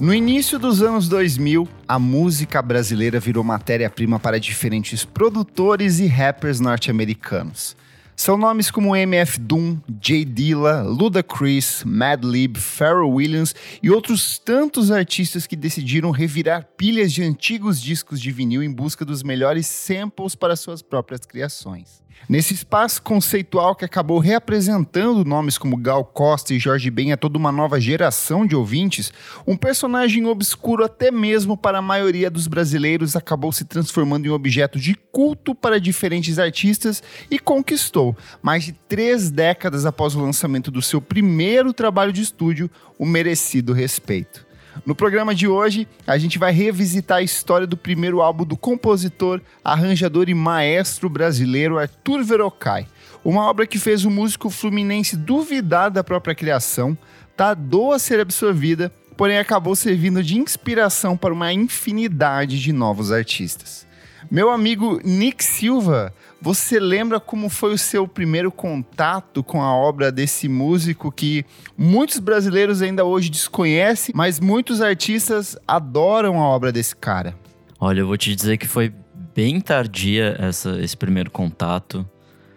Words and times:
No 0.00 0.14
início 0.14 0.60
dos 0.60 0.80
anos 0.80 1.08
2000, 1.08 1.66
a 1.88 1.98
música 1.98 2.62
brasileira 2.62 3.18
virou 3.18 3.42
matéria-prima 3.42 4.20
para 4.20 4.38
diferentes 4.38 5.04
produtores 5.04 5.98
e 5.98 6.06
rappers 6.06 6.60
norte-americanos. 6.60 7.76
São 8.14 8.36
nomes 8.36 8.70
como 8.70 8.94
MF 8.94 9.40
Doom, 9.40 9.78
J 10.00 10.24
Dilla, 10.24 10.82
Ludacris, 10.82 11.82
Madlib, 11.84 12.58
Pharrell 12.58 13.10
Williams 13.10 13.56
e 13.82 13.90
outros 13.90 14.38
tantos 14.38 14.92
artistas 14.92 15.48
que 15.48 15.56
decidiram 15.56 16.12
revirar 16.12 16.68
pilhas 16.76 17.12
de 17.12 17.24
antigos 17.24 17.80
discos 17.80 18.20
de 18.20 18.30
vinil 18.30 18.62
em 18.62 18.72
busca 18.72 19.04
dos 19.04 19.24
melhores 19.24 19.66
samples 19.66 20.36
para 20.36 20.54
suas 20.54 20.80
próprias 20.80 21.22
criações. 21.22 22.04
Nesse 22.26 22.54
espaço 22.54 23.02
conceitual 23.02 23.74
que 23.74 23.84
acabou 23.84 24.18
reapresentando 24.18 25.24
nomes 25.24 25.58
como 25.58 25.76
Gal 25.76 26.04
Costa 26.04 26.54
e 26.54 26.58
Jorge 26.58 26.90
Ben 26.90 27.12
a 27.12 27.16
toda 27.16 27.38
uma 27.38 27.52
nova 27.52 27.80
geração 27.80 28.46
de 28.46 28.54
ouvintes, 28.56 29.12
um 29.46 29.56
personagem 29.56 30.26
obscuro 30.26 30.84
até 30.84 31.10
mesmo 31.10 31.56
para 31.56 31.78
a 31.78 31.82
maioria 31.82 32.30
dos 32.30 32.46
brasileiros 32.46 33.16
acabou 33.16 33.52
se 33.52 33.64
transformando 33.64 34.26
em 34.26 34.30
objeto 34.30 34.78
de 34.78 34.94
culto 34.94 35.54
para 35.54 35.80
diferentes 35.80 36.38
artistas 36.38 37.02
e 37.30 37.38
conquistou, 37.38 38.16
mais 38.42 38.64
de 38.64 38.72
três 38.72 39.30
décadas 39.30 39.86
após 39.86 40.14
o 40.14 40.20
lançamento 40.20 40.70
do 40.70 40.82
seu 40.82 41.00
primeiro 41.00 41.72
trabalho 41.72 42.12
de 42.12 42.22
estúdio, 42.22 42.70
o 42.98 43.06
merecido 43.06 43.72
respeito. 43.72 44.47
No 44.86 44.94
programa 44.94 45.34
de 45.34 45.48
hoje, 45.48 45.86
a 46.06 46.16
gente 46.18 46.38
vai 46.38 46.52
revisitar 46.52 47.18
a 47.18 47.22
história 47.22 47.66
do 47.66 47.76
primeiro 47.76 48.20
álbum 48.20 48.44
do 48.44 48.56
compositor, 48.56 49.40
arranjador 49.64 50.28
e 50.28 50.34
maestro 50.34 51.08
brasileiro 51.08 51.78
Arthur 51.78 52.22
Verocai. 52.22 52.86
Uma 53.24 53.48
obra 53.48 53.66
que 53.66 53.78
fez 53.78 54.04
o 54.04 54.10
músico 54.10 54.50
fluminense 54.50 55.16
duvidar 55.16 55.90
da 55.90 56.04
própria 56.04 56.34
criação, 56.34 56.96
tardou 57.36 57.92
a 57.92 57.98
ser 57.98 58.20
absorvida, 58.20 58.92
porém 59.16 59.38
acabou 59.38 59.74
servindo 59.74 60.22
de 60.22 60.38
inspiração 60.38 61.16
para 61.16 61.34
uma 61.34 61.52
infinidade 61.52 62.60
de 62.60 62.72
novos 62.72 63.10
artistas. 63.10 63.87
Meu 64.30 64.50
amigo 64.50 65.00
Nick 65.04 65.44
Silva, 65.44 66.12
você 66.40 66.78
lembra 66.78 67.18
como 67.20 67.48
foi 67.48 67.72
o 67.72 67.78
seu 67.78 68.06
primeiro 68.06 68.50
contato 68.50 69.42
com 69.42 69.62
a 69.62 69.74
obra 69.74 70.10
desse 70.12 70.48
músico 70.48 71.10
que 71.10 71.44
muitos 71.76 72.18
brasileiros 72.18 72.82
ainda 72.82 73.04
hoje 73.04 73.30
desconhecem, 73.30 74.12
mas 74.14 74.40
muitos 74.40 74.80
artistas 74.80 75.56
adoram 75.66 76.40
a 76.40 76.48
obra 76.48 76.72
desse 76.72 76.94
cara? 76.94 77.34
Olha, 77.80 78.00
eu 78.00 78.06
vou 78.06 78.16
te 78.16 78.34
dizer 78.34 78.58
que 78.58 78.66
foi 78.66 78.92
bem 79.34 79.60
tardia 79.60 80.36
essa, 80.38 80.80
esse 80.80 80.96
primeiro 80.96 81.30
contato. 81.30 82.08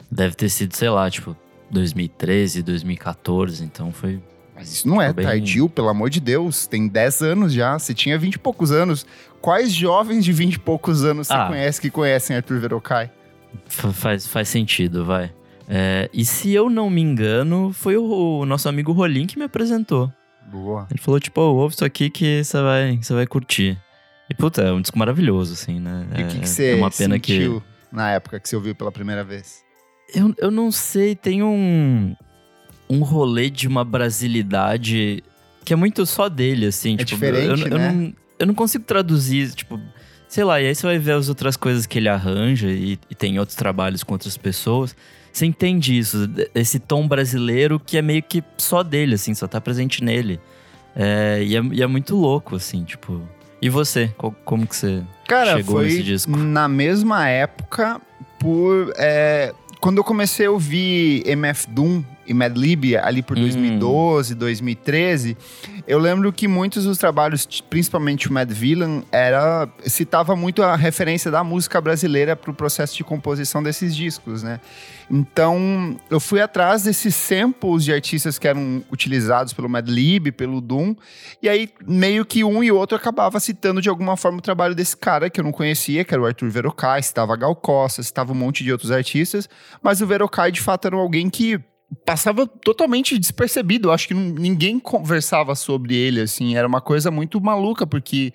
Deve 0.10 0.36
ter 0.36 0.50
sido, 0.50 0.76
sei 0.76 0.90
lá, 0.90 1.10
tipo, 1.10 1.36
2013, 1.70 2.64
2014, 2.64 3.64
então 3.64 3.92
foi 3.92 4.22
mas 4.62 4.74
isso 4.74 4.88
não 4.88 5.02
é 5.02 5.12
bem... 5.12 5.26
tardio, 5.26 5.68
pelo 5.68 5.90
amor 5.90 6.12
de 6.12 6.20
Deus. 6.20 6.68
Tem 6.68 6.88
10 6.88 7.22
anos 7.24 7.52
já. 7.52 7.80
Você 7.80 7.96
tinha 7.96 8.16
20 8.16 8.36
e 8.36 8.38
poucos 8.38 8.72
anos. 8.72 9.08
Quais 9.42 9.74
jovens 9.74 10.24
de 10.24 10.32
20 10.32 10.54
e 10.54 10.60
poucos 10.60 11.04
anos 11.04 11.28
você 11.28 11.34
ah. 11.34 11.48
conhece 11.48 11.82
que 11.82 11.90
conhecem 11.90 12.36
Arthur 12.36 12.60
Verocai? 12.60 13.12
Faz, 13.66 14.28
faz 14.28 14.48
sentido, 14.48 15.04
vai. 15.04 15.34
É, 15.68 16.10
e 16.14 16.24
se 16.24 16.52
eu 16.54 16.70
não 16.70 16.90
me 16.90 17.02
engano, 17.02 17.72
foi 17.74 17.98
o, 17.98 18.40
o, 18.40 18.46
nosso 18.46 18.70
amigo 18.70 18.92
Rolim 18.92 19.26
que 19.26 19.38
me 19.38 19.46
apresentou. 19.46 20.12
Boa. 20.52 20.88
Ele 20.92 21.00
falou, 21.00 21.20
tipo, 21.20 21.42
oh, 21.42 21.56
ouve 21.56 21.76
isso 21.76 21.86
aqui 21.86 22.10
que 22.10 22.44
você 22.44 22.62
vai, 22.62 22.98
você 23.02 23.14
vai 23.14 23.26
curtir. 23.26 23.80
E, 24.30 24.34
puta, 24.34 24.62
é 24.62 24.72
um 24.72 24.82
disco 24.82 25.00
maravilhoso, 25.00 25.54
assim, 25.54 25.80
né? 25.80 26.06
E 26.18 26.24
o 26.24 26.28
que, 26.28 26.40
que 26.40 26.50
você 26.50 26.72
é 26.72 26.76
uma 26.76 26.92
pena 26.92 27.16
sentiu 27.16 27.62
que... 27.62 27.96
na 27.96 28.12
época 28.12 28.40
que 28.40 28.48
você 28.48 28.56
ouviu 28.56 28.76
pela 28.76 28.92
primeira 28.92 29.24
vez? 29.24 29.64
Eu, 30.14 30.34
eu 30.38 30.52
não 30.52 30.72
sei, 30.72 31.16
tem 31.16 31.42
um 31.42 32.16
um 32.92 33.04
rolê 33.04 33.50
de 33.50 33.70
uma 33.70 33.86
brasilidade 33.86 35.24
que 35.64 35.72
é 35.72 35.76
muito 35.76 36.06
só 36.06 36.28
dele, 36.28 36.66
assim. 36.66 36.96
É 36.96 37.06
tipo, 37.06 37.12
diferente, 37.12 37.62
eu, 37.62 37.78
né? 37.78 37.88
Eu 37.88 37.94
não, 37.94 38.14
eu 38.42 38.48
não 38.48 38.54
consigo 38.54 38.84
traduzir, 38.84 39.52
tipo... 39.52 39.80
Sei 40.28 40.46
lá, 40.46 40.62
e 40.62 40.68
aí 40.68 40.74
você 40.74 40.88
vai 40.88 40.98
ver 40.98 41.12
as 41.12 41.28
outras 41.28 41.58
coisas 41.58 41.86
que 41.86 42.00
ele 42.00 42.08
arranja 42.08 42.70
e, 42.70 42.98
e 43.10 43.16
tem 43.16 43.38
outros 43.38 43.58
trabalhos 43.58 44.02
com 44.02 44.14
outras 44.14 44.38
pessoas. 44.38 44.96
Você 45.32 45.46
entende 45.46 45.98
isso, 45.98 46.30
esse 46.56 46.80
tom 46.80 47.06
brasileiro 47.06 47.78
que 47.80 47.98
é 47.98 48.02
meio 48.02 48.24
que 48.24 48.42
só 48.58 48.82
dele, 48.82 49.16
assim, 49.16 49.34
só 49.34 49.46
tá 49.46 49.60
presente 49.60 50.02
nele. 50.02 50.40
É, 50.96 51.42
e, 51.44 51.56
é, 51.56 51.62
e, 51.74 51.84
é, 51.84 51.88
muito 51.88 52.16
louco, 52.16 52.56
assim, 52.56 52.84
tipo. 52.84 53.22
E 53.62 53.70
você? 53.70 54.14
como 54.44 54.66
que 54.66 54.76
você 54.76 55.04
Cara, 55.28 55.58
chegou 55.58 55.76
foi 55.76 55.86
nesse 55.86 56.04
disco? 56.04 56.32
Na 56.32 56.68
mesma 56.68 57.28
época, 57.28 58.02
por. 58.40 58.94
É, 58.98 59.54
quando 59.80 59.98
eu 59.98 60.04
comecei 60.04 60.46
a 60.46 60.52
ouvir 60.52 61.24
MF 61.26 61.70
Doom 61.70 62.04
e 62.26 62.34
Madlib 62.34 62.96
ali 62.98 63.22
por 63.22 63.38
hum. 63.38 63.42
2012, 63.42 64.36
2013, 64.36 65.38
eu 65.88 66.00
lembro 66.00 66.32
que 66.32 66.48
muitos 66.48 66.86
dos 66.86 66.98
trabalhos, 66.98 67.46
principalmente 67.70 68.30
o 68.30 68.34
Mad 68.34 68.50
Villain, 68.52 69.04
era 69.12 69.68
citava 69.86 70.36
muito 70.36 70.62
a 70.62 70.76
referência 70.76 71.32
da 71.32 71.44
música 71.44 71.82
brasileira 71.82 72.36
para 72.36 72.52
o 72.52 72.54
processo 72.54 72.96
de 72.96 73.04
composição 73.04 73.62
desses 73.62 73.96
discos, 73.96 74.44
né? 74.44 74.60
Então, 75.10 76.00
eu 76.10 76.22
fui 76.22 76.40
atrás 76.40 76.84
desses 76.84 77.14
samples 77.14 77.84
de 77.84 77.92
artistas 77.92 78.40
que 78.40 78.48
eram 78.48 78.82
utilizados 78.90 79.52
pelo 79.52 79.68
Madlib, 79.68 80.32
pelo 80.32 80.62
Doom, 80.62 80.96
e 81.42 81.50
aí 81.50 81.70
meio 81.86 82.26
que 82.26 82.46
um 82.46 82.64
e 82.64 82.72
outro 82.72 82.96
acabava 82.96 83.40
citando 83.40 83.82
de 83.82 83.90
alguma 83.90 84.16
forma 84.16 84.38
o 84.38 84.42
trabalho 84.42 84.74
desse 84.74 84.96
cara 84.96 85.30
que 85.30 85.40
eu 85.40 85.44
não 85.44 85.52
conhecia, 85.52 86.06
que 86.06 86.14
era 86.14 86.22
o 86.22 86.26
Arthur 86.26 86.50
Verocai, 86.50 87.02
estava 87.02 87.36
Gal 87.36 87.56
Costa, 87.56 88.00
estava 88.00 88.32
um 88.32 88.36
monte 88.36 88.64
de 88.64 88.72
outros 88.72 88.92
artistas, 88.92 89.50
mas 89.82 90.02
o 90.02 90.08
Verocai 90.08 90.52
de 90.52 90.62
fato 90.62 90.88
era 90.88 90.96
alguém 90.96 91.30
que 91.30 91.60
passava 92.06 92.48
totalmente 92.48 93.18
despercebido. 93.18 93.92
acho 93.92 94.08
que 94.08 94.14
ninguém 94.14 94.80
conversava 94.80 95.56
sobre 95.56 95.96
ele, 95.96 96.22
assim. 96.22 96.56
Era 96.56 96.68
uma 96.68 96.82
coisa 96.82 97.12
muito 97.12 97.40
maluca, 97.42 97.86
porque 97.86 98.34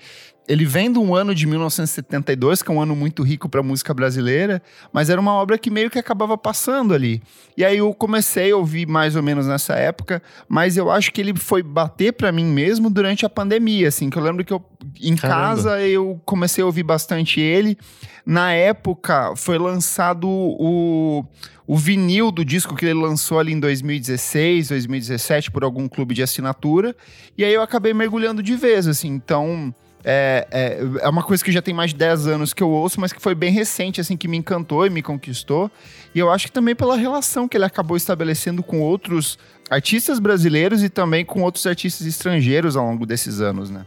ele 0.49 0.65
vem 0.65 0.93
de 0.93 0.99
um 0.99 1.15
ano 1.15 1.35
de 1.35 1.47
1972, 1.47 2.63
que 2.63 2.71
é 2.71 2.75
um 2.75 2.81
ano 2.81 2.95
muito 2.95 3.23
rico 3.23 3.49
para 3.49 3.63
música 3.63 3.93
brasileira, 3.93 4.63
mas 4.93 5.11
era 5.11 5.21
uma 5.21 5.33
obra 5.33 5.59
que 5.59 5.71
meio 5.71 5.91
que 5.91 5.99
acabava 5.99 6.39
passando 6.39 6.95
ali. 6.95 7.23
E 7.57 7.65
aí 7.65 7.79
eu 7.79 7.93
comecei 7.93 8.53
a 8.53 8.57
ouvir 8.57 8.87
mais 8.87 9.17
ou 9.17 9.23
menos 9.23 9.47
nessa 9.47 9.75
época, 9.75 10.23
mas 10.49 10.77
eu 10.77 10.91
acho 10.91 11.13
que 11.13 11.21
ele 11.21 11.37
foi 11.37 11.63
bater 11.63 12.13
para 12.13 12.31
mim 12.31 12.45
mesmo 12.45 12.89
durante 12.89 13.27
a 13.27 13.29
pandemia, 13.29 13.89
assim, 13.89 14.09
que 14.09 14.17
eu 14.17 14.23
lembro 14.23 14.45
que 14.45 14.53
eu 14.53 14.65
em 15.01 15.17
Caramba. 15.17 15.41
casa 15.41 15.83
eu 15.83 16.21
comecei 16.25 16.63
a 16.63 16.67
ouvir 16.67 16.85
bastante 16.85 17.41
ele. 17.41 17.77
Na 18.25 18.53
época 18.53 19.35
foi 19.37 19.59
lançado 19.59 20.29
o 20.29 21.25
o 21.67 21.77
vinil 21.77 22.31
do 22.31 22.45
disco 22.45 22.77
que 22.77 22.85
ele 22.85 22.95
lançou 22.95 23.41
ali 23.41 23.53
em 23.53 23.59
2016, 23.59 24.69
2017 24.69 25.51
por 25.51 25.65
algum 25.65 25.89
clube 25.89 26.15
de 26.15 26.23
assinatura, 26.23 26.95
e 27.37 27.45
aí 27.45 27.53
eu 27.53 27.61
acabei 27.61 27.93
mergulhando 27.93 28.43
de 28.43 28.55
vez, 28.55 28.87
assim. 28.87 29.09
Então, 29.09 29.75
é, 30.09 30.47
é, 30.53 30.79
é, 31.03 31.09
uma 31.09 31.25
coisa 31.25 31.45
que 31.45 31.51
já 31.51 31.61
tem 31.61 31.75
mais 31.75 31.91
de 31.91 31.97
10 31.97 32.29
anos 32.29 32.55
que 32.55 32.63
eu 32.63 32.71
ouço, 32.71 33.01
mas 33.01 33.13
que 33.13 33.21
foi 33.21 33.35
bem 33.35 33.51
recente, 33.51 34.01
assim, 34.01 34.17
que 34.17 34.29
me 34.29 34.37
encantou 34.37 34.87
e 34.87 34.91
me 34.91 35.03
conquistou. 35.03 35.69
E 36.15 36.21
eu 36.21 36.31
acho 36.31 36.47
que 36.47 36.53
também 36.53 36.77
pela 36.77 36.97
relação 36.97 37.49
que 37.49 37.57
ele 37.57 37.65
acabou 37.65 37.97
estabelecendo 37.97 38.63
com 38.63 38.81
outros 38.81 39.37
artistas 39.69 40.21
brasileiros 40.21 40.85
e 40.85 40.89
também 40.89 41.25
com 41.25 41.43
outros 41.43 41.67
artistas 41.67 42.07
estrangeiros 42.07 42.77
ao 42.77 42.87
longo 42.87 43.05
desses 43.05 43.41
anos, 43.41 43.69
né? 43.69 43.85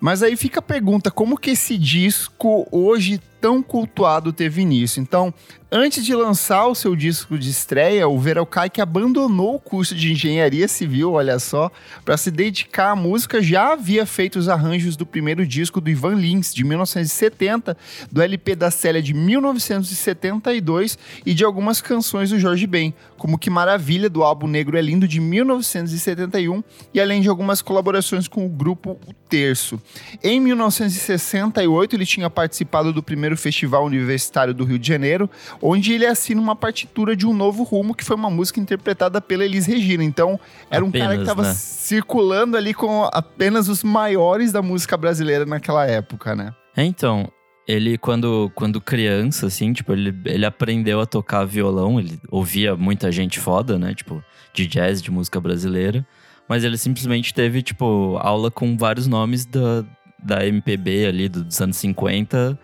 Mas 0.00 0.22
aí 0.22 0.36
fica 0.36 0.60
a 0.60 0.62
pergunta, 0.62 1.10
como 1.10 1.36
que 1.36 1.50
esse 1.50 1.76
disco 1.76 2.66
hoje 2.72 3.20
tão 3.40 3.62
cultuado 3.62 4.32
teve 4.32 4.62
início? 4.62 5.00
Então, 5.00 5.32
Antes 5.70 6.02
de 6.02 6.14
lançar 6.14 6.66
o 6.66 6.74
seu 6.74 6.96
disco 6.96 7.38
de 7.38 7.50
estreia, 7.50 8.08
o 8.08 8.18
Verocai 8.18 8.70
abandonou 8.80 9.56
o 9.56 9.60
curso 9.60 9.94
de 9.94 10.10
engenharia 10.10 10.66
civil, 10.66 11.12
olha 11.12 11.38
só, 11.38 11.70
para 12.06 12.16
se 12.16 12.30
dedicar 12.30 12.92
à 12.92 12.96
música, 12.96 13.42
já 13.42 13.74
havia 13.74 14.06
feito 14.06 14.38
os 14.38 14.48
arranjos 14.48 14.96
do 14.96 15.04
primeiro 15.04 15.46
disco 15.46 15.78
do 15.78 15.90
Ivan 15.90 16.14
Lins, 16.14 16.54
de 16.54 16.64
1970, 16.64 17.76
do 18.10 18.22
LP 18.22 18.56
da 18.56 18.70
Célia 18.70 19.02
de 19.02 19.12
1972 19.12 20.96
e 21.26 21.34
de 21.34 21.44
algumas 21.44 21.82
canções 21.82 22.30
do 22.30 22.38
Jorge 22.38 22.66
Ben, 22.66 22.94
como 23.18 23.38
Que 23.38 23.50
Maravilha, 23.50 24.08
do 24.08 24.22
álbum 24.22 24.46
Negro 24.46 24.78
é 24.78 24.80
Lindo, 24.80 25.06
de 25.06 25.20
1971, 25.20 26.64
e 26.94 27.00
além 27.00 27.20
de 27.20 27.28
algumas 27.28 27.60
colaborações 27.60 28.26
com 28.26 28.46
o 28.46 28.48
grupo 28.48 28.98
O 29.06 29.12
Terço. 29.28 29.78
Em 30.24 30.40
1968, 30.40 31.94
ele 31.94 32.06
tinha 32.06 32.30
participado 32.30 32.90
do 32.90 33.02
primeiro 33.02 33.27
Festival 33.36 33.84
Universitário 33.84 34.54
do 34.54 34.64
Rio 34.64 34.78
de 34.78 34.86
Janeiro, 34.86 35.30
onde 35.60 35.92
ele 35.92 36.06
assina 36.06 36.40
uma 36.40 36.56
partitura 36.56 37.14
de 37.14 37.26
um 37.26 37.32
novo 37.32 37.62
rumo, 37.62 37.94
que 37.94 38.04
foi 38.04 38.16
uma 38.16 38.30
música 38.30 38.60
interpretada 38.60 39.20
pela 39.20 39.44
Elis 39.44 39.66
Regina. 39.66 40.04
Então, 40.04 40.38
era 40.70 40.84
um 40.84 40.90
cara 40.90 41.14
que 41.14 41.22
estava 41.22 41.42
né? 41.42 41.54
circulando 41.54 42.56
ali 42.56 42.72
com 42.74 43.08
apenas 43.12 43.68
os 43.68 43.82
maiores 43.82 44.52
da 44.52 44.62
música 44.62 44.96
brasileira 44.96 45.44
naquela 45.44 45.86
época, 45.86 46.34
né? 46.34 46.54
É, 46.76 46.84
então, 46.84 47.30
ele, 47.66 47.98
quando, 47.98 48.50
quando 48.54 48.80
criança, 48.80 49.46
assim, 49.46 49.72
tipo, 49.74 49.92
ele, 49.92 50.18
ele 50.24 50.46
aprendeu 50.46 51.00
a 51.00 51.06
tocar 51.06 51.44
violão, 51.44 52.00
ele 52.00 52.18
ouvia 52.30 52.74
muita 52.74 53.12
gente 53.12 53.38
foda, 53.38 53.78
né? 53.78 53.94
Tipo, 53.94 54.24
de 54.54 54.66
jazz, 54.66 55.02
de 55.02 55.10
música 55.10 55.38
brasileira. 55.38 56.06
Mas 56.48 56.64
ele 56.64 56.78
simplesmente 56.78 57.34
teve, 57.34 57.60
tipo, 57.60 58.16
aula 58.22 58.50
com 58.50 58.74
vários 58.74 59.06
nomes 59.06 59.44
da, 59.44 59.84
da 60.24 60.46
MPB 60.46 61.06
ali 61.06 61.28
dos 61.28 61.60
anos 61.60 61.76
50 61.76 62.58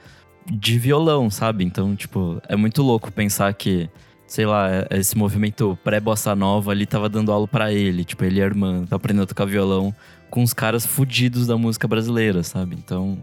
de 0.47 0.79
violão, 0.79 1.31
sabe? 1.31 1.65
Então, 1.65 1.95
tipo, 1.97 2.41
é 2.49 2.57
muito 2.57 2.83
louco 2.83 3.11
pensar 3.11 3.53
que 3.55 3.89
sei 4.27 4.47
lá, 4.47 4.69
esse 4.91 5.17
movimento 5.17 5.79
pré-bossa 5.85 6.35
nova 6.35 6.73
ali 6.73 6.87
tava 6.87 7.09
dando 7.09 7.31
aula 7.31 7.47
para 7.47 7.73
ele. 7.73 8.05
Tipo, 8.05 8.25
ele 8.25 8.41
e 8.41 8.43
a 8.43 8.47
irmã, 8.47 8.85
tá 8.85 8.97
aprendendo 8.97 9.25
a 9.25 9.27
tocar 9.27 9.45
violão 9.45 9.95
com 10.31 10.43
os 10.43 10.53
caras 10.53 10.85
fudidos 10.85 11.47
da 11.47 11.57
música 11.57 11.87
brasileira, 11.87 12.43
sabe? 12.43 12.75
Então, 12.75 13.19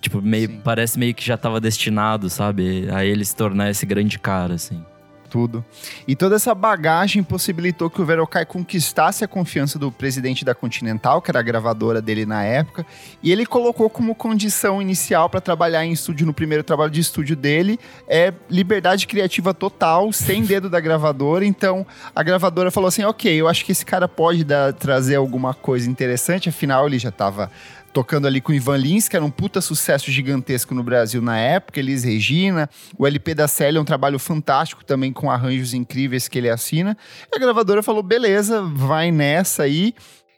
tipo, 0.00 0.20
meio, 0.20 0.60
parece 0.62 0.98
meio 0.98 1.14
que 1.14 1.24
já 1.24 1.36
tava 1.36 1.60
destinado, 1.60 2.28
sabe? 2.28 2.88
A 2.92 3.04
ele 3.04 3.24
se 3.24 3.34
tornar 3.34 3.70
esse 3.70 3.86
grande 3.86 4.18
cara, 4.18 4.54
assim 4.54 4.84
tudo. 5.32 5.64
E 6.06 6.14
toda 6.14 6.36
essa 6.36 6.54
bagagem 6.54 7.22
possibilitou 7.22 7.88
que 7.88 8.02
o 8.02 8.04
Verocai 8.04 8.44
conquistasse 8.44 9.24
a 9.24 9.28
confiança 9.28 9.78
do 9.78 9.90
presidente 9.90 10.44
da 10.44 10.54
Continental, 10.54 11.22
que 11.22 11.30
era 11.30 11.40
a 11.40 11.42
gravadora 11.42 12.02
dele 12.02 12.26
na 12.26 12.44
época, 12.44 12.84
e 13.22 13.32
ele 13.32 13.46
colocou 13.46 13.88
como 13.88 14.14
condição 14.14 14.82
inicial 14.82 15.30
para 15.30 15.40
trabalhar 15.40 15.86
em 15.86 15.92
estúdio 15.92 16.26
no 16.26 16.34
primeiro 16.34 16.62
trabalho 16.62 16.90
de 16.90 17.00
estúdio 17.00 17.34
dele 17.34 17.80
é 18.06 18.30
liberdade 18.50 19.06
criativa 19.06 19.54
total, 19.54 20.12
sem 20.12 20.42
dedo 20.44 20.68
da 20.68 20.78
gravadora. 20.78 21.46
Então 21.46 21.86
a 22.14 22.22
gravadora 22.22 22.70
falou 22.70 22.88
assim: 22.88 23.04
ok, 23.04 23.34
eu 23.34 23.48
acho 23.48 23.64
que 23.64 23.72
esse 23.72 23.86
cara 23.86 24.06
pode 24.06 24.44
dar, 24.44 24.74
trazer 24.74 25.14
alguma 25.14 25.54
coisa 25.54 25.88
interessante, 25.88 26.50
afinal 26.50 26.86
ele 26.86 26.98
já 26.98 27.08
estava 27.08 27.50
tocando 27.92 28.26
ali 28.26 28.40
com 28.40 28.52
o 28.52 28.54
Ivan 28.54 28.76
Lins, 28.76 29.08
que 29.08 29.16
era 29.16 29.24
um 29.24 29.30
puta 29.30 29.60
sucesso 29.60 30.10
gigantesco 30.10 30.74
no 30.74 30.82
Brasil 30.82 31.20
na 31.20 31.38
época, 31.38 31.78
Elis 31.78 32.04
Regina, 32.04 32.68
o 32.98 33.06
LP 33.06 33.34
da 33.34 33.46
Célia 33.46 33.78
é 33.78 33.82
um 33.82 33.84
trabalho 33.84 34.18
fantástico 34.18 34.84
também 34.84 35.12
com 35.12 35.30
arranjos 35.30 35.74
incríveis 35.74 36.28
que 36.28 36.38
ele 36.38 36.48
assina. 36.48 36.96
E 37.32 37.36
a 37.36 37.38
gravadora 37.38 37.82
falou: 37.82 38.02
beleza, 38.02 38.62
vai 38.62 39.10
nessa 39.10 39.64
aí. 39.64 39.94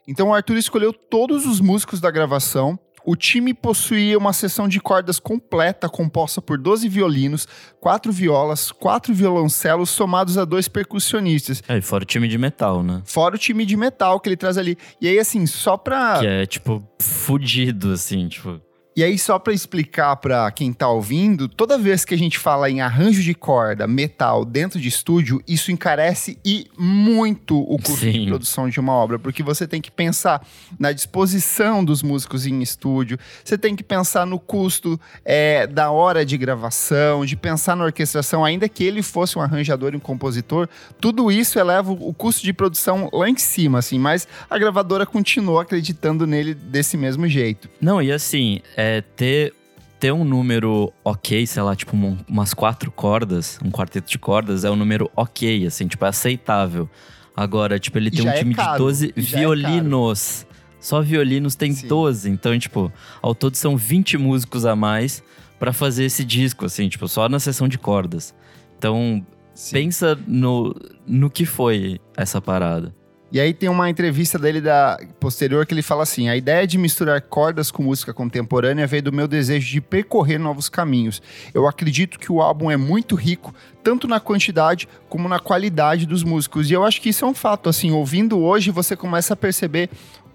Então 0.07 0.29
o 0.29 0.33
Arthur 0.33 0.57
escolheu 0.57 0.93
todos 0.93 1.45
os 1.45 1.59
músicos 1.59 1.99
da 1.99 2.11
gravação, 2.11 2.77
o 3.05 3.15
time 3.15 3.53
possuía 3.53 4.17
uma 4.17 4.33
seção 4.33 4.67
de 4.67 4.79
cordas 4.79 5.19
completa 5.19 5.87
composta 5.87 6.41
por 6.41 6.57
12 6.57 6.89
violinos, 6.89 7.47
4 7.79 8.11
violas, 8.11 8.71
4 8.71 9.13
violoncelos 9.13 9.89
somados 9.89 10.37
a 10.37 10.45
dois 10.45 10.67
percussionistas. 10.67 11.61
É, 11.67 11.79
fora 11.81 12.03
o 12.03 12.05
time 12.05 12.27
de 12.27 12.37
metal, 12.37 12.81
né? 12.81 13.01
Fora 13.05 13.35
o 13.35 13.37
time 13.37 13.65
de 13.65 13.77
metal 13.77 14.19
que 14.19 14.29
ele 14.29 14.35
traz 14.37 14.57
ali. 14.57 14.77
E 14.99 15.07
aí, 15.07 15.19
assim, 15.19 15.45
só 15.45 15.77
pra. 15.77 16.19
Que 16.19 16.27
é, 16.27 16.45
tipo, 16.45 16.83
fudido, 16.99 17.91
assim, 17.91 18.27
tipo. 18.27 18.59
E 18.97 19.03
aí, 19.03 19.19
só 19.19 19.37
para 19.37 19.51
explicar 19.51 20.15
para 20.15 20.49
quem 20.51 20.71
tá 20.71 20.87
ouvindo, 20.87 21.49
toda 21.49 21.77
vez 21.77 22.05
que 22.05 22.13
a 22.13 22.17
gente 22.17 22.39
fala 22.39 22.69
em 22.69 22.79
arranjo 22.79 23.21
de 23.21 23.33
corda, 23.33 23.85
metal 23.85 24.45
dentro 24.45 24.79
de 24.79 24.87
estúdio, 24.87 25.43
isso 25.45 25.69
encarece 25.69 26.37
e 26.45 26.67
muito 26.77 27.59
o 27.59 27.77
custo 27.77 28.05
Sim. 28.05 28.11
de 28.13 28.25
produção 28.27 28.69
de 28.69 28.79
uma 28.79 28.93
obra, 28.93 29.19
porque 29.19 29.43
você 29.43 29.67
tem 29.67 29.81
que 29.81 29.91
pensar 29.91 30.47
na 30.79 30.93
disposição 30.93 31.83
dos 31.83 32.01
músicos 32.01 32.45
em 32.45 32.61
estúdio, 32.61 33.19
você 33.43 33.57
tem 33.57 33.75
que 33.75 33.83
pensar 33.83 34.25
no 34.25 34.39
custo 34.39 34.97
é, 35.25 35.67
da 35.67 35.91
hora 35.91 36.25
de 36.25 36.37
gravação, 36.37 37.25
de 37.25 37.35
pensar 37.35 37.75
na 37.75 37.83
orquestração, 37.83 38.45
ainda 38.45 38.69
que 38.69 38.85
ele 38.85 39.03
fosse 39.03 39.37
um 39.37 39.41
arranjador 39.41 39.93
e 39.93 39.97
um 39.97 39.99
compositor, 39.99 40.69
tudo 41.01 41.29
isso 41.29 41.59
eleva 41.59 41.91
o 41.91 42.13
custo 42.13 42.45
de 42.45 42.53
produção 42.53 43.09
lá 43.11 43.29
em 43.29 43.35
cima, 43.35 43.79
assim, 43.79 43.99
mas 43.99 44.25
a 44.49 44.57
gravadora 44.57 45.05
continuou 45.05 45.59
acreditando 45.59 46.25
nele 46.25 46.53
desse 46.53 46.95
mesmo 46.95 47.27
jeito. 47.27 47.69
Não, 47.81 48.01
e 48.01 48.09
assim, 48.09 48.61
é 48.77 48.84
é 48.85 49.01
ter, 49.01 49.53
ter 49.99 50.11
um 50.11 50.23
número 50.23 50.93
ok, 51.03 51.45
sei 51.47 51.63
lá, 51.63 51.75
tipo 51.75 51.95
um, 51.95 52.17
umas 52.27 52.53
quatro 52.53 52.91
cordas, 52.91 53.57
um 53.63 53.71
quarteto 53.71 54.09
de 54.09 54.19
cordas, 54.19 54.63
é 54.63 54.69
um 54.69 54.75
número 54.75 55.09
ok, 55.15 55.65
assim, 55.65 55.87
tipo, 55.87 56.05
é 56.05 56.09
aceitável. 56.09 56.87
Agora, 57.35 57.79
tipo, 57.79 57.97
ele 57.97 58.11
tem 58.11 58.25
um 58.25 58.29
é 58.29 58.37
time 58.37 58.53
caro, 58.53 58.73
de 58.73 58.77
12 58.77 59.13
é 59.15 59.21
violinos. 59.21 60.45
É 60.49 60.55
Só 60.79 61.01
violinos 61.01 61.55
tem 61.55 61.73
Sim. 61.73 61.87
12. 61.87 62.29
Então, 62.29 62.57
tipo, 62.57 62.91
ao 63.21 63.33
todo 63.33 63.55
são 63.55 63.75
20 63.75 64.17
músicos 64.17 64.65
a 64.65 64.75
mais 64.75 65.23
para 65.59 65.73
fazer 65.73 66.05
esse 66.05 66.23
disco, 66.23 66.65
assim, 66.65 66.87
tipo, 66.87 67.07
só 67.07 67.27
na 67.27 67.39
sessão 67.39 67.67
de 67.67 67.77
cordas. 67.77 68.33
Então, 68.77 69.25
Sim. 69.53 69.73
pensa 69.73 70.17
no, 70.27 70.75
no 71.05 71.29
que 71.29 71.45
foi 71.45 71.99
essa 72.15 72.39
parada. 72.39 72.95
E 73.35 73.39
aí 73.41 73.53
tem 73.53 73.67
uma 73.67 73.89
entrevista 73.89 74.39
dele 74.39 74.61
da 74.61 74.97
posterior 75.19 75.65
que 75.65 75.73
ele 75.73 75.81
fala 75.81 76.03
assim: 76.03 76.29
a 76.29 76.37
ideia 76.37 76.65
de 76.65 76.77
misturar 76.77 77.19
cordas 77.19 77.69
com 77.69 77.83
música 77.83 78.13
contemporânea 78.13 78.87
veio 78.87 79.03
do 79.03 79.11
meu 79.11 79.27
desejo 79.27 79.69
de 79.69 79.81
percorrer 79.81 80.39
novos 80.39 80.69
caminhos. 80.69 81.21
Eu 81.53 81.67
acredito 81.67 82.17
que 82.17 82.31
o 82.31 82.41
álbum 82.41 82.71
é 82.71 82.77
muito 82.77 83.13
rico, 83.13 83.53
tanto 83.83 84.07
na 84.07 84.21
quantidade 84.21 84.87
como 85.09 85.27
na 85.27 85.37
qualidade 85.37 86.05
dos 86.05 86.23
músicos. 86.23 86.71
E 86.71 86.73
eu 86.75 86.85
acho 86.85 87.01
que 87.01 87.09
isso 87.09 87.25
é 87.25 87.27
um 87.27 87.33
fato. 87.33 87.67
Assim, 87.67 87.91
ouvindo 87.91 88.39
hoje, 88.39 88.71
você 88.71 88.95
começa 88.95 89.33
a 89.33 89.35
perceber 89.35 89.89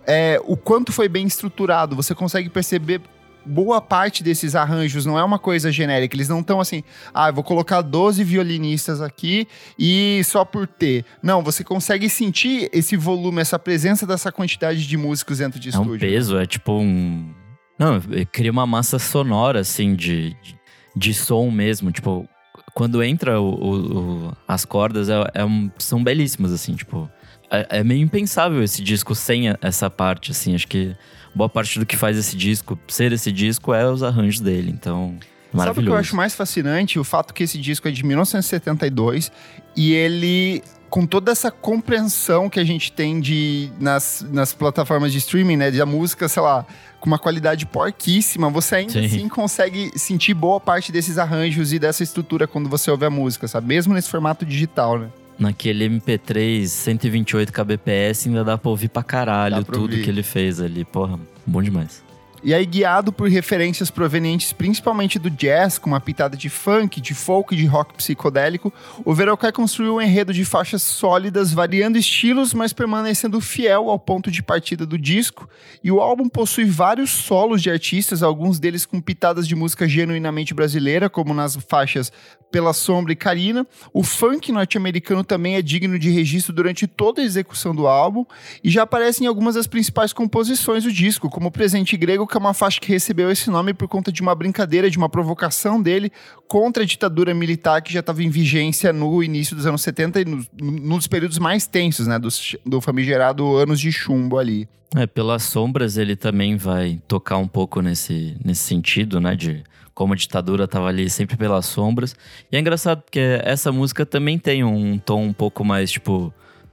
é, 0.06 0.38
o 0.44 0.54
quanto 0.54 0.92
foi 0.92 1.08
bem 1.08 1.26
estruturado. 1.26 1.96
Você 1.96 2.14
consegue 2.14 2.50
perceber 2.50 3.00
boa 3.44 3.80
parte 3.80 4.22
desses 4.22 4.54
arranjos 4.54 5.06
não 5.06 5.18
é 5.18 5.24
uma 5.24 5.38
coisa 5.38 5.70
genérica. 5.70 6.16
Eles 6.16 6.28
não 6.28 6.40
estão 6.40 6.60
assim, 6.60 6.82
ah, 7.12 7.30
vou 7.30 7.44
colocar 7.44 7.82
12 7.82 8.22
violinistas 8.24 9.00
aqui 9.00 9.46
e 9.78 10.22
só 10.24 10.44
por 10.44 10.66
ter. 10.66 11.04
Não, 11.22 11.42
você 11.42 11.64
consegue 11.64 12.08
sentir 12.08 12.68
esse 12.72 12.96
volume, 12.96 13.40
essa 13.40 13.58
presença 13.58 14.06
dessa 14.06 14.30
quantidade 14.30 14.86
de 14.86 14.96
músicos 14.96 15.38
dentro 15.38 15.58
de 15.58 15.68
é 15.68 15.70
estúdio. 15.70 15.92
É 15.92 15.96
um 15.96 16.12
peso, 16.12 16.38
é 16.38 16.46
tipo 16.46 16.72
um. 16.72 17.32
Não, 17.78 18.00
cria 18.30 18.50
uma 18.50 18.66
massa 18.66 18.98
sonora, 18.98 19.60
assim, 19.60 19.94
de, 19.94 20.30
de, 20.42 20.56
de 20.94 21.14
som 21.14 21.50
mesmo. 21.50 21.90
Tipo, 21.90 22.28
quando 22.74 23.02
entra 23.02 23.40
o, 23.40 23.48
o, 23.48 24.28
o 24.28 24.36
as 24.46 24.64
cordas, 24.64 25.08
é, 25.08 25.14
é 25.34 25.44
um, 25.44 25.70
são 25.78 26.02
belíssimas, 26.02 26.52
assim, 26.52 26.74
tipo. 26.74 27.10
É, 27.50 27.80
é 27.80 27.84
meio 27.84 28.00
impensável 28.00 28.62
esse 28.62 28.82
disco 28.82 29.14
sem 29.14 29.54
essa 29.60 29.90
parte, 29.90 30.30
assim. 30.30 30.54
Acho 30.54 30.68
que 30.68 30.94
boa 31.34 31.48
parte 31.48 31.78
do 31.78 31.86
que 31.86 31.96
faz 31.96 32.16
esse 32.16 32.36
disco 32.36 32.78
ser 32.88 33.12
esse 33.12 33.32
disco 33.32 33.74
é 33.74 33.88
os 33.90 34.02
arranjos 34.02 34.40
dele. 34.40 34.70
Então, 34.70 35.18
Sabe 35.56 35.80
o 35.80 35.82
que 35.82 35.88
eu 35.88 35.96
acho 35.96 36.14
mais 36.14 36.34
fascinante? 36.34 36.98
O 36.98 37.04
fato 37.04 37.34
que 37.34 37.42
esse 37.42 37.58
disco 37.58 37.88
é 37.88 37.90
de 37.90 38.04
1972 38.04 39.32
e 39.76 39.92
ele, 39.92 40.62
com 40.88 41.04
toda 41.04 41.32
essa 41.32 41.50
compreensão 41.50 42.48
que 42.48 42.60
a 42.60 42.64
gente 42.64 42.92
tem 42.92 43.20
de, 43.20 43.70
nas, 43.80 44.24
nas 44.30 44.52
plataformas 44.52 45.12
de 45.12 45.18
streaming, 45.18 45.56
né? 45.56 45.70
De 45.70 45.80
a 45.80 45.86
música, 45.86 46.28
sei 46.28 46.42
lá, 46.42 46.64
com 47.00 47.06
uma 47.06 47.18
qualidade 47.18 47.66
porquíssima, 47.66 48.48
você 48.48 48.76
ainda 48.76 48.92
Sim. 48.92 49.04
assim 49.04 49.28
consegue 49.28 49.90
sentir 49.98 50.34
boa 50.34 50.60
parte 50.60 50.92
desses 50.92 51.18
arranjos 51.18 51.72
e 51.72 51.78
dessa 51.78 52.02
estrutura 52.02 52.46
quando 52.46 52.68
você 52.68 52.90
ouve 52.90 53.04
a 53.04 53.10
música, 53.10 53.48
sabe? 53.48 53.66
Mesmo 53.66 53.92
nesse 53.92 54.08
formato 54.08 54.46
digital, 54.46 54.98
né? 54.98 55.08
Naquele 55.40 55.88
MP3 55.88 56.66
128 56.66 57.52
kbps 57.52 58.26
ainda 58.26 58.44
dá 58.44 58.58
pra 58.58 58.70
ouvir 58.70 58.88
pra 58.88 59.02
caralho 59.02 59.64
pra 59.64 59.74
tudo 59.74 59.90
ouvir. 59.92 60.04
que 60.04 60.10
ele 60.10 60.22
fez 60.22 60.60
ali. 60.60 60.84
Porra, 60.84 61.18
bom 61.46 61.62
demais. 61.62 62.02
E 62.42 62.54
aí, 62.54 62.64
guiado 62.64 63.12
por 63.12 63.28
referências 63.28 63.90
provenientes 63.90 64.50
principalmente 64.50 65.18
do 65.18 65.28
jazz, 65.28 65.76
com 65.76 65.90
uma 65.90 66.00
pitada 66.00 66.38
de 66.38 66.48
funk, 66.48 66.98
de 66.98 67.12
folk 67.12 67.52
e 67.52 67.58
de 67.58 67.66
rock 67.66 67.92
psicodélico, 67.92 68.72
o 69.04 69.12
Verocai 69.12 69.52
construiu 69.52 69.96
um 69.96 70.00
enredo 70.00 70.32
de 70.32 70.42
faixas 70.42 70.82
sólidas, 70.82 71.52
variando 71.52 71.98
estilos, 71.98 72.54
mas 72.54 72.72
permanecendo 72.72 73.42
fiel 73.42 73.90
ao 73.90 73.98
ponto 73.98 74.30
de 74.30 74.42
partida 74.42 74.86
do 74.86 74.96
disco. 74.96 75.46
E 75.84 75.92
o 75.92 76.00
álbum 76.00 76.30
possui 76.30 76.64
vários 76.64 77.10
solos 77.10 77.60
de 77.60 77.70
artistas, 77.70 78.22
alguns 78.22 78.58
deles 78.58 78.86
com 78.86 79.02
pitadas 79.02 79.46
de 79.46 79.54
música 79.54 79.86
genuinamente 79.86 80.54
brasileira, 80.54 81.10
como 81.10 81.34
nas 81.34 81.56
faixas 81.56 82.10
Pela 82.50 82.72
Sombra 82.72 83.12
e 83.12 83.16
Karina. 83.16 83.66
O 83.92 84.02
funk 84.02 84.50
norte-americano 84.50 85.22
também 85.22 85.56
é 85.56 85.62
digno 85.62 85.98
de 85.98 86.08
registro 86.08 86.54
durante 86.54 86.86
toda 86.86 87.20
a 87.20 87.24
execução 87.24 87.74
do 87.74 87.86
álbum, 87.86 88.24
e 88.64 88.70
já 88.70 88.84
aparece 88.84 89.24
em 89.24 89.26
algumas 89.26 89.56
das 89.56 89.66
principais 89.66 90.14
composições 90.14 90.84
do 90.84 90.92
disco, 90.92 91.28
como 91.28 91.50
Presente 91.50 91.98
Grego 91.98 92.29
é 92.36 92.40
uma 92.40 92.54
faixa 92.54 92.80
que 92.80 92.90
recebeu 92.90 93.30
esse 93.30 93.50
nome 93.50 93.74
por 93.74 93.88
conta 93.88 94.10
de 94.12 94.22
uma 94.22 94.34
brincadeira, 94.34 94.90
de 94.90 94.98
uma 94.98 95.08
provocação 95.08 95.80
dele 95.80 96.10
contra 96.48 96.82
a 96.82 96.86
ditadura 96.86 97.34
militar 97.34 97.82
que 97.82 97.92
já 97.92 98.00
estava 98.00 98.22
em 98.22 98.30
vigência 98.30 98.92
no 98.92 99.22
início 99.22 99.54
dos 99.56 99.66
anos 99.66 99.82
70 99.82 100.20
e 100.20 100.24
nos, 100.24 100.50
nos 100.60 101.06
períodos 101.06 101.38
mais 101.38 101.66
tensos, 101.66 102.06
né? 102.06 102.18
Do, 102.18 102.28
do 102.64 102.80
famigerado 102.80 103.56
anos 103.56 103.80
de 103.80 103.92
chumbo 103.92 104.38
ali. 104.38 104.68
É, 104.96 105.06
pelas 105.06 105.44
sombras 105.44 105.96
ele 105.96 106.16
também 106.16 106.56
vai 106.56 107.00
tocar 107.06 107.36
um 107.36 107.46
pouco 107.46 107.80
nesse, 107.80 108.36
nesse 108.44 108.62
sentido, 108.62 109.20
né? 109.20 109.36
De 109.36 109.62
como 109.94 110.14
a 110.14 110.16
ditadura 110.16 110.64
estava 110.64 110.88
ali 110.88 111.10
sempre 111.10 111.36
pelas 111.36 111.66
sombras. 111.66 112.16
E 112.50 112.56
é 112.56 112.60
engraçado 112.60 113.02
porque 113.02 113.38
essa 113.44 113.70
música 113.70 114.06
também 114.06 114.38
tem 114.38 114.64
um 114.64 114.98
tom 114.98 115.24
um 115.24 115.32
pouco 115.32 115.64
mais, 115.64 115.90
tipo, 115.90 116.32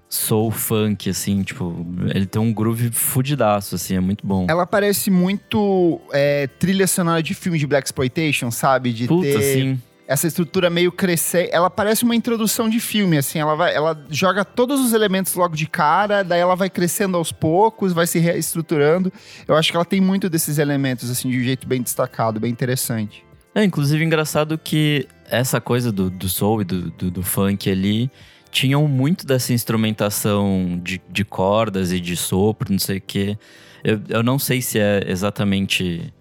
soul 0.10 0.52
funk, 0.52 1.10
assim, 1.10 1.44
tipo, 1.44 1.86
ele 2.14 2.26
tem 2.26 2.42
um 2.42 2.54
groove 2.54 2.92
fudidaço, 2.92 3.76
assim, 3.76 3.96
é 3.96 4.00
muito 4.00 4.26
bom. 4.26 4.48
Ela 4.50 4.66
parece 4.66 5.12
muito 5.12 6.00
é, 6.14 6.48
trilha 6.48 6.88
sonora 6.88 7.22
de 7.22 7.34
filme 7.34 7.60
de 7.60 7.68
Black 7.68 7.88
Exploitation, 7.88 8.50
sabe? 8.50 8.94
De 8.94 9.06
Puta, 9.08 9.28
ter 9.28 9.42
sim. 9.42 9.82
essa 10.08 10.26
estrutura 10.26 10.70
meio 10.70 10.94
crescer. 10.94 11.50
Ela 11.52 11.70
parece 11.70 12.06
uma 12.06 12.16
introdução 12.16 12.70
de 12.70 12.80
filme, 12.80 13.18
assim, 13.18 13.40
ela 13.40 13.56
vai, 13.56 13.76
ela 13.76 14.02
joga 14.10 14.46
todos 14.46 14.80
os 14.80 14.94
elementos 14.94 15.34
logo 15.36 15.56
de 15.56 15.68
cara, 15.68 16.24
daí 16.24 16.40
ela 16.40 16.56
vai 16.56 16.70
crescendo 16.70 17.18
aos 17.18 17.34
poucos, 17.34 17.92
vai 17.92 18.08
se 18.08 18.18
reestruturando. 18.18 19.12
Eu 19.46 19.56
acho 19.56 19.70
que 19.70 19.76
ela 19.76 19.86
tem 19.86 20.00
muito 20.00 20.30
desses 20.30 20.58
elementos, 20.58 21.10
assim, 21.10 21.30
de 21.30 21.38
um 21.38 21.44
jeito 21.44 21.68
bem 21.68 21.82
destacado, 21.82 22.40
bem 22.40 22.52
interessante. 22.52 23.26
É, 23.54 23.64
inclusive 23.64 24.06
engraçado 24.06 24.58
que 24.58 25.06
essa 25.30 25.60
coisa 25.60 25.92
do, 25.92 26.10
do 26.10 26.30
soul 26.30 26.62
e 26.62 26.64
do, 26.64 26.92
do, 26.92 27.12
do 27.12 27.24
funk 27.24 27.70
ali 27.70 28.10
tinham 28.52 28.88
muito 28.88 29.26
dessa 29.26 29.54
instrumentação 29.54 30.80
de, 30.84 31.02
de 31.10 31.26
cordas 31.26 31.92
e 31.92 32.00
de 32.00 32.16
sopro, 32.16 32.72
não 32.72 32.80
sei 32.80 32.98
o 32.98 33.02
quê. 33.02 33.38
Eu, 33.84 34.02
eu 34.10 34.24
não 34.24 34.40
sei 34.40 34.62
se 34.62 34.80
é 34.80 35.04
exatamente. 35.08 36.14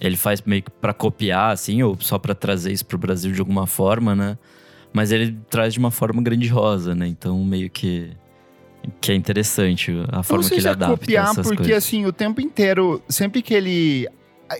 Ele 0.00 0.16
faz 0.16 0.40
meio 0.42 0.62
que 0.62 0.70
pra 0.70 0.92
copiar, 0.92 1.52
assim, 1.52 1.82
ou 1.82 1.96
só 2.00 2.18
para 2.18 2.34
trazer 2.34 2.72
isso 2.72 2.84
pro 2.84 2.98
Brasil 2.98 3.32
de 3.32 3.40
alguma 3.40 3.66
forma, 3.66 4.14
né? 4.14 4.36
Mas 4.92 5.12
ele 5.12 5.36
traz 5.48 5.72
de 5.72 5.78
uma 5.78 5.90
forma 5.90 6.20
grandiosa, 6.20 6.94
né? 6.94 7.06
Então 7.06 7.42
meio 7.44 7.70
que 7.70 8.10
que 9.00 9.12
é 9.12 9.14
interessante 9.14 9.92
a 10.10 10.24
forma 10.24 10.48
que 10.48 10.56
ele 10.56 10.66
é 10.66 10.70
adapta 10.70 10.96
copiar, 10.96 11.30
essas 11.30 11.46
porque 11.46 11.62
coisas. 11.62 11.76
assim, 11.76 12.04
o 12.04 12.12
tempo 12.12 12.40
inteiro, 12.40 13.00
sempre 13.08 13.40
que 13.40 13.54
ele 13.54 14.08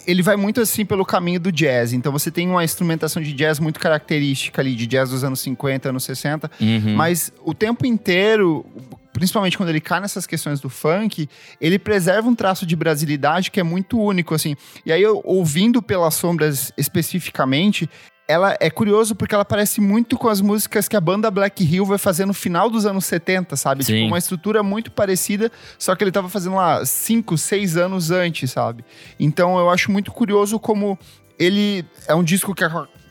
ele 0.07 0.23
vai 0.23 0.37
muito 0.37 0.61
assim 0.61 0.85
pelo 0.85 1.05
caminho 1.05 1.41
do 1.41 1.51
jazz. 1.53 1.93
Então 1.93 2.11
você 2.13 2.31
tem 2.31 2.49
uma 2.49 2.65
instrumentação 2.65 3.23
de 3.23 3.33
jazz 3.33 3.59
muito 3.59 3.79
característica 3.81 4.61
ali 4.61 4.75
de 4.75 4.87
jazz 4.87 5.11
dos 5.11 5.25
anos 5.25 5.41
50, 5.41 5.89
anos 5.89 6.05
60, 6.05 6.51
Uhum. 6.61 6.95
mas 6.97 7.33
o 7.45 7.53
tempo 7.55 7.87
inteiro, 7.87 8.65
principalmente 9.13 9.57
quando 9.57 9.69
ele 9.69 9.81
cai 9.81 10.01
nessas 10.01 10.27
questões 10.27 10.61
do 10.61 10.69
funk, 10.71 11.29
ele 11.61 11.79
preserva 11.79 12.29
um 12.29 12.35
traço 12.35 12.65
de 12.65 12.75
brasilidade 12.77 13.51
que 13.51 13.61
é 13.61 13.63
muito 13.63 13.99
único 14.01 14.35
assim. 14.35 14.55
E 14.87 14.93
aí 14.93 15.03
eu 15.03 15.21
ouvindo 15.25 15.83
pelas 15.83 16.15
sombras 16.15 16.73
especificamente, 16.77 17.89
ela 18.33 18.57
é 18.59 18.71
curioso 18.71 19.15
porque 19.15 19.35
ela 19.35 19.45
parece 19.45 19.79
muito 19.79 20.17
com 20.17 20.29
as 20.29 20.41
músicas 20.41 20.89
que 20.89 20.97
a 20.97 21.01
banda 21.01 21.31
Black 21.31 21.62
Hill 21.62 21.85
vai 21.85 21.99
fazer 21.99 22.25
no 22.25 22.33
final 22.33 22.71
dos 22.71 22.87
anos 22.87 23.05
70, 23.05 23.57
sabe? 23.57 23.85
Sim. 23.85 23.93
Tipo, 23.93 24.07
uma 24.07 24.19
estrutura 24.19 24.62
muito 24.62 24.91
parecida, 24.91 25.53
só 25.79 25.95
que 25.95 26.03
ele 26.03 26.11
tava 26.11 26.31
fazendo 26.31 26.57
lá 26.57 26.85
5, 26.85 27.37
6 27.37 27.77
anos 27.77 28.11
antes, 28.11 28.51
sabe? 28.51 28.85
Então 29.21 29.59
eu 29.59 29.69
acho 29.69 29.93
muito 29.93 30.11
curioso 30.11 30.59
como 30.59 30.99
ele 31.39 31.85
é 32.09 32.15
um 32.15 32.25
disco 32.25 32.55
que 32.55 32.65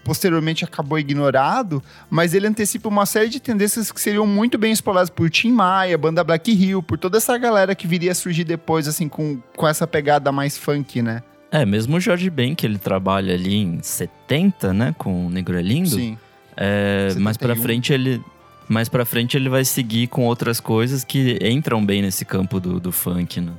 posteriormente 0.03 0.65
acabou 0.65 0.97
ignorado, 0.97 1.83
mas 2.09 2.33
ele 2.33 2.47
antecipa 2.47 2.89
uma 2.89 3.05
série 3.05 3.29
de 3.29 3.39
tendências 3.39 3.91
que 3.91 4.01
seriam 4.01 4.25
muito 4.25 4.57
bem 4.57 4.71
exploradas 4.71 5.11
por 5.11 5.29
Tim 5.29 5.51
Maia, 5.51 5.97
banda 5.99 6.23
Black 6.23 6.51
Hill, 6.51 6.81
por 6.81 6.97
toda 6.97 7.17
essa 7.17 7.37
galera 7.37 7.75
que 7.75 7.85
viria 7.85 8.11
a 8.11 8.15
surgir 8.15 8.43
depois, 8.43 8.87
assim, 8.87 9.07
com, 9.07 9.39
com 9.55 9.67
essa 9.67 9.85
pegada 9.85 10.31
mais 10.31 10.57
funk, 10.57 11.01
né? 11.03 11.21
É, 11.51 11.65
mesmo 11.65 11.97
o 11.97 11.99
Jorge 11.99 12.29
Ben, 12.29 12.55
que 12.55 12.65
ele 12.65 12.77
trabalha 12.77 13.33
ali 13.33 13.55
em 13.57 13.79
70, 13.81 14.73
né, 14.73 14.95
com 14.97 15.27
o 15.27 15.29
Negro 15.29 15.57
é 15.57 15.61
Lindo. 15.61 15.89
Sim. 15.89 16.17
É, 16.55 17.13
mais 17.15 17.37
pra 17.37 17.49
71. 17.49 17.63
frente 17.63 17.93
ele 17.93 18.21
mais 18.67 18.87
para 18.87 19.03
frente 19.03 19.35
ele 19.35 19.49
vai 19.49 19.65
seguir 19.65 20.07
com 20.07 20.25
outras 20.25 20.61
coisas 20.61 21.03
que 21.03 21.37
entram 21.41 21.85
bem 21.85 22.01
nesse 22.01 22.23
campo 22.23 22.57
do, 22.57 22.79
do 22.79 22.91
funk, 22.91 23.41
né? 23.41 23.51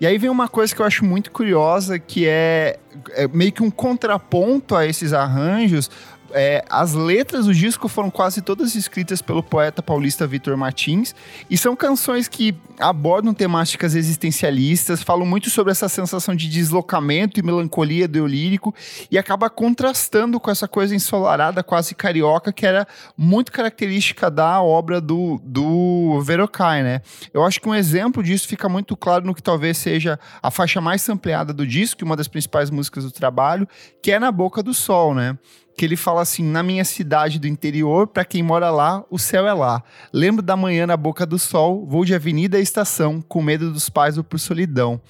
E 0.00 0.06
aí 0.06 0.16
vem 0.18 0.30
uma 0.30 0.46
coisa 0.46 0.74
que 0.74 0.80
eu 0.80 0.86
acho 0.86 1.04
muito 1.04 1.30
curiosa, 1.32 1.98
que 1.98 2.26
é, 2.26 2.78
é 3.12 3.26
meio 3.28 3.50
que 3.50 3.62
um 3.62 3.70
contraponto 3.70 4.76
a 4.76 4.86
esses 4.86 5.12
arranjos. 5.12 5.90
É, 6.32 6.62
as 6.68 6.92
letras 6.92 7.46
do 7.46 7.54
disco 7.54 7.88
foram 7.88 8.10
quase 8.10 8.42
todas 8.42 8.74
escritas 8.74 9.22
pelo 9.22 9.42
poeta 9.42 9.82
paulista 9.82 10.26
Vitor 10.26 10.56
Martins 10.56 11.14
e 11.48 11.56
são 11.56 11.74
canções 11.74 12.28
que 12.28 12.54
abordam 12.78 13.32
temáticas 13.32 13.94
existencialistas, 13.94 15.02
falam 15.02 15.26
muito 15.26 15.48
sobre 15.48 15.72
essa 15.72 15.88
sensação 15.88 16.34
de 16.34 16.48
deslocamento 16.48 17.40
e 17.40 17.42
melancolia 17.42 18.06
do 18.06 18.26
lírico 18.26 18.74
e 19.10 19.16
acaba 19.16 19.48
contrastando 19.48 20.38
com 20.38 20.50
essa 20.50 20.68
coisa 20.68 20.94
ensolarada, 20.94 21.62
quase 21.62 21.94
carioca, 21.94 22.52
que 22.52 22.66
era 22.66 22.86
muito 23.16 23.50
característica 23.50 24.30
da 24.30 24.60
obra 24.60 25.00
do, 25.00 25.40
do 25.42 26.20
Verocai, 26.22 26.82
né? 26.82 27.00
Eu 27.32 27.42
acho 27.44 27.60
que 27.60 27.68
um 27.68 27.74
exemplo 27.74 28.22
disso 28.22 28.46
fica 28.46 28.68
muito 28.68 28.96
claro 28.96 29.24
no 29.24 29.34
que 29.34 29.42
talvez 29.42 29.78
seja 29.78 30.18
a 30.42 30.50
faixa 30.50 30.80
mais 30.80 31.00
sampleada 31.00 31.52
do 31.52 31.66
disco, 31.66 32.04
uma 32.04 32.16
das 32.16 32.28
principais 32.28 32.70
músicas 32.70 33.04
do 33.04 33.10
trabalho, 33.10 33.66
que 34.02 34.12
é 34.12 34.18
Na 34.18 34.30
Boca 34.30 34.62
do 34.62 34.74
Sol, 34.74 35.14
né? 35.14 35.36
Que 35.78 35.84
ele 35.84 35.96
fala 35.96 36.22
assim: 36.22 36.42
na 36.42 36.60
minha 36.60 36.84
cidade 36.84 37.38
do 37.38 37.46
interior, 37.46 38.08
pra 38.08 38.24
quem 38.24 38.42
mora 38.42 38.68
lá, 38.68 39.04
o 39.08 39.16
céu 39.16 39.46
é 39.46 39.52
lá. 39.52 39.80
Lembro 40.12 40.42
da 40.42 40.56
manhã 40.56 40.88
na 40.88 40.96
boca 40.96 41.24
do 41.24 41.38
sol, 41.38 41.86
vou 41.86 42.04
de 42.04 42.16
avenida 42.16 42.56
a 42.56 42.60
estação, 42.60 43.22
com 43.22 43.40
medo 43.40 43.72
dos 43.72 43.88
pais 43.88 44.18
ou 44.18 44.24
por 44.24 44.40
solidão. 44.40 45.00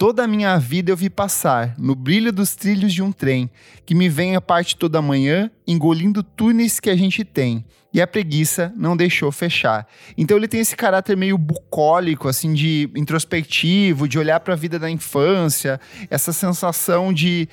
Toda 0.00 0.24
a 0.24 0.26
minha 0.26 0.56
vida 0.56 0.90
eu 0.90 0.96
vi 0.96 1.10
passar, 1.10 1.74
no 1.76 1.94
brilho 1.94 2.32
dos 2.32 2.56
trilhos 2.56 2.90
de 2.90 3.02
um 3.02 3.12
trem, 3.12 3.50
que 3.84 3.94
me 3.94 4.08
vem 4.08 4.34
a 4.34 4.40
parte 4.40 4.74
toda 4.74 5.02
manhã, 5.02 5.50
engolindo 5.66 6.22
túneis 6.22 6.80
que 6.80 6.88
a 6.88 6.96
gente 6.96 7.22
tem. 7.22 7.66
E 7.92 8.00
a 8.00 8.06
preguiça 8.06 8.72
não 8.78 8.96
deixou 8.96 9.30
fechar. 9.30 9.86
Então 10.16 10.38
ele 10.38 10.48
tem 10.48 10.58
esse 10.58 10.74
caráter 10.74 11.18
meio 11.18 11.36
bucólico, 11.36 12.28
assim, 12.28 12.54
de 12.54 12.88
introspectivo, 12.96 14.08
de 14.08 14.18
olhar 14.18 14.40
para 14.40 14.54
a 14.54 14.56
vida 14.56 14.78
da 14.78 14.90
infância, 14.90 15.78
essa 16.08 16.32
sensação 16.32 17.12
de, 17.12 17.46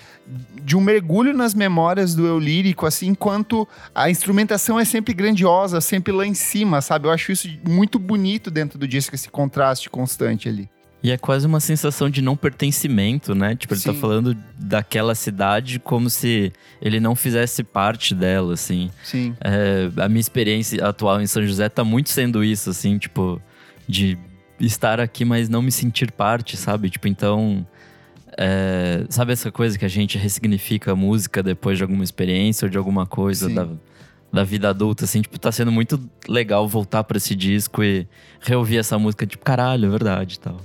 de 0.64 0.78
um 0.78 0.80
mergulho 0.80 1.34
nas 1.34 1.54
memórias 1.54 2.16
do 2.16 2.26
eu 2.26 2.40
lírico, 2.40 2.86
assim, 2.86 3.08
enquanto 3.08 3.68
a 3.94 4.10
instrumentação 4.10 4.80
é 4.80 4.86
sempre 4.86 5.14
grandiosa, 5.14 5.82
sempre 5.82 6.14
lá 6.14 6.26
em 6.26 6.34
cima, 6.34 6.80
sabe? 6.80 7.10
Eu 7.10 7.12
acho 7.12 7.30
isso 7.30 7.50
muito 7.68 8.00
bonito 8.00 8.50
dentro 8.50 8.80
do 8.80 8.88
disco, 8.88 9.14
esse 9.16 9.28
contraste 9.28 9.90
constante 9.90 10.48
ali. 10.48 10.70
E 11.04 11.12
é 11.12 11.18
quase 11.18 11.46
uma 11.46 11.60
sensação 11.60 12.10
de 12.10 12.22
não 12.22 12.36
pertencimento, 12.36 13.36
né? 13.36 13.56
Tipo, 13.56 13.76
ele 13.76 13.82
tá 13.82 13.94
Sim. 13.94 14.00
falando 14.00 14.36
daquela 14.58 15.14
cidade 15.14 15.80
como 15.80 16.10
se 16.10 16.52
ele 16.82 17.00
não 17.00 17.16
fizesse 17.16 17.64
parte 17.64 18.16
dela, 18.16 18.54
assim. 18.56 18.90
Sim. 19.04 19.36
É, 19.40 19.90
a 20.02 20.10
minha 20.10 20.20
experiência 20.20 20.84
atual 20.86 21.22
em 21.22 21.28
São 21.28 21.46
José 21.46 21.70
tá 21.70 21.84
muito 21.84 22.10
sendo 22.10 22.44
isso, 22.44 22.72
assim, 22.72 22.98
tipo, 22.98 23.40
de 23.88 24.18
estar 24.60 25.00
aqui, 25.00 25.24
mas 25.24 25.48
não 25.48 25.62
me 25.62 25.72
sentir 25.72 26.12
parte, 26.12 26.58
sabe? 26.58 26.90
Tipo, 26.90 27.08
então. 27.08 27.66
é, 28.36 29.06
sabe 29.10 29.34
essa 29.34 29.52
coisa 29.52 29.78
que 29.78 29.86
a 29.86 29.90
gente 29.90 30.18
ressignifica 30.18 30.92
a 30.92 30.96
música 30.96 31.42
depois 31.44 31.78
de 31.78 31.84
alguma 31.84 32.04
experiência 32.04 32.66
ou 32.66 32.70
de 32.70 32.78
alguma 32.78 33.06
coisa 33.06 33.48
Sim. 33.48 33.54
da, 33.54 33.68
da 34.34 34.44
vida 34.44 34.70
adulta, 34.70 35.06
assim? 35.06 35.22
Tipo, 35.22 35.40
tá 35.40 35.52
sendo 35.52 35.72
muito 35.72 36.00
legal 36.28 36.68
voltar 36.68 37.04
pra 37.04 37.18
esse 37.18 37.36
disco 37.36 37.84
e 37.84 38.08
reouvir 38.42 38.78
essa 38.78 38.98
música, 38.98 39.28
tipo, 39.28 39.46
caralho, 39.46 39.86
é 39.86 39.90
verdade 39.90 40.36
e 40.36 40.40
tal. 40.40 40.60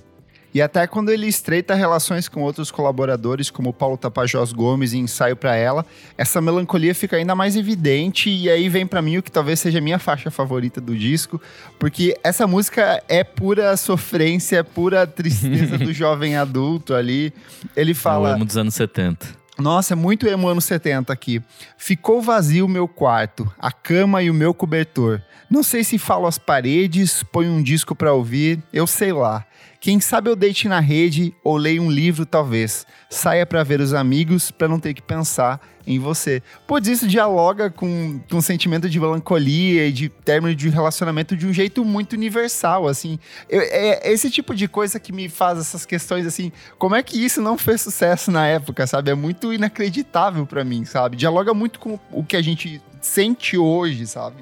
E 0.54 0.60
até 0.60 0.86
quando 0.86 1.10
ele 1.10 1.26
estreita 1.26 1.74
relações 1.74 2.28
com 2.28 2.42
outros 2.42 2.70
colaboradores, 2.70 3.50
como 3.50 3.70
o 3.70 3.72
Paulo 3.72 3.96
Tapajós 3.96 4.52
Gomes 4.52 4.92
em 4.92 5.00
Ensaio 5.00 5.34
pra 5.34 5.56
Ela, 5.56 5.84
essa 6.18 6.40
melancolia 6.42 6.94
fica 6.94 7.16
ainda 7.16 7.34
mais 7.34 7.56
evidente. 7.56 8.28
E 8.28 8.50
aí 8.50 8.68
vem 8.68 8.86
pra 8.86 9.00
mim 9.00 9.16
o 9.16 9.22
que 9.22 9.30
talvez 9.32 9.60
seja 9.60 9.78
a 9.78 9.80
minha 9.80 9.98
faixa 9.98 10.30
favorita 10.30 10.80
do 10.80 10.94
disco, 10.96 11.40
porque 11.78 12.14
essa 12.22 12.46
música 12.46 13.02
é 13.08 13.24
pura 13.24 13.74
sofrência, 13.76 14.62
pura 14.62 15.06
tristeza 15.06 15.78
do 15.78 15.92
jovem 15.94 16.36
adulto 16.36 16.94
ali. 16.94 17.32
Ele 17.74 17.92
Eu 17.92 17.96
fala. 17.96 18.34
amo 18.34 18.44
dos 18.44 18.56
anos 18.58 18.74
70. 18.74 19.40
Nossa, 19.58 19.94
é 19.94 19.96
muito 19.96 20.26
emo 20.26 20.48
anos 20.48 20.64
70 20.64 21.12
aqui. 21.12 21.40
Ficou 21.78 22.20
vazio 22.20 22.66
o 22.66 22.68
meu 22.68 22.88
quarto, 22.88 23.50
a 23.58 23.70
cama 23.70 24.22
e 24.22 24.30
o 24.30 24.34
meu 24.34 24.52
cobertor. 24.52 25.20
Não 25.50 25.62
sei 25.62 25.84
se 25.84 25.98
falo 25.98 26.26
às 26.26 26.38
paredes, 26.38 27.22
ponho 27.22 27.52
um 27.52 27.62
disco 27.62 27.94
pra 27.94 28.12
ouvir, 28.14 28.58
eu 28.72 28.86
sei 28.86 29.12
lá. 29.12 29.44
Quem 29.82 29.98
sabe 29.98 30.30
eu 30.30 30.36
deite 30.36 30.68
na 30.68 30.78
rede 30.78 31.34
ou 31.42 31.56
leio 31.56 31.82
um 31.82 31.90
livro, 31.90 32.24
talvez. 32.24 32.86
Saia 33.10 33.44
pra 33.44 33.64
ver 33.64 33.80
os 33.80 33.92
amigos 33.92 34.52
pra 34.52 34.68
não 34.68 34.78
ter 34.78 34.94
que 34.94 35.02
pensar 35.02 35.60
em 35.84 35.98
você. 35.98 36.40
Pois 36.68 36.86
isso 36.86 37.08
dialoga 37.08 37.68
com, 37.68 38.20
com 38.30 38.36
um 38.36 38.40
sentimento 38.40 38.88
de 38.88 39.00
melancolia 39.00 39.88
e 39.88 39.90
de 39.90 40.08
término 40.08 40.54
de 40.54 40.68
relacionamento 40.68 41.36
de 41.36 41.48
um 41.48 41.52
jeito 41.52 41.84
muito 41.84 42.12
universal, 42.12 42.86
assim. 42.86 43.18
Eu- 43.50 43.60
é 43.60 44.08
esse 44.12 44.30
tipo 44.30 44.54
de 44.54 44.68
coisa 44.68 45.00
que 45.00 45.12
me 45.12 45.28
faz 45.28 45.58
essas 45.58 45.84
questões, 45.84 46.28
assim, 46.28 46.52
como 46.78 46.94
é 46.94 47.02
que 47.02 47.18
isso 47.18 47.42
não 47.42 47.58
fez 47.58 47.80
sucesso 47.80 48.30
na 48.30 48.46
época, 48.46 48.86
sabe? 48.86 49.10
É 49.10 49.14
muito 49.16 49.52
inacreditável 49.52 50.46
pra 50.46 50.62
mim, 50.62 50.84
sabe? 50.84 51.16
Dialoga 51.16 51.52
muito 51.52 51.80
com 51.80 51.98
o 52.12 52.22
que 52.22 52.36
a 52.36 52.42
gente 52.42 52.80
sente 53.00 53.58
hoje, 53.58 54.06
sabe? 54.06 54.36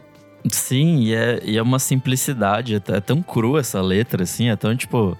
Sim, 0.53 1.01
e 1.05 1.15
é, 1.15 1.41
e 1.43 1.57
é 1.57 1.63
uma 1.63 1.79
simplicidade, 1.79 2.75
é 2.75 3.01
tão 3.01 3.23
crua 3.23 3.61
essa 3.61 3.81
letra, 3.81 4.25
assim, 4.25 4.51
é 4.51 4.57
tão 4.57 4.77
tipo. 4.77 5.17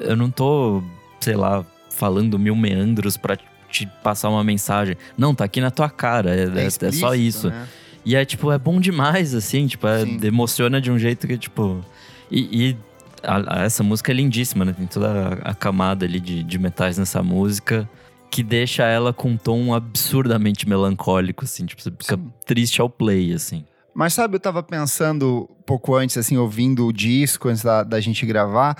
Eu 0.00 0.16
não 0.16 0.30
tô, 0.30 0.82
sei 1.20 1.34
lá, 1.36 1.64
falando 1.90 2.38
mil 2.38 2.54
meandros 2.56 3.16
pra 3.16 3.36
te 3.70 3.86
passar 4.02 4.28
uma 4.28 4.44
mensagem. 4.44 4.96
Não, 5.16 5.34
tá 5.34 5.44
aqui 5.44 5.60
na 5.60 5.70
tua 5.70 5.88
cara, 5.90 6.34
é, 6.34 6.44
é- 6.44 6.66
é 6.66 6.70
só 6.70 6.86
explícito, 6.88 7.16
isso. 7.16 7.50
né? 7.50 7.66
E 8.04 8.16
é 8.16 8.24
tipo, 8.24 8.50
é 8.50 8.58
bom 8.58 8.80
demais, 8.80 9.34
assim, 9.34 9.66
tipo, 9.66 9.86
é- 9.86 10.02
emociona 10.24 10.80
de 10.80 10.90
um 10.90 10.98
jeito 10.98 11.26
que, 11.26 11.38
tipo. 11.38 11.84
E, 12.30 12.70
e 12.70 12.76
a- 13.22 13.60
a- 13.60 13.64
essa 13.64 13.82
música 13.82 14.10
é 14.10 14.14
lindíssima, 14.14 14.64
né? 14.64 14.72
Tem 14.76 14.86
toda 14.86 15.40
a, 15.44 15.50
a 15.50 15.54
camada 15.54 16.04
ali 16.04 16.18
de, 16.20 16.42
de 16.42 16.58
metais 16.58 16.98
nessa 16.98 17.22
música 17.22 17.88
que 18.30 18.42
deixa 18.42 18.84
ela 18.84 19.12
com 19.12 19.30
um 19.30 19.36
tom 19.36 19.74
absurdamente 19.74 20.66
melancólico, 20.68 21.44
assim, 21.44 21.66
tipo, 21.66 21.82
você 21.82 21.90
fica 21.90 22.16
Sim. 22.16 22.32
triste 22.46 22.80
ao 22.80 22.88
play, 22.88 23.32
assim. 23.34 23.64
Mas 23.94 24.14
sabe, 24.14 24.36
eu 24.36 24.40
tava 24.40 24.62
pensando 24.62 25.48
pouco 25.66 25.94
antes, 25.94 26.16
assim, 26.16 26.38
ouvindo 26.38 26.86
o 26.86 26.92
disco 26.92 27.48
antes 27.50 27.62
da, 27.62 27.82
da 27.84 28.00
gente 28.00 28.24
gravar. 28.24 28.74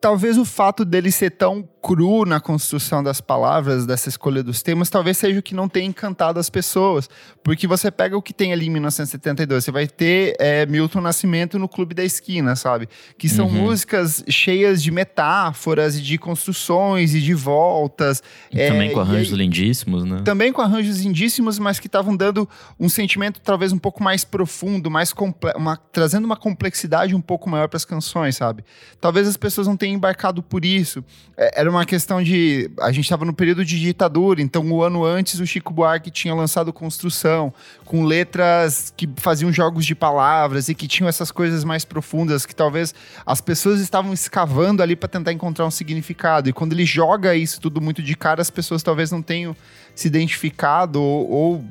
Talvez 0.00 0.38
o 0.38 0.44
fato 0.44 0.84
dele 0.84 1.10
ser 1.10 1.30
tão 1.30 1.62
cru 1.86 2.24
na 2.26 2.40
construção 2.40 3.00
das 3.00 3.20
palavras, 3.20 3.86
dessa 3.86 4.08
escolha 4.08 4.42
dos 4.42 4.60
temas, 4.60 4.90
talvez 4.90 5.16
seja 5.18 5.38
o 5.38 5.42
que 5.42 5.54
não 5.54 5.68
tenha 5.68 5.86
encantado 5.86 6.40
as 6.40 6.50
pessoas. 6.50 7.08
Porque 7.44 7.64
você 7.64 7.92
pega 7.92 8.16
o 8.16 8.20
que 8.22 8.32
tem 8.34 8.52
ali 8.52 8.66
em 8.66 8.70
1972, 8.70 9.62
você 9.64 9.70
vai 9.70 9.86
ter 9.86 10.34
é, 10.40 10.66
Milton 10.66 11.00
Nascimento 11.00 11.60
no 11.60 11.68
Clube 11.68 11.94
da 11.94 12.02
Esquina, 12.02 12.56
sabe? 12.56 12.88
Que 13.16 13.28
são 13.28 13.46
Uhum. 13.46 13.52
músicas 13.52 14.24
cheias 14.28 14.82
de 14.82 14.90
metáforas 14.90 15.96
e 15.96 16.02
de 16.02 16.18
construções 16.18 17.14
e 17.14 17.20
de 17.20 17.34
voltas. 17.34 18.20
E 18.50 18.60
É, 18.60 18.68
também 18.68 18.90
com 18.92 18.98
arranjos 18.98 19.32
aí- 19.32 19.38
lindíssimos, 19.38 20.04
né? 20.04 20.22
também 20.24 20.52
com 20.52 20.60
arranjos 20.62 20.98
lindíssimos, 21.00 21.56
mas 21.58 21.78
que 21.78 21.86
estavam 21.86 22.16
dando 22.16 22.48
um 22.80 22.88
sentimento 22.88 23.40
talvez 23.40 23.70
um 23.72 23.78
pouco 23.78 24.02
mais 24.02 24.24
profundo, 24.24 24.90
mais 24.90 25.14
uma, 25.56 25.76
trazendo 25.92 26.24
uma 26.24 26.36
complexidade 26.36 27.14
um 27.14 27.20
pouco 27.20 27.48
maior 27.48 27.68
para 27.68 27.76
as 27.76 27.84
canções, 27.84 28.34
sabe? 28.36 28.64
Talvez 29.00 29.28
as 29.28 29.36
pessoas 29.36 29.68
não 29.68 29.76
tenham 29.76 29.94
embarcado 29.94 30.42
por 30.42 30.64
isso. 30.64 31.04
É, 31.36 31.60
era 31.60 31.70
uma 31.70 31.75
uma 31.76 31.86
questão 31.86 32.22
de. 32.22 32.70
A 32.80 32.90
gente 32.90 33.04
estava 33.04 33.24
no 33.24 33.32
período 33.32 33.64
de 33.64 33.78
ditadura, 33.78 34.42
então 34.42 34.68
o 34.70 34.82
ano 34.82 35.04
antes 35.04 35.38
o 35.40 35.46
Chico 35.46 35.72
Buarque 35.72 36.10
tinha 36.10 36.34
lançado 36.34 36.72
Construção, 36.72 37.52
com 37.84 38.04
letras 38.04 38.92
que 38.96 39.08
faziam 39.16 39.52
jogos 39.52 39.86
de 39.86 39.94
palavras 39.94 40.68
e 40.68 40.74
que 40.74 40.88
tinham 40.88 41.08
essas 41.08 41.30
coisas 41.30 41.64
mais 41.64 41.84
profundas 41.84 42.44
que 42.44 42.54
talvez 42.54 42.94
as 43.24 43.40
pessoas 43.40 43.80
estavam 43.80 44.12
escavando 44.12 44.82
ali 44.82 44.96
para 44.96 45.08
tentar 45.08 45.32
encontrar 45.32 45.66
um 45.66 45.70
significado. 45.70 46.48
E 46.48 46.52
quando 46.52 46.72
ele 46.72 46.84
joga 46.84 47.34
isso 47.34 47.60
tudo 47.60 47.80
muito 47.80 48.02
de 48.02 48.16
cara, 48.16 48.42
as 48.42 48.50
pessoas 48.50 48.82
talvez 48.82 49.10
não 49.10 49.22
tenham 49.22 49.56
se 49.94 50.08
identificado 50.08 51.00
ou, 51.00 51.30
ou 51.30 51.64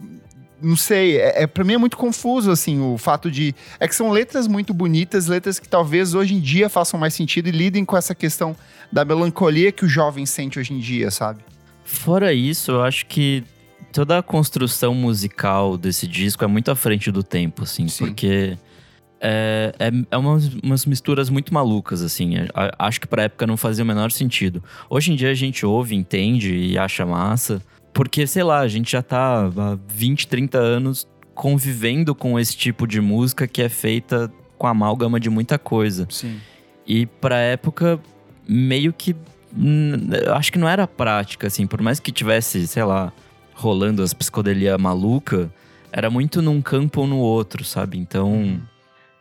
não 0.61 0.75
sei, 0.75 1.17
é, 1.17 1.43
é 1.43 1.47
para 1.47 1.63
mim 1.63 1.73
é 1.73 1.77
muito 1.77 1.97
confuso 1.97 2.49
assim 2.49 2.79
o 2.79 2.97
fato 2.97 3.29
de 3.29 3.53
é 3.79 3.87
que 3.87 3.95
são 3.95 4.09
letras 4.09 4.47
muito 4.47 4.73
bonitas, 4.73 5.27
letras 5.27 5.59
que 5.59 5.67
talvez 5.67 6.13
hoje 6.13 6.33
em 6.33 6.39
dia 6.39 6.69
façam 6.69 6.99
mais 6.99 7.13
sentido 7.13 7.47
e 7.47 7.51
lidem 7.51 7.83
com 7.85 7.95
essa 7.95 8.15
questão 8.15 8.55
da 8.95 9.03
melancolia 9.03 9.73
que 9.73 9.83
o 9.83 9.89
jovem 9.89 10.25
sente 10.25 10.57
hoje 10.57 10.73
em 10.73 10.79
dia, 10.79 11.11
sabe? 11.11 11.43
Fora 11.83 12.31
isso, 12.31 12.71
eu 12.71 12.81
acho 12.81 13.05
que 13.07 13.43
toda 13.91 14.17
a 14.17 14.23
construção 14.23 14.95
musical 14.95 15.77
desse 15.77 16.07
disco 16.07 16.45
é 16.45 16.47
muito 16.47 16.71
à 16.71 16.75
frente 16.77 17.11
do 17.11 17.21
tempo, 17.21 17.63
assim, 17.63 17.89
Sim. 17.89 18.05
porque 18.05 18.57
é, 19.19 19.75
é, 19.77 19.91
é 20.09 20.17
umas, 20.17 20.47
umas, 20.63 20.85
misturas 20.85 21.29
muito 21.29 21.53
malucas, 21.53 22.01
assim. 22.01 22.37
É, 22.37 22.47
acho 22.79 23.01
que 23.01 23.05
pra 23.05 23.23
época 23.23 23.45
não 23.45 23.57
fazia 23.57 23.83
o 23.83 23.87
menor 23.87 24.13
sentido. 24.13 24.63
Hoje 24.89 25.11
em 25.11 25.15
dia 25.17 25.29
a 25.29 25.33
gente 25.33 25.65
ouve, 25.65 25.93
entende 25.93 26.55
e 26.55 26.77
acha 26.77 27.05
massa. 27.05 27.61
Porque, 27.93 28.25
sei 28.25 28.43
lá, 28.43 28.59
a 28.59 28.67
gente 28.69 28.93
já 28.93 29.01
tá 29.01 29.45
há 29.45 29.77
20, 29.89 30.25
30 30.25 30.57
anos 30.57 31.05
convivendo 31.33 32.15
com 32.15 32.39
esse 32.39 32.55
tipo 32.55 32.87
de 32.87 33.01
música 33.01 33.45
que 33.45 33.61
é 33.61 33.67
feita 33.67 34.31
com 34.57 34.67
amálgama 34.67 35.19
de 35.19 35.29
muita 35.29 35.59
coisa. 35.59 36.07
Sim. 36.09 36.39
E 36.87 37.05
pra 37.05 37.37
época, 37.39 37.99
meio 38.47 38.93
que. 38.93 39.15
Acho 40.35 40.51
que 40.51 40.59
não 40.59 40.67
era 40.67 40.87
prática, 40.87 41.47
assim. 41.47 41.65
Por 41.65 41.81
mais 41.81 41.99
que 41.99 42.11
tivesse, 42.11 42.67
sei 42.67 42.83
lá, 42.83 43.11
rolando 43.53 44.03
as 44.03 44.13
psicodelia 44.13 44.77
maluca, 44.77 45.51
era 45.91 46.09
muito 46.09 46.41
num 46.41 46.61
campo 46.61 47.01
ou 47.01 47.07
no 47.07 47.17
outro, 47.17 47.63
sabe? 47.63 47.97
Então, 47.97 48.61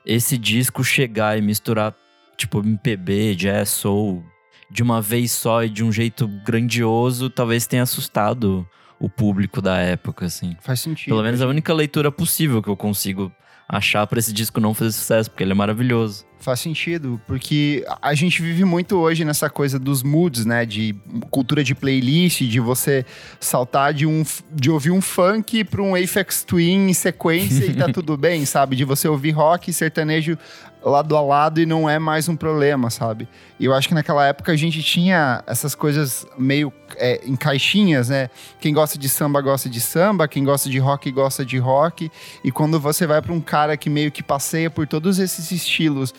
esse 0.04 0.36
disco 0.36 0.82
chegar 0.82 1.38
e 1.38 1.42
misturar, 1.42 1.94
tipo, 2.36 2.58
MPB, 2.58 3.36
jazz, 3.36 3.70
soul, 3.70 4.24
de 4.70 4.82
uma 4.82 5.00
vez 5.00 5.30
só 5.30 5.62
e 5.62 5.68
de 5.68 5.84
um 5.84 5.92
jeito 5.92 6.26
grandioso, 6.44 7.30
talvez 7.30 7.66
tenha 7.66 7.84
assustado 7.84 8.68
o 8.98 9.08
público 9.08 9.62
da 9.62 9.76
época, 9.78 10.26
assim. 10.26 10.56
Faz 10.60 10.80
sentido. 10.80 11.10
Pelo 11.10 11.22
menos 11.22 11.40
a 11.40 11.46
única 11.46 11.72
leitura 11.72 12.10
possível 12.10 12.62
que 12.62 12.68
eu 12.68 12.76
consigo 12.76 13.30
achar 13.68 14.06
para 14.06 14.18
esse 14.18 14.33
disco 14.33 14.61
não 14.61 14.75
fazer 14.75 14.92
sucesso, 14.92 15.30
porque 15.30 15.42
ele 15.42 15.52
é 15.52 15.54
maravilhoso. 15.54 16.25
Faz 16.38 16.61
sentido, 16.61 17.18
porque 17.26 17.83
a 18.02 18.12
gente 18.12 18.42
vive 18.42 18.64
muito 18.66 18.99
hoje 18.99 19.25
nessa 19.25 19.49
coisa 19.49 19.78
dos 19.78 20.02
moods, 20.02 20.44
né? 20.44 20.66
De 20.66 20.94
cultura 21.30 21.64
de 21.64 21.75
playlist, 21.75 22.42
de 22.42 22.61
você 22.61 23.06
saltar 23.40 23.94
de 23.94 24.04
um 24.04 24.23
de 24.52 24.71
ouvir 24.71 24.90
um 24.90 25.00
funk 25.00 25.64
para 25.64 25.80
um 25.80 25.94
Apex 25.94 26.44
Twin 26.44 26.90
em 26.90 26.92
sequência 26.92 27.64
e 27.64 27.75
tá 27.75 27.88
tudo 27.92 28.14
bem, 28.18 28.44
sabe? 28.44 28.76
De 28.76 28.85
você 28.85 29.09
ouvir 29.09 29.30
rock 29.30 29.71
e 29.71 29.73
sertanejo 29.73 30.37
lado 30.84 31.16
a 31.16 31.20
lado 31.20 31.60
e 31.60 31.66
não 31.66 31.88
é 31.88 31.98
mais 31.98 32.28
um 32.28 32.36
problema, 32.36 32.90
sabe? 32.90 33.26
E 33.58 33.64
eu 33.64 33.72
acho 33.72 33.88
que 33.88 33.94
naquela 33.94 34.26
época 34.26 34.52
a 34.52 34.56
gente 34.56 34.82
tinha 34.82 35.42
essas 35.46 35.74
coisas 35.74 36.26
meio 36.36 36.72
é, 36.96 37.20
em 37.24 37.34
caixinhas, 37.34 38.08
né? 38.10 38.28
Quem 38.60 38.74
gosta 38.74 38.98
de 38.98 39.08
samba 39.08 39.40
gosta 39.40 39.68
de 39.68 39.80
samba, 39.80 40.28
quem 40.28 40.44
gosta 40.44 40.68
de 40.68 40.78
rock 40.78 41.10
gosta 41.10 41.44
de 41.44 41.58
rock. 41.58 42.10
E 42.42 42.52
quando 42.52 42.78
você 42.78 43.06
vai 43.06 43.22
para 43.22 43.32
um 43.32 43.40
cara 43.40 43.76
que 43.76 43.88
meio 43.88 44.12
que 44.12 44.22
passeia 44.22 44.70
por 44.70 44.86
todos 44.86 45.18
esses 45.18 45.50
estilos 45.50 46.12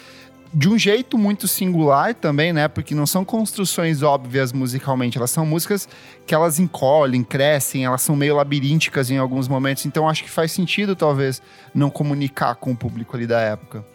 de 0.53 0.69
um 0.69 0.79
jeito 0.79 1.17
muito 1.17 1.49
singular 1.49 2.15
também, 2.15 2.53
né? 2.53 2.69
Porque 2.69 2.95
não 2.95 3.05
são 3.05 3.25
construções 3.25 4.01
óbvias 4.01 4.53
musicalmente, 4.53 5.17
elas 5.17 5.29
são 5.29 5.45
músicas 5.45 5.87
que 6.25 6.33
elas 6.33 6.59
encolhem, 6.59 7.25
crescem, 7.25 7.83
elas 7.83 8.01
são 8.01 8.15
meio 8.15 8.37
labirínticas 8.37 9.11
em 9.11 9.17
alguns 9.17 9.49
momentos. 9.49 9.85
Então 9.85 10.07
acho 10.07 10.23
que 10.23 10.29
faz 10.29 10.53
sentido 10.53 10.95
talvez 10.95 11.41
não 11.73 11.89
comunicar 11.89 12.55
com 12.55 12.71
o 12.71 12.75
público 12.75 13.17
ali 13.17 13.27
da 13.27 13.41
época. 13.41 13.85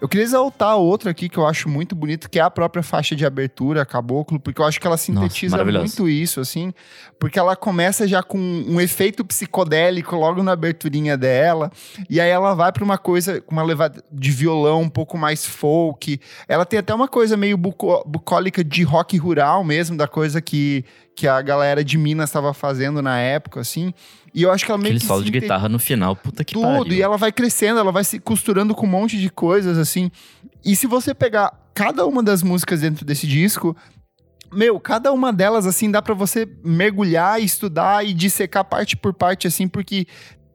Eu 0.00 0.08
queria 0.08 0.24
exaltar 0.24 0.76
outro 0.76 1.10
aqui 1.10 1.28
que 1.28 1.36
eu 1.36 1.46
acho 1.46 1.68
muito 1.68 1.94
bonito, 1.94 2.30
que 2.30 2.38
é 2.38 2.42
a 2.42 2.50
própria 2.50 2.82
faixa 2.82 3.14
de 3.14 3.26
abertura, 3.26 3.84
Caboclo, 3.84 4.40
porque 4.40 4.60
eu 4.60 4.64
acho 4.64 4.80
que 4.80 4.86
ela 4.86 4.96
sintetiza 4.96 5.58
Nossa, 5.58 5.78
muito 5.78 6.08
isso, 6.08 6.40
assim, 6.40 6.72
porque 7.18 7.38
ela 7.38 7.54
começa 7.54 8.08
já 8.08 8.22
com 8.22 8.38
um 8.38 8.80
efeito 8.80 9.22
psicodélico 9.24 10.16
logo 10.16 10.42
na 10.42 10.52
aberturinha 10.52 11.18
dela, 11.18 11.70
e 12.08 12.18
aí 12.18 12.30
ela 12.30 12.54
vai 12.54 12.72
para 12.72 12.82
uma 12.82 12.96
coisa, 12.96 13.42
uma 13.50 13.62
levada 13.62 14.02
de 14.10 14.30
violão 14.30 14.82
um 14.82 14.88
pouco 14.88 15.18
mais 15.18 15.44
folk. 15.44 16.18
Ela 16.48 16.64
tem 16.64 16.78
até 16.78 16.94
uma 16.94 17.08
coisa 17.08 17.36
meio 17.36 17.58
buco, 17.58 18.02
bucólica 18.06 18.64
de 18.64 18.82
rock 18.82 19.18
rural 19.18 19.62
mesmo, 19.62 19.98
da 19.98 20.08
coisa 20.08 20.40
que, 20.40 20.84
que 21.14 21.28
a 21.28 21.42
galera 21.42 21.84
de 21.84 21.98
Minas 21.98 22.30
estava 22.30 22.54
fazendo 22.54 23.02
na 23.02 23.18
época, 23.18 23.60
assim. 23.60 23.92
E 24.32 24.42
eu 24.42 24.50
acho 24.50 24.64
que 24.64 24.70
ela 24.70 24.78
meio 24.78 24.90
Aquele 24.90 25.00
que. 25.00 25.06
solo 25.06 25.24
de 25.24 25.30
guitarra 25.30 25.68
no 25.68 25.78
final, 25.78 26.14
puta 26.14 26.44
que 26.44 26.54
tudo, 26.54 26.64
pariu. 26.64 26.92
E 26.92 27.02
ela 27.02 27.16
vai 27.16 27.32
crescendo, 27.32 27.80
ela 27.80 27.92
vai 27.92 28.04
se 28.04 28.20
costurando 28.20 28.74
com 28.74 28.86
um 28.86 28.90
monte 28.90 29.18
de 29.18 29.28
coisas, 29.28 29.76
assim. 29.76 30.10
E 30.64 30.76
se 30.76 30.86
você 30.86 31.12
pegar 31.14 31.52
cada 31.74 32.06
uma 32.06 32.22
das 32.22 32.42
músicas 32.42 32.80
dentro 32.80 33.04
desse 33.04 33.26
disco, 33.26 33.76
meu, 34.52 34.78
cada 34.78 35.12
uma 35.12 35.32
delas, 35.32 35.66
assim, 35.66 35.90
dá 35.90 36.00
para 36.00 36.14
você 36.14 36.48
mergulhar, 36.64 37.40
estudar 37.42 38.06
e 38.06 38.12
dissecar 38.12 38.64
parte 38.64 38.96
por 38.96 39.12
parte, 39.12 39.46
assim, 39.46 39.66
porque 39.66 40.06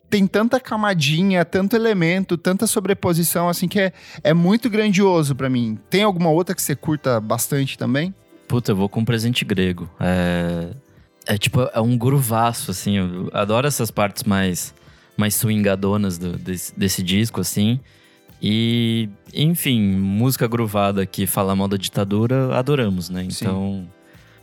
tem 0.10 0.28
tanta 0.28 0.60
camadinha, 0.60 1.44
tanto 1.44 1.76
elemento, 1.76 2.38
tanta 2.38 2.68
sobreposição, 2.68 3.50
assim, 3.50 3.68
que 3.68 3.80
é, 3.80 3.92
é 4.24 4.34
muito 4.34 4.70
grandioso 4.70 5.36
para 5.36 5.50
mim. 5.50 5.78
Tem 5.90 6.04
alguma 6.04 6.30
outra 6.30 6.56
que 6.56 6.62
você 6.62 6.76
curta 6.76 7.20
bastante 7.20 7.78
também? 7.78 8.14
Puta, 8.48 8.72
eu 8.72 8.76
vou 8.76 8.88
com 8.88 9.02
um 9.02 9.06
presente 9.06 9.44
grego. 9.44 9.90
É 10.00 10.70
é 11.26 11.38
tipo, 11.38 11.62
é 11.74 11.80
um 11.80 11.98
gruvaço, 11.98 12.72
assim. 12.72 12.98
Eu 12.98 13.30
adoro 13.34 13.68
essas 13.68 13.92
partes 13.92 14.24
mais, 14.24 14.74
mais 15.18 15.36
swingadonas 15.36 16.18
do, 16.18 16.38
desse, 16.38 16.78
desse 16.78 17.04
disco, 17.04 17.42
assim. 17.42 17.80
E, 18.42 19.10
enfim, 19.34 19.82
música 19.82 20.48
gruvada 20.48 21.06
que 21.06 21.26
fala 21.26 21.56
mal 21.56 21.68
da 21.68 21.78
ditadura, 21.78 22.56
adoramos, 22.56 23.10
né? 23.10 23.24
Então, 23.24 23.88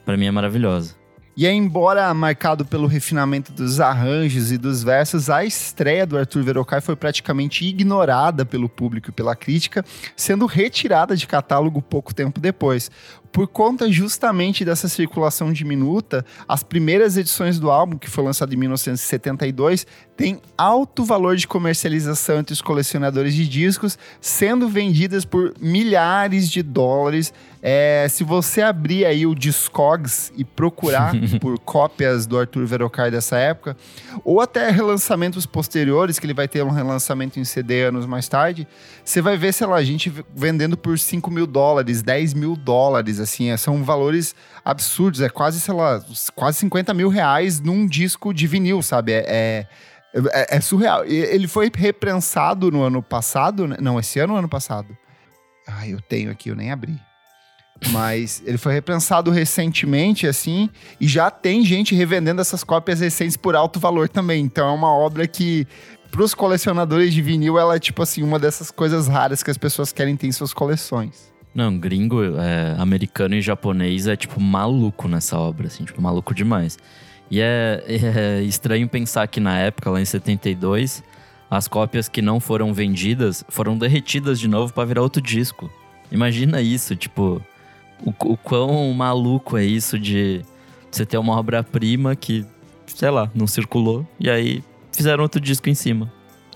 para 0.04 0.16
mim 0.16 0.26
é 0.26 0.30
maravilhosa. 0.30 1.02
E 1.34 1.46
é, 1.46 1.52
embora 1.52 2.12
marcado 2.12 2.62
pelo 2.62 2.86
refinamento 2.86 3.52
dos 3.52 3.80
arranjos 3.80 4.52
e 4.52 4.58
dos 4.58 4.82
versos, 4.82 5.30
a 5.30 5.42
estreia 5.42 6.06
do 6.06 6.18
Arthur 6.18 6.42
Verocai 6.42 6.82
foi 6.82 6.94
praticamente 6.94 7.64
ignorada 7.64 8.44
pelo 8.44 8.68
público 8.68 9.08
e 9.08 9.12
pela 9.12 9.34
crítica, 9.34 9.82
sendo 10.14 10.44
retirada 10.44 11.16
de 11.16 11.26
catálogo 11.26 11.80
pouco 11.80 12.14
tempo 12.14 12.38
depois 12.38 12.90
por 13.32 13.48
conta 13.48 13.90
justamente 13.90 14.62
dessa 14.64 14.88
circulação 14.88 15.52
diminuta, 15.52 16.24
as 16.46 16.62
primeiras 16.62 17.16
edições 17.16 17.58
do 17.58 17.70
álbum, 17.70 17.96
que 17.96 18.10
foi 18.10 18.22
lançado 18.22 18.52
em 18.52 18.58
1972, 18.58 19.86
têm 20.16 20.40
alto 20.56 21.04
valor 21.04 21.36
de 21.36 21.48
comercialização 21.48 22.38
entre 22.38 22.52
os 22.52 22.60
colecionadores 22.60 23.34
de 23.34 23.48
discos, 23.48 23.98
sendo 24.20 24.68
vendidas 24.68 25.24
por 25.24 25.54
milhares 25.58 26.50
de 26.50 26.62
dólares. 26.62 27.32
É, 27.64 28.06
se 28.10 28.22
você 28.24 28.60
abrir 28.60 29.04
aí 29.06 29.24
o 29.24 29.34
Discogs 29.34 30.32
e 30.36 30.44
procurar 30.44 31.12
por 31.40 31.58
cópias 31.60 32.26
do 32.26 32.38
Arthur 32.38 32.66
Verocai 32.66 33.10
dessa 33.10 33.38
época, 33.38 33.76
ou 34.24 34.40
até 34.40 34.68
relançamentos 34.70 35.46
posteriores, 35.46 36.18
que 36.18 36.26
ele 36.26 36.34
vai 36.34 36.48
ter 36.48 36.62
um 36.64 36.70
relançamento 36.70 37.40
em 37.40 37.44
CD 37.44 37.84
anos 37.84 38.04
mais 38.04 38.28
tarde, 38.28 38.66
você 39.04 39.22
vai 39.22 39.36
ver, 39.36 39.54
sei 39.54 39.66
lá, 39.66 39.76
a 39.76 39.84
gente 39.84 40.12
vendendo 40.34 40.76
por 40.76 40.98
5 40.98 41.30
mil 41.30 41.46
dólares, 41.46 42.02
10 42.02 42.34
mil 42.34 42.56
dólares, 42.56 43.20
assim, 43.22 43.50
é, 43.50 43.56
são 43.56 43.82
valores 43.82 44.34
absurdos, 44.64 45.20
é 45.20 45.28
quase, 45.28 45.60
sei 45.60 45.74
lá, 45.74 46.02
quase 46.34 46.58
50 46.58 46.92
mil 46.94 47.08
reais 47.08 47.60
num 47.60 47.86
disco 47.86 48.32
de 48.32 48.46
vinil, 48.46 48.82
sabe? 48.82 49.12
É, 49.12 49.24
é, 49.26 49.66
é, 50.14 50.56
é 50.56 50.60
surreal. 50.60 51.04
Ele 51.04 51.48
foi 51.48 51.70
reprensado 51.74 52.70
no 52.70 52.82
ano 52.82 53.02
passado, 53.02 53.66
né? 53.66 53.76
não, 53.80 53.98
esse 53.98 54.18
ano 54.18 54.34
ou 54.34 54.38
ano 54.38 54.48
passado? 54.48 54.96
Ah, 55.66 55.86
eu 55.86 56.00
tenho 56.00 56.30
aqui, 56.30 56.48
eu 56.50 56.56
nem 56.56 56.70
abri. 56.70 57.00
Mas 57.90 58.42
ele 58.46 58.58
foi 58.58 58.74
reprensado 58.74 59.30
recentemente, 59.30 60.26
assim, 60.26 60.70
e 61.00 61.08
já 61.08 61.30
tem 61.30 61.64
gente 61.64 61.94
revendendo 61.94 62.40
essas 62.40 62.62
cópias 62.62 63.00
recentes 63.00 63.36
por 63.36 63.56
alto 63.56 63.80
valor 63.80 64.08
também. 64.08 64.44
Então 64.44 64.68
é 64.68 64.72
uma 64.72 64.92
obra 64.92 65.26
que, 65.26 65.66
para 66.10 66.22
os 66.22 66.34
colecionadores 66.34 67.12
de 67.12 67.20
vinil, 67.20 67.58
ela 67.58 67.76
é 67.76 67.78
tipo 67.80 68.02
assim, 68.02 68.22
uma 68.22 68.38
dessas 68.38 68.70
coisas 68.70 69.08
raras 69.08 69.42
que 69.42 69.50
as 69.50 69.58
pessoas 69.58 69.92
querem 69.92 70.16
ter 70.16 70.28
em 70.28 70.32
suas 70.32 70.52
coleções. 70.52 71.31
Não, 71.54 71.76
gringo, 71.78 72.22
é, 72.24 72.74
americano 72.78 73.34
e 73.34 73.42
japonês 73.42 74.06
é, 74.06 74.16
tipo, 74.16 74.40
maluco 74.40 75.06
nessa 75.06 75.38
obra, 75.38 75.66
assim, 75.66 75.84
tipo, 75.84 76.00
maluco 76.00 76.34
demais. 76.34 76.78
E 77.30 77.40
é, 77.40 77.82
é 77.86 78.42
estranho 78.42 78.88
pensar 78.88 79.26
que 79.26 79.40
na 79.40 79.58
época, 79.58 79.90
lá 79.90 80.00
em 80.00 80.04
72, 80.04 81.02
as 81.50 81.68
cópias 81.68 82.08
que 82.08 82.22
não 82.22 82.40
foram 82.40 82.72
vendidas 82.72 83.44
foram 83.48 83.76
derretidas 83.76 84.40
de 84.40 84.48
novo 84.48 84.72
para 84.72 84.86
virar 84.86 85.02
outro 85.02 85.20
disco. 85.20 85.70
Imagina 86.10 86.62
isso, 86.62 86.96
tipo, 86.96 87.42
o, 88.04 88.10
o 88.32 88.36
quão 88.36 88.92
maluco 88.92 89.58
é 89.58 89.64
isso 89.64 89.98
de 89.98 90.42
você 90.90 91.04
ter 91.04 91.18
uma 91.18 91.38
obra-prima 91.38 92.16
que, 92.16 92.46
sei 92.86 93.10
lá, 93.10 93.30
não 93.34 93.46
circulou, 93.46 94.06
e 94.18 94.28
aí 94.28 94.64
fizeram 94.90 95.22
outro 95.22 95.40
disco 95.40 95.68
em 95.68 95.74
cima. 95.74 96.12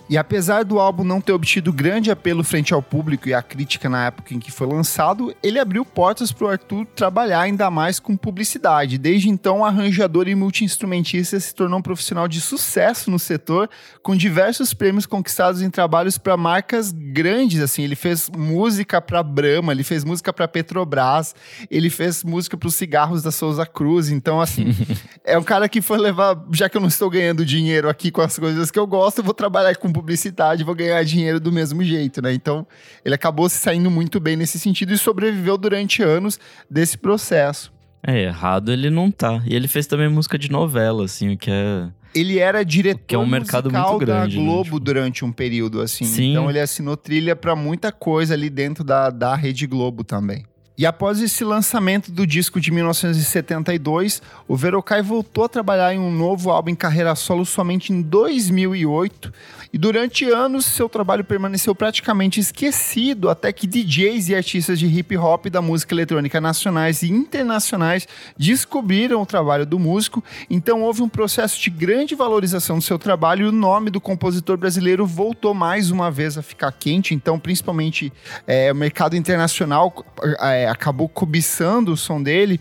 E 0.09 0.17
apesar 0.17 0.65
do 0.65 0.79
álbum 0.79 1.03
não 1.03 1.21
ter 1.21 1.33
obtido 1.33 1.73
grande 1.73 2.13
apelo 2.13 2.45
frente 2.45 2.73
ao 2.73 2.81
público 2.81 3.29
e 3.29 3.35
à 3.35 3.43
crítica 3.43 3.89
na 3.89 4.07
época 4.07 4.35
em 4.35 4.39
que 4.39 4.53
foi 4.53 4.69
lançado, 4.69 5.35
ele 5.43 5.59
abriu 5.59 5.85
portas 5.85 6.31
para 6.31 6.47
o 6.47 6.49
Arthur 6.49 6.87
trabalhar 6.95 7.41
ainda 7.41 7.69
mais 7.73 7.99
com 7.99 8.17
publicidade. 8.17 8.99
Desde 8.99 9.29
então, 9.29 9.61
o 9.61 9.65
arranjador 9.65 10.29
e 10.29 10.35
multiinstrumentista 10.37 11.41
se 11.41 11.53
tornou 11.53 11.81
um 11.81 11.83
profissional 11.83 12.29
de 12.29 12.41
sucesso 12.41 13.11
no 13.11 13.19
setor, 13.19 13.69
com 14.01 14.15
diversos 14.15 14.73
prêmios 14.73 15.07
conquistados 15.07 15.61
em 15.61 15.71
trabalhos 15.71 16.17
para 16.19 16.37
marcas 16.37 16.93
grandes. 16.93 17.61
Assim, 17.61 17.83
ele 17.83 17.97
fez 17.97 18.31
música 18.31 19.01
para 19.01 19.25
Brahma, 19.25 19.73
ele 19.73 19.83
fez 19.83 20.05
música 20.05 20.33
para 20.33 20.47
Petrobras, 20.47 21.35
ele 21.69 21.91
fez 21.91 22.23
música 22.23 22.57
para 22.57 22.69
os 22.69 22.77
cigarros 22.77 23.25
da 23.25 23.33
Souza 23.33 23.67
Cruz. 23.67 24.09
Então, 24.09 24.41
assim, 24.41 24.67
é 25.25 25.37
um 25.37 25.43
cara 25.43 25.69
que 25.69 25.83
foi 25.83 25.99
levar, 25.99 26.41
já 26.53 26.69
que 26.69 26.77
eu 26.77 26.81
não 26.81 26.89
estou 26.89 27.11
ganhando 27.11 27.45
dinheiro 27.45 27.89
aqui 27.89 28.13
com 28.13 28.21
as 28.21 28.39
coisas 28.39 28.71
que 28.71 28.79
eu 28.79 28.87
gosto, 28.87 29.19
eu 29.19 29.25
vou 29.25 29.35
trabalhar 29.35 29.75
com 29.75 29.96
publicidade, 29.97 30.65
vou 30.65 30.75
ganhar 30.75 31.03
dinheiro 31.05 31.41
do 31.41 31.51
mesmo 31.51 31.83
jeito, 31.83 32.21
né? 32.21 32.33
Então, 32.33 32.67
ele 33.05 33.15
acabou 33.15 33.49
se 33.49 33.57
saindo 33.57 33.91
muito 33.91 34.21
bem 34.21 34.37
nesse 34.37 34.59
sentido 34.59 34.93
e 34.93 34.99
sobreviveu 34.99 35.57
durante 35.57 36.03
anos 36.03 36.39
desse 36.71 36.99
processo. 36.99 37.73
É, 38.03 38.25
errado 38.25 38.73
ele 38.73 38.91
não 38.91 39.11
tá. 39.11 39.43
E 39.47 39.55
ele 39.55 39.67
fez 39.67 39.87
também 39.87 40.09
música 40.09 40.39
de 40.39 40.51
novela, 40.51 41.05
assim, 41.05 41.35
o 41.35 41.39
que 41.39 41.51
é 41.51 41.89
ele 42.15 42.39
era 42.39 42.65
diretor 42.65 43.05
que 43.07 43.15
é 43.15 43.19
um 43.19 43.27
mercado 43.27 43.71
muito 43.71 43.99
grande, 43.99 44.37
da 44.37 44.41
né, 44.41 44.47
Globo 44.47 44.59
né? 44.59 44.65
tipo... 44.65 44.81
durante 44.81 45.23
um 45.23 45.31
período 45.31 45.83
assim. 45.83 46.07
Sim. 46.07 46.31
Então 46.31 46.49
ele 46.49 46.59
assinou 46.59 46.97
trilha 46.97 47.37
para 47.37 47.55
muita 47.55 47.93
coisa 47.93 48.33
ali 48.33 48.49
dentro 48.49 48.83
da, 48.83 49.11
da 49.11 49.35
Rede 49.35 49.67
Globo 49.67 50.03
também. 50.03 50.47
E 50.79 50.85
após 50.85 51.23
esse 51.23 51.43
lançamento 51.43 52.13
do 52.13 52.27
disco 52.27 52.61
de 52.61 52.71
1972, 52.71 54.21
o 54.47 54.55
Verocai 54.55 55.01
voltou 55.01 55.45
a 55.45 55.49
trabalhar 55.49 55.95
em 55.95 55.99
um 55.99 56.13
novo 56.13 56.51
álbum 56.51 56.71
em 56.71 56.75
carreira 56.75 57.15
solo 57.15 57.47
somente 57.47 57.95
em 57.95 58.03
2008. 58.03 59.33
E 59.77 59.79
durante 59.79 60.25
anos, 60.25 60.65
seu 60.65 60.89
trabalho 60.89 61.23
permaneceu 61.23 61.75
praticamente 61.75 62.41
esquecido, 62.41 63.29
até 63.29 63.53
que 63.53 63.67
DJs 63.67 64.31
e 64.31 64.35
artistas 64.35 64.79
de 64.79 64.87
hip 64.87 65.15
hop 65.19 65.49
da 65.49 65.61
música 65.61 65.93
eletrônica 65.93 66.41
nacionais 66.41 67.03
e 67.03 67.11
internacionais 67.11 68.09
descobriram 68.39 69.21
o 69.21 69.27
trabalho 69.27 69.67
do 69.67 69.79
músico. 69.79 70.25
Então 70.49 70.81
houve 70.81 71.03
um 71.03 71.11
processo 71.11 71.61
de 71.61 71.69
grande 71.69 72.15
valorização 72.15 72.79
do 72.79 72.83
seu 72.83 72.99
trabalho 72.99 73.45
e 73.45 73.49
o 73.51 73.53
nome 73.53 73.91
do 73.91 74.01
compositor 74.01 74.57
brasileiro 74.57 75.05
voltou 75.05 75.53
mais 75.53 75.91
uma 75.91 76.11
vez 76.11 76.39
a 76.39 76.43
ficar 76.43 76.73
quente. 76.73 77.15
Então, 77.15 77.39
principalmente 77.39 78.11
é, 78.47 78.73
o 78.73 78.75
mercado 78.75 79.15
internacional. 79.15 79.93
É, 80.41 80.69
acabou 80.71 81.07
cobiçando 81.07 81.93
o 81.93 81.99
som 81.99 82.23
dele. 82.23 82.59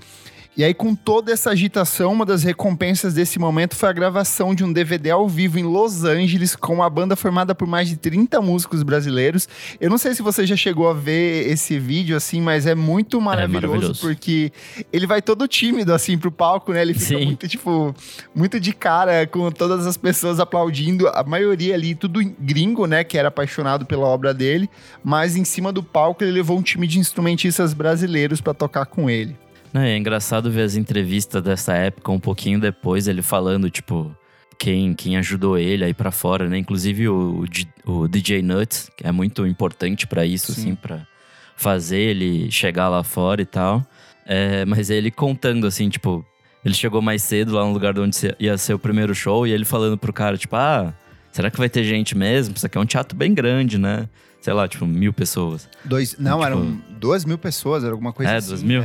E 0.57 0.63
aí, 0.63 0.73
com 0.73 0.95
toda 0.95 1.33
essa 1.33 1.49
agitação, 1.49 2.13
uma 2.13 2.25
das 2.25 2.41
recompensas 2.41 3.13
desse 3.13 3.37
momento 3.37 3.75
foi 3.75 3.89
a 3.89 3.91
gravação 3.91 4.55
de 4.55 4.63
um 4.63 4.71
DVD 4.71 5.11
ao 5.11 5.27
vivo 5.27 5.59
em 5.59 5.63
Los 5.63 6.05
Angeles, 6.05 6.55
com 6.55 6.75
uma 6.75 6.89
banda 6.89 7.13
formada 7.13 7.53
por 7.53 7.67
mais 7.67 7.89
de 7.89 7.97
30 7.97 8.39
músicos 8.39 8.81
brasileiros. 8.81 9.49
Eu 9.81 9.89
não 9.89 9.97
sei 9.97 10.15
se 10.15 10.21
você 10.21 10.45
já 10.45 10.55
chegou 10.55 10.89
a 10.89 10.93
ver 10.93 11.51
esse 11.51 11.77
vídeo, 11.77 12.15
assim, 12.15 12.39
mas 12.39 12.65
é 12.65 12.73
muito 12.73 13.19
maravilhoso, 13.19 13.65
é 13.65 13.67
maravilhoso. 13.67 13.99
porque 13.99 14.49
ele 14.93 15.05
vai 15.05 15.21
todo 15.21 15.45
tímido, 15.45 15.93
assim, 15.93 16.17
pro 16.17 16.31
palco, 16.31 16.71
né? 16.71 16.83
Ele 16.83 16.93
fica 16.93 17.19
Sim. 17.19 17.25
muito, 17.25 17.49
tipo, 17.49 17.93
muito 18.33 18.57
de 18.57 18.71
cara, 18.71 19.27
com 19.27 19.51
todas 19.51 19.85
as 19.85 19.97
pessoas 19.97 20.39
aplaudindo. 20.39 21.09
A 21.09 21.23
maioria 21.25 21.75
ali, 21.75 21.95
tudo 21.95 22.21
gringo, 22.39 22.85
né? 22.87 23.03
Que 23.03 23.17
era 23.17 23.27
apaixonado 23.27 23.85
pela 23.85 24.07
obra 24.07 24.33
dele. 24.33 24.69
Mas 25.03 25.35
em 25.35 25.43
cima 25.43 25.73
do 25.73 25.83
palco, 25.83 26.23
ele 26.23 26.31
levou 26.31 26.57
um 26.57 26.61
time 26.61 26.87
de 26.87 26.97
instrumentistas 26.97 27.73
brasileiros 27.73 28.39
para 28.39 28.53
tocar 28.53 28.85
com 28.85 29.09
ele. 29.09 29.35
É 29.83 29.97
engraçado 29.97 30.51
ver 30.51 30.61
as 30.61 30.75
entrevistas 30.75 31.41
dessa 31.41 31.73
época, 31.73 32.11
um 32.11 32.19
pouquinho 32.19 32.59
depois, 32.59 33.07
ele 33.07 33.21
falando, 33.21 33.69
tipo, 33.69 34.15
quem, 34.57 34.93
quem 34.93 35.17
ajudou 35.17 35.57
ele 35.57 35.83
aí 35.83 35.93
para 35.93 36.11
fora, 36.11 36.47
né? 36.47 36.57
Inclusive 36.57 37.09
o, 37.09 37.43
o 37.85 38.07
DJ 38.07 38.41
Nuts, 38.41 38.89
que 38.95 39.05
é 39.05 39.11
muito 39.11 39.45
importante 39.45 40.07
para 40.07 40.25
isso, 40.25 40.53
Sim. 40.53 40.61
assim, 40.61 40.75
para 40.75 41.07
fazer 41.55 41.99
ele 41.99 42.49
chegar 42.51 42.89
lá 42.89 43.03
fora 43.03 43.41
e 43.41 43.45
tal. 43.45 43.85
É, 44.25 44.65
mas 44.65 44.89
ele 44.89 45.11
contando, 45.11 45.67
assim, 45.67 45.89
tipo, 45.89 46.25
ele 46.63 46.73
chegou 46.73 47.01
mais 47.01 47.21
cedo 47.21 47.53
lá 47.53 47.63
no 47.63 47.71
lugar 47.71 47.97
onde 47.99 48.17
ia 48.39 48.57
ser 48.57 48.73
o 48.73 48.79
primeiro 48.79 49.13
show 49.13 49.45
e 49.45 49.51
ele 49.51 49.65
falando 49.65 49.97
pro 49.97 50.11
cara, 50.11 50.37
tipo, 50.37 50.55
ah, 50.55 50.93
será 51.31 51.51
que 51.51 51.57
vai 51.57 51.69
ter 51.69 51.83
gente 51.83 52.17
mesmo? 52.17 52.55
Isso 52.55 52.65
aqui 52.65 52.77
é 52.77 52.81
um 52.81 52.85
teatro 52.85 53.15
bem 53.15 53.33
grande, 53.33 53.77
né? 53.77 54.09
Sei 54.41 54.53
lá, 54.53 54.67
tipo, 54.67 54.85
mil 54.85 55.13
pessoas. 55.13 55.67
Dois, 55.83 56.15
não, 56.17 56.39
tipo, 56.39 56.45
eram 56.45 56.81
duas 56.99 57.25
mil 57.25 57.37
pessoas, 57.37 57.83
era 57.83 57.93
alguma 57.93 58.13
coisa 58.13 58.31
é, 58.31 58.35
assim. 58.37 58.47
É, 58.47 58.49
duas 58.49 58.63
mil? 58.63 58.83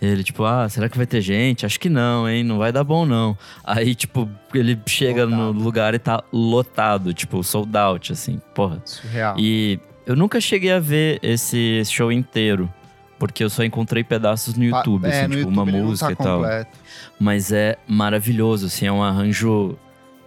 Ele, 0.00 0.24
tipo, 0.24 0.44
ah, 0.44 0.66
será 0.68 0.88
que 0.88 0.96
vai 0.96 1.06
ter 1.06 1.20
gente? 1.20 1.66
Acho 1.66 1.78
que 1.78 1.90
não, 1.90 2.26
hein? 2.26 2.42
Não 2.42 2.56
vai 2.56 2.72
dar 2.72 2.82
bom, 2.82 3.04
não. 3.04 3.36
Aí, 3.62 3.94
tipo, 3.94 4.28
ele 4.54 4.78
chega 4.86 5.24
lotado. 5.24 5.38
no 5.38 5.52
lugar 5.52 5.94
e 5.94 5.98
tá 5.98 6.24
lotado, 6.32 7.12
tipo, 7.12 7.44
sold 7.44 7.76
out, 7.76 8.12
assim, 8.12 8.40
porra. 8.54 8.80
Surreal. 8.84 9.38
E 9.38 9.78
eu 10.06 10.16
nunca 10.16 10.40
cheguei 10.40 10.72
a 10.72 10.80
ver 10.80 11.18
esse 11.22 11.82
show 11.84 12.10
inteiro. 12.10 12.72
Porque 13.18 13.44
eu 13.44 13.50
só 13.50 13.62
encontrei 13.62 14.02
pedaços 14.02 14.54
no 14.54 14.64
YouTube, 14.64 15.04
é, 15.04 15.08
assim, 15.10 15.20
tipo, 15.24 15.34
YouTube 15.34 15.52
uma 15.52 15.66
música 15.66 16.06
tá 16.06 16.12
e 16.12 16.16
tal. 16.16 16.38
Completo. 16.38 16.78
Mas 17.18 17.52
é 17.52 17.76
maravilhoso, 17.86 18.64
assim, 18.64 18.86
é 18.86 18.92
um 18.92 19.02
arranjo 19.02 19.76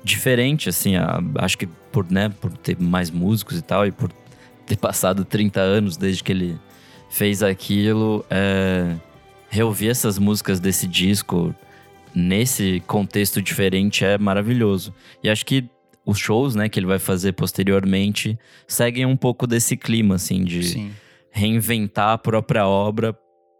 diferente, 0.04 0.70
assim, 0.70 0.96
a, 0.96 1.20
acho 1.40 1.58
que 1.58 1.66
por, 1.66 2.06
né, 2.12 2.30
por 2.40 2.56
ter 2.56 2.80
mais 2.80 3.10
músicos 3.10 3.58
e 3.58 3.64
tal, 3.64 3.88
e 3.88 3.92
por 3.92 4.12
ter 4.68 4.78
passado 4.78 5.26
30 5.26 5.60
anos 5.60 5.98
desde 5.98 6.24
que 6.24 6.32
ele 6.32 6.60
fez 7.10 7.42
aquilo, 7.42 8.24
é 8.30 8.96
reouvir 9.54 9.90
essas 9.90 10.18
músicas 10.18 10.60
desse 10.60 10.88
disco 10.88 11.54
nesse 12.16 12.82
contexto 12.88 13.40
diferente 13.40 14.04
é 14.04 14.18
maravilhoso. 14.18 14.92
E 15.24 15.30
acho 15.30 15.46
que 15.46 15.70
os 16.04 16.18
shows, 16.18 16.56
né, 16.56 16.68
que 16.68 16.80
ele 16.80 16.88
vai 16.88 16.98
fazer 16.98 17.34
posteriormente 17.34 18.38
seguem 18.68 19.06
um 19.06 19.16
pouco 19.16 19.46
desse 19.46 19.78
clima, 19.78 20.16
assim, 20.16 20.44
de 20.44 20.64
Sim. 20.64 20.92
reinventar 21.32 22.14
a 22.14 22.18
própria 22.18 22.68
obra 22.68 23.16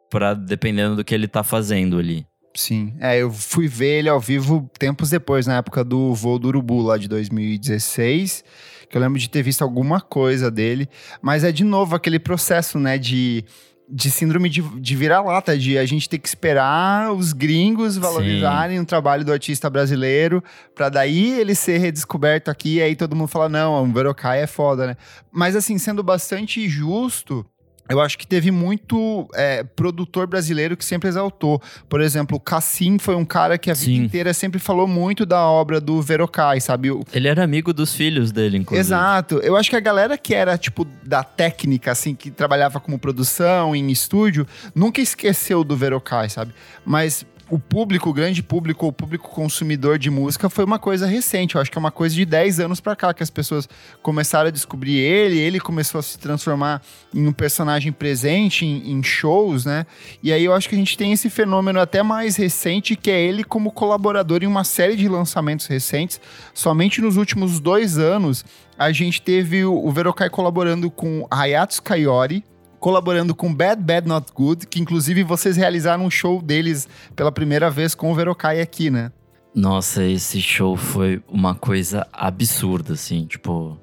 para 0.10 0.34
dependendo 0.34 0.96
do 0.96 1.04
que 1.04 1.14
ele 1.14 1.28
tá 1.28 1.44
fazendo 1.44 2.00
ali. 2.00 2.26
Sim, 2.56 2.94
é, 3.00 3.20
eu 3.20 3.32
fui 3.32 3.68
ver 3.68 4.00
ele 4.00 4.10
ao 4.10 4.20
vivo 4.20 4.70
tempos 4.78 5.12
depois, 5.12 5.46
na 5.46 5.58
época 5.58 5.84
do 5.84 6.14
Voo 6.14 6.40
do 6.40 6.48
Urubu, 6.48 6.82
lá 6.82 6.98
de 6.98 7.08
2016, 7.08 8.44
que 8.90 8.98
eu 8.98 9.02
lembro 9.02 9.20
de 9.20 9.30
ter 9.30 9.44
visto 9.44 9.62
alguma 9.64 10.02
coisa 10.02 10.50
dele, 10.50 10.88
mas 11.22 11.44
é 11.44 11.52
de 11.52 11.64
novo 11.64 11.96
aquele 11.96 12.20
processo, 12.20 12.80
né, 12.80 12.98
de 12.98 13.44
de 13.90 14.10
síndrome 14.10 14.50
de, 14.50 14.62
de 14.62 14.96
vira-lata, 14.96 15.58
de 15.58 15.78
a 15.78 15.86
gente 15.86 16.10
ter 16.10 16.18
que 16.18 16.28
esperar 16.28 17.12
os 17.12 17.34
gringos 17.34 17.98
valorizarem 17.98 18.78
Sim. 18.78 18.84
o 18.84 18.86
trabalho 18.86 19.26
do 19.26 19.32
artista 19.32 19.70
brasileiro, 19.70 20.44
para 20.74 20.90
daí 20.90 21.40
ele 21.40 21.54
ser 21.54 21.78
redescoberto 21.78 22.50
aqui, 22.50 22.76
e 22.76 22.82
aí 22.82 22.96
todo 22.96 23.16
mundo 23.16 23.28
fala, 23.28 23.50
não, 23.50 23.84
o 23.84 23.94
Verocai 23.94 24.42
é 24.42 24.48
foda, 24.48 24.88
né? 24.88 24.98
Mas 25.32 25.56
assim, 25.56 25.78
sendo 25.78 26.02
bastante 26.02 26.68
justo, 26.68 27.46
eu 27.90 28.00
acho 28.00 28.18
que 28.18 28.26
teve 28.26 28.50
muito 28.50 29.28
é, 29.34 29.64
produtor 29.64 30.26
brasileiro 30.26 30.78
que 30.78 30.86
sempre 30.86 31.10
exaltou. 31.10 31.62
Por 31.90 32.00
exemplo, 32.02 32.38
o 32.38 32.40
Cassim 32.40 32.98
foi 32.98 33.16
um 33.16 33.26
cara 33.26 33.58
que 33.58 33.70
a 33.70 33.76
Sim. 33.76 33.86
vida 33.86 34.06
inteira 34.06 34.34
sempre 34.34 34.60
falou 34.60 34.88
muito 34.88 35.26
da 35.26 35.42
obra 35.46 35.82
do 35.82 36.02
Verocai, 36.02 36.62
sabe? 36.62 36.90
Ele 37.12 37.28
era 37.28 37.44
amigo 37.44 37.74
dos 37.74 37.94
filhos 37.94 38.32
dele, 38.32 38.58
inclusive. 38.58 38.88
Exato. 38.88 39.40
Eu 39.40 39.58
acho 39.58 39.70
que 39.70 39.76
a 39.76 39.82
galera 39.82 40.18
que 40.18 40.34
era, 40.34 40.58
tipo, 40.58 40.86
da 41.04 41.24
técnica, 41.24 41.92
assim, 41.92 42.16
que 42.16 42.32
trabalhava 42.32 42.80
como 42.80 42.98
produção, 42.98 43.76
em 43.76 43.92
estúdio, 43.92 44.48
nunca 44.74 45.02
esqueceu 45.02 45.64
do 45.64 45.76
Verocai, 45.76 46.30
sabe? 46.30 46.54
Mas 46.86 47.26
o 47.50 47.60
público, 47.60 48.10
o 48.10 48.14
grande 48.14 48.42
público, 48.42 48.88
o 48.88 48.92
público 48.92 49.30
consumidor 49.30 50.00
de 50.00 50.10
música 50.10 50.50
foi 50.50 50.64
uma 50.64 50.80
coisa 50.80 51.06
recente. 51.06 51.56
Eu 51.56 51.62
acho 51.62 51.70
que 51.70 51.78
é 51.78 51.80
uma 51.80 51.92
coisa 51.92 52.16
de 52.16 52.26
10 52.26 52.62
anos 52.62 52.80
para 52.80 52.96
cá 52.96 53.14
que 53.14 53.22
as 53.22 53.30
pessoas 53.30 53.68
começaram 54.02 54.48
a 54.48 54.52
descobrir 54.52 54.98
ele, 54.98 55.38
ele 55.38 55.60
começou 55.60 56.00
a 56.00 56.02
se 56.02 56.18
transformar 56.18 56.82
em 57.14 57.28
um 57.28 57.34
personagem 57.34 57.92
presente 57.92 58.66
em, 58.66 58.92
em, 58.92 59.04
shows, 59.04 59.66
né? 59.66 59.86
E 60.22 60.32
aí 60.32 60.46
eu 60.46 60.54
acho 60.54 60.70
que 60.70 60.76
a 60.76 60.78
gente 60.78 60.98
tem 60.98 61.12
esse 61.12 61.30
fenômeno 61.30 61.80
até 61.80 62.02
mais 62.02 62.36
recente, 62.36 62.96
que 62.96 63.12
é 63.12 63.22
ele 63.22 63.44
como 63.44 63.72
colaborador 63.72 64.42
em 64.44 64.48
uma 64.48 64.64
série 64.64 64.96
de 64.96 65.08
lançamentos 65.08 65.68
recentes. 65.68 66.20
Somente 66.54 67.02
nos 67.02 67.18
últimos 67.18 67.60
dois 67.60 67.98
anos 67.98 68.46
a 68.78 68.92
gente 68.92 69.22
teve 69.22 69.66
o, 69.66 69.86
o 69.86 69.92
Verocai 69.92 70.30
colaborando 70.30 70.90
com 70.90 71.28
Hayato 71.30 71.82
Kayori, 71.82 72.44
colaborando 72.84 73.34
com 73.34 73.56
Bad 73.56 73.82
Bad 73.82 74.06
Not 74.06 74.34
Good, 74.36 74.68
que 74.68 74.78
inclusive 74.78 75.24
vocês 75.24 75.56
realizaram 75.56 76.04
um 76.04 76.10
show 76.10 76.42
deles 76.42 76.86
pela 77.16 77.32
primeira 77.32 77.72
vez 77.72 77.96
com 77.96 78.12
o 78.12 78.14
Verocai 78.14 78.60
aqui, 78.60 78.90
né? 78.90 79.10
Nossa, 79.56 80.04
esse 80.04 80.42
show 80.42 80.76
foi 80.76 81.24
uma 81.30 81.56
coisa 81.56 82.06
absurda, 82.12 82.92
assim, 82.92 83.26
tipo. 83.26 83.80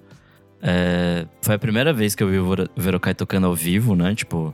É, 0.61 1.27
foi 1.41 1.55
a 1.55 1.59
primeira 1.59 1.95
vez 1.95 2.15
que 2.15 2.23
eu 2.23 2.29
vi 2.29 2.39
o 2.39 2.47
Verocai 2.77 3.15
tocando 3.15 3.47
ao 3.47 3.55
vivo, 3.55 3.97
né? 3.97 4.15
Tipo. 4.15 4.53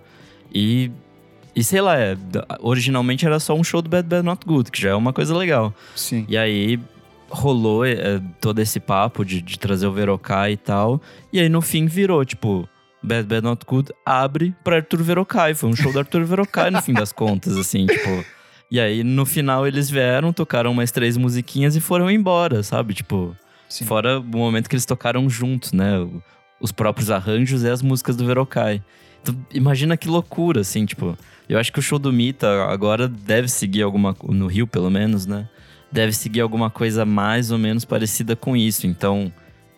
E. 0.54 0.92
E 1.52 1.64
sei 1.64 1.80
lá, 1.80 1.98
é, 1.98 2.16
originalmente 2.60 3.26
era 3.26 3.40
só 3.40 3.52
um 3.52 3.64
show 3.64 3.82
do 3.82 3.90
Bad 3.90 4.06
Bad 4.06 4.24
Not 4.24 4.46
Good, 4.46 4.70
que 4.70 4.80
já 4.80 4.90
é 4.90 4.94
uma 4.94 5.12
coisa 5.12 5.36
legal. 5.36 5.74
Sim. 5.96 6.24
E 6.28 6.38
aí 6.38 6.78
rolou 7.28 7.84
é, 7.84 8.22
todo 8.40 8.60
esse 8.60 8.78
papo 8.78 9.24
de, 9.24 9.42
de 9.42 9.58
trazer 9.58 9.88
o 9.88 9.92
Verocai 9.92 10.52
e 10.52 10.56
tal. 10.56 11.00
E 11.32 11.40
aí 11.40 11.48
no 11.48 11.60
fim 11.60 11.86
virou, 11.86 12.24
tipo, 12.24 12.68
Bad 13.06 13.24
Bad 13.28 13.42
Not 13.42 13.64
Good 13.66 13.92
abre 14.04 14.54
pra 14.64 14.76
Arthur 14.76 15.02
Verocai. 15.02 15.54
Foi 15.54 15.70
um 15.70 15.76
show 15.76 15.92
do 15.92 15.98
Arthur 15.98 16.24
Verocai 16.24 16.70
no 16.70 16.82
fim 16.82 16.92
das 16.92 17.12
contas, 17.12 17.56
assim, 17.56 17.86
tipo. 17.86 18.24
E 18.70 18.80
aí, 18.80 19.04
no 19.04 19.24
final, 19.24 19.66
eles 19.66 19.88
vieram, 19.88 20.32
tocaram 20.32 20.74
mais 20.74 20.90
três 20.90 21.16
musiquinhas 21.16 21.76
e 21.76 21.80
foram 21.80 22.10
embora, 22.10 22.64
sabe? 22.64 22.94
Tipo, 22.94 23.36
Sim. 23.68 23.84
Fora 23.84 24.20
o 24.20 24.22
momento 24.22 24.68
que 24.68 24.74
eles 24.74 24.86
tocaram 24.86 25.28
juntos, 25.28 25.72
né? 25.72 26.06
Os 26.60 26.72
próprios 26.72 27.10
arranjos 27.10 27.62
e 27.62 27.68
as 27.68 27.82
músicas 27.82 28.16
do 28.16 28.24
Verokai. 28.24 28.82
Então, 29.22 29.36
imagina 29.52 29.96
que 29.96 30.08
loucura, 30.08 30.60
assim, 30.60 30.86
tipo. 30.86 31.16
Eu 31.48 31.58
acho 31.58 31.72
que 31.72 31.78
o 31.78 31.82
show 31.82 31.98
do 31.98 32.12
Mita 32.12 32.64
agora 32.64 33.08
deve 33.08 33.48
seguir 33.48 33.82
alguma. 33.82 34.16
No 34.28 34.46
Rio, 34.46 34.66
pelo 34.66 34.90
menos, 34.90 35.26
né? 35.26 35.48
Deve 35.90 36.12
seguir 36.12 36.40
alguma 36.40 36.70
coisa 36.70 37.04
mais 37.04 37.50
ou 37.50 37.58
menos 37.58 37.84
parecida 37.84 38.34
com 38.34 38.56
isso. 38.56 38.86
Então, 38.86 39.32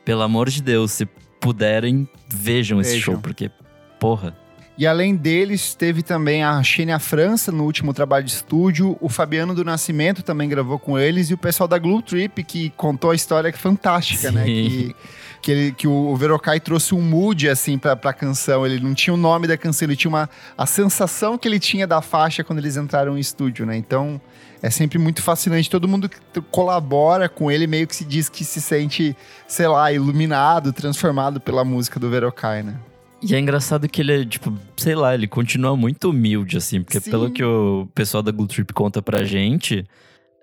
pelo 0.04 0.22
amor 0.22 0.48
de 0.48 0.62
Deus, 0.62 0.92
se 0.92 1.08
puderem, 1.40 2.08
vejam, 2.28 2.78
vejam. 2.78 2.80
esse 2.80 3.00
show, 3.00 3.18
porque, 3.18 3.50
porra. 3.98 4.36
E 4.78 4.86
além 4.86 5.16
deles, 5.16 5.74
teve 5.74 6.04
também 6.04 6.44
a 6.44 6.62
Xenia 6.62 7.00
França 7.00 7.50
no 7.50 7.64
último 7.64 7.92
trabalho 7.92 8.24
de 8.24 8.30
estúdio, 8.30 8.96
o 9.00 9.08
Fabiano 9.08 9.52
do 9.52 9.64
Nascimento 9.64 10.22
também 10.22 10.48
gravou 10.48 10.78
com 10.78 10.96
eles, 10.96 11.30
e 11.30 11.34
o 11.34 11.38
pessoal 11.38 11.66
da 11.66 11.76
Glue 11.78 12.00
Trip, 12.00 12.44
que 12.44 12.70
contou 12.76 13.10
a 13.10 13.14
história 13.14 13.50
que 13.50 13.58
é 13.58 13.60
fantástica, 13.60 14.30
né? 14.30 14.44
Sim. 14.44 14.62
né? 14.62 14.68
Que, 14.68 14.96
que, 15.42 15.50
ele, 15.50 15.72
que 15.72 15.88
o 15.88 16.14
Verocai 16.14 16.60
trouxe 16.60 16.94
um 16.94 17.02
mood, 17.02 17.48
assim, 17.48 17.76
pra, 17.76 17.96
pra 17.96 18.12
canção. 18.12 18.64
Ele 18.64 18.78
não 18.78 18.94
tinha 18.94 19.12
o 19.12 19.16
nome 19.16 19.48
da 19.48 19.56
canção, 19.56 19.86
ele 19.86 19.96
tinha 19.96 20.10
uma, 20.10 20.30
a 20.56 20.64
sensação 20.64 21.36
que 21.36 21.48
ele 21.48 21.58
tinha 21.58 21.84
da 21.84 22.00
faixa 22.00 22.44
quando 22.44 22.60
eles 22.60 22.76
entraram 22.76 23.16
em 23.16 23.20
estúdio, 23.20 23.66
né? 23.66 23.76
Então, 23.76 24.20
é 24.62 24.70
sempre 24.70 24.98
muito 24.98 25.22
fascinante. 25.22 25.70
Todo 25.70 25.88
mundo 25.88 26.08
que 26.08 26.18
colabora 26.50 27.28
com 27.28 27.50
ele 27.50 27.66
meio 27.66 27.86
que 27.86 27.94
se 27.94 28.04
diz 28.04 28.28
que 28.28 28.44
se 28.44 28.60
sente, 28.60 29.16
sei 29.46 29.66
lá, 29.66 29.92
iluminado, 29.92 30.72
transformado 30.72 31.40
pela 31.40 31.64
música 31.64 32.00
do 32.00 32.10
Verocai, 32.10 32.62
né? 32.62 32.78
E 33.20 33.34
é 33.34 33.38
engraçado 33.38 33.88
que 33.88 34.00
ele 34.00 34.22
é, 34.22 34.24
tipo, 34.24 34.56
sei 34.76 34.94
lá, 34.94 35.14
ele 35.14 35.26
continua 35.26 35.76
muito 35.76 36.10
humilde, 36.10 36.56
assim, 36.56 36.82
porque 36.82 37.00
Sim. 37.00 37.10
pelo 37.10 37.30
que 37.30 37.42
o 37.42 37.88
pessoal 37.92 38.22
da 38.22 38.30
Glue 38.30 38.46
Trip 38.46 38.72
conta 38.72 39.02
pra 39.02 39.24
gente, 39.24 39.84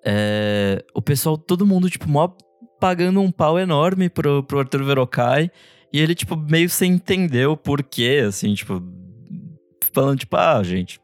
é, 0.06 0.84
o 0.94 1.02
pessoal, 1.02 1.38
todo 1.38 1.66
mundo, 1.66 1.90
tipo, 1.90 2.10
mó 2.10 2.30
pagando 2.78 3.22
um 3.22 3.32
pau 3.32 3.58
enorme 3.58 4.10
pro, 4.10 4.44
pro 4.44 4.60
Arthur 4.60 4.84
Verocai, 4.84 5.50
e 5.92 6.02
ele, 6.02 6.14
tipo, 6.14 6.36
meio 6.36 6.70
sem 6.70 6.92
entender 6.92 7.48
o 7.48 7.56
porquê, 7.56 8.26
assim, 8.28 8.54
tipo, 8.54 8.84
falando, 9.94 10.20
tipo, 10.20 10.36
ah, 10.36 10.62
gente, 10.62 11.00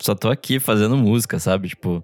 só 0.00 0.14
tô 0.14 0.30
aqui 0.30 0.58
fazendo 0.58 0.96
música, 0.96 1.38
sabe? 1.38 1.68
Tipo, 1.68 2.02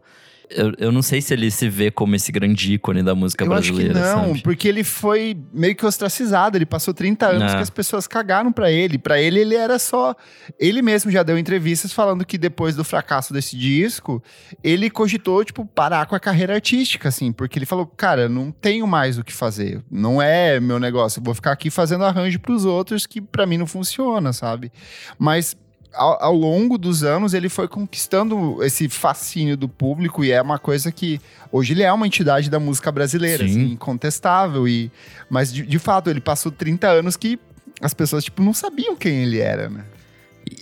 eu, 0.51 0.73
eu 0.79 0.93
não 0.93 1.03
sei 1.03 1.21
se 1.21 1.33
ele 1.35 1.51
se 1.51 1.69
vê 1.69 1.91
como 1.91 2.15
esse 2.15 2.31
grande 2.31 2.75
ícone 2.75 3.03
da 3.03 3.15
música 3.15 3.45
eu 3.45 3.49
brasileira. 3.49 3.93
Acho 3.93 4.11
que 4.11 4.17
não, 4.17 4.29
sabe? 4.29 4.43
porque 4.43 4.69
ele 4.69 4.85
foi 4.85 5.37
meio 5.53 5.75
que 5.75 5.85
ostracizado. 5.85 6.57
Ele 6.57 6.67
passou 6.67 6.95
30 6.95 7.27
anos 7.27 7.53
é. 7.53 7.57
que 7.57 7.63
as 7.63 7.71
pessoas 7.71 8.07
cagaram 8.07 8.53
para 8.53 8.71
ele. 8.71 8.99
Para 8.99 9.21
ele, 9.21 9.41
ele 9.41 9.55
era 9.55 9.79
só. 9.79 10.15
Ele 10.59 10.83
mesmo 10.83 11.11
já 11.11 11.23
deu 11.23 11.39
entrevistas 11.39 11.93
falando 11.93 12.25
que 12.25 12.39
depois 12.39 12.77
do 12.77 12.85
fracasso 12.85 13.33
desse 13.33 13.57
disco, 13.57 14.23
ele 14.63 14.89
cogitou, 14.91 15.45
tipo, 15.45 15.65
parar 15.67 16.07
com 16.07 16.15
a 16.15 16.21
carreira 16.21 16.55
artística, 16.55 17.09
assim, 17.09 17.33
porque 17.33 17.59
ele 17.59 17.67
falou, 17.67 17.87
cara, 17.87 18.29
não 18.29 18.51
tenho 18.51 18.87
mais 18.87 19.19
o 19.19 19.25
que 19.25 19.33
fazer. 19.33 19.83
Não 19.91 20.21
é 20.23 20.61
meu 20.61 20.79
negócio. 20.79 21.21
Eu 21.21 21.25
vou 21.25 21.35
ficar 21.35 21.53
aqui 21.53 21.71
fazendo 21.71 22.05
arranjo 22.05 22.39
pros 22.39 22.65
outros 22.65 23.07
que 23.07 23.21
para 23.21 23.47
mim 23.47 23.59
não 23.59 23.67
funciona, 23.67 24.33
sabe? 24.33 24.71
Mas 25.19 25.57
ao, 25.97 26.23
ao, 26.23 26.35
longo 26.35 26.79
dos 26.79 27.03
anos 27.03 27.35
ele 27.35 27.49
foi 27.49 27.67
conquistando 27.67 28.63
esse 28.63 28.89
fascínio 28.89 29.57
do 29.57 29.69
público 29.69 30.25
e 30.25 30.31
é 30.31 30.41
uma 30.41 30.59
coisa 30.59 30.93
que 30.93 31.21
hoje 31.51 31.73
ele 31.73 31.83
é 31.83 31.93
uma 31.93 32.07
entidade 32.07 32.51
da 32.51 32.61
música 32.61 32.93
brasileira, 32.93 33.45
assim, 33.45 33.73
incontestável. 33.73 34.69
E, 34.69 34.91
mas 35.29 35.53
de, 35.53 35.63
de, 35.63 35.79
fato, 35.79 36.11
ele 36.11 36.21
passou 36.21 36.53
30 36.53 36.87
anos 36.87 37.17
que 37.17 37.39
as 37.81 37.93
pessoas 37.95 38.25
tipo, 38.25 38.43
não 38.43 38.53
sabiam 38.53 38.97
quem 38.97 39.23
ele 39.23 39.39
era, 39.39 39.69
né? 39.69 39.85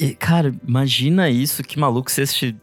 E, 0.00 0.14
cara, 0.14 0.54
imagina 0.66 1.28
isso, 1.28 1.62
que 1.62 1.78
maluco 1.78 2.10
se 2.10 2.22
este. 2.22 2.56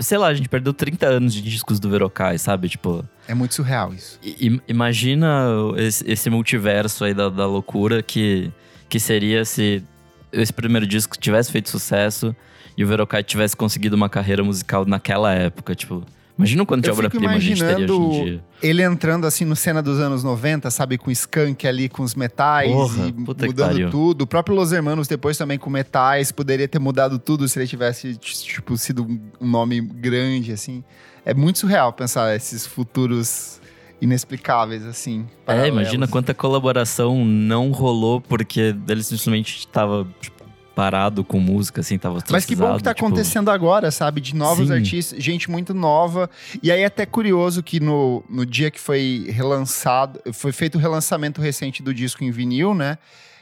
Sei 0.00 0.18
lá, 0.18 0.28
a 0.28 0.34
gente 0.34 0.48
perdeu 0.48 0.72
30 0.72 1.06
anos 1.06 1.34
de 1.34 1.42
discos 1.42 1.78
do 1.78 1.88
Verocai, 1.88 2.38
sabe? 2.38 2.68
Tipo. 2.68 3.04
É 3.26 3.34
muito 3.34 3.54
surreal 3.54 3.94
isso. 3.94 4.18
I, 4.22 4.60
imagina 4.66 5.46
esse, 5.76 6.08
esse 6.10 6.30
multiverso 6.30 7.04
aí 7.04 7.14
da, 7.14 7.28
da 7.28 7.46
loucura 7.46 8.02
que, 8.02 8.52
que 8.88 8.98
seria 8.98 9.44
se 9.44 9.84
esse 10.32 10.52
primeiro 10.52 10.86
disco 10.86 11.16
tivesse 11.18 11.50
feito 11.50 11.68
sucesso 11.70 12.34
e 12.76 12.84
o 12.84 12.86
Verocai 12.86 13.22
tivesse 13.22 13.56
conseguido 13.56 13.96
uma 13.96 14.08
carreira 14.08 14.42
musical 14.44 14.84
naquela 14.84 15.32
época, 15.34 15.74
tipo. 15.74 16.04
Imagina 16.36 16.64
quanto 16.64 16.84
de 16.84 16.90
obra-prima 16.90 17.32
a 17.32 17.38
gente 17.40 17.58
teria 17.58 17.92
hoje 17.92 17.92
em 17.92 18.24
dia. 18.24 18.44
Ele 18.62 18.80
entrando 18.80 19.26
assim 19.26 19.44
no 19.44 19.56
cena 19.56 19.82
dos 19.82 19.98
anos 19.98 20.22
90, 20.22 20.70
sabe, 20.70 20.96
com 20.96 21.10
skunk 21.10 21.66
ali, 21.66 21.88
com 21.88 22.04
os 22.04 22.14
metais 22.14 22.70
Porra, 22.70 23.08
e 23.08 23.12
mudando 23.12 23.90
tudo. 23.90 24.22
O 24.22 24.26
próprio 24.26 24.54
Los 24.54 24.70
Hermanos 24.70 25.08
depois 25.08 25.36
também 25.36 25.58
com 25.58 25.68
metais, 25.68 26.30
poderia 26.30 26.68
ter 26.68 26.78
mudado 26.78 27.18
tudo 27.18 27.48
se 27.48 27.58
ele 27.58 27.66
tivesse, 27.66 28.14
tipo, 28.16 28.76
sido 28.76 29.04
um 29.40 29.48
nome 29.48 29.80
grande, 29.80 30.52
assim. 30.52 30.84
É 31.24 31.34
muito 31.34 31.58
surreal 31.58 31.92
pensar 31.92 32.32
esses 32.36 32.64
futuros 32.64 33.60
inexplicáveis, 34.00 34.84
assim. 34.84 35.26
É, 35.46 35.66
imagina 35.66 36.06
quanta 36.06 36.32
colaboração 36.32 37.24
não 37.24 37.70
rolou 37.70 38.20
porque 38.20 38.74
ele 38.88 39.02
simplesmente 39.02 39.58
estava 39.58 40.06
tipo, 40.20 40.38
parado 40.78 41.24
com 41.24 41.40
música, 41.40 41.80
assim, 41.80 41.98
tava 41.98 42.22
Mas 42.30 42.44
que 42.44 42.54
bom 42.54 42.76
que 42.76 42.84
tá 42.84 42.94
tipo... 42.94 43.04
acontecendo 43.04 43.50
agora, 43.50 43.90
sabe? 43.90 44.20
De 44.20 44.36
novos 44.36 44.68
Sim. 44.68 44.74
artistas, 44.74 45.22
gente 45.22 45.50
muito 45.50 45.74
nova. 45.74 46.30
E 46.62 46.70
aí 46.70 46.82
é 46.82 46.84
até 46.84 47.04
curioso 47.04 47.64
que 47.64 47.80
no, 47.80 48.22
no 48.30 48.46
dia 48.46 48.70
que 48.70 48.78
foi 48.78 49.26
relançado, 49.28 50.20
foi 50.32 50.52
feito 50.52 50.76
o 50.76 50.78
relançamento 50.78 51.40
recente 51.40 51.82
do 51.82 51.92
disco 51.92 52.22
em 52.22 52.30
vinil, 52.30 52.74
né? 52.74 52.96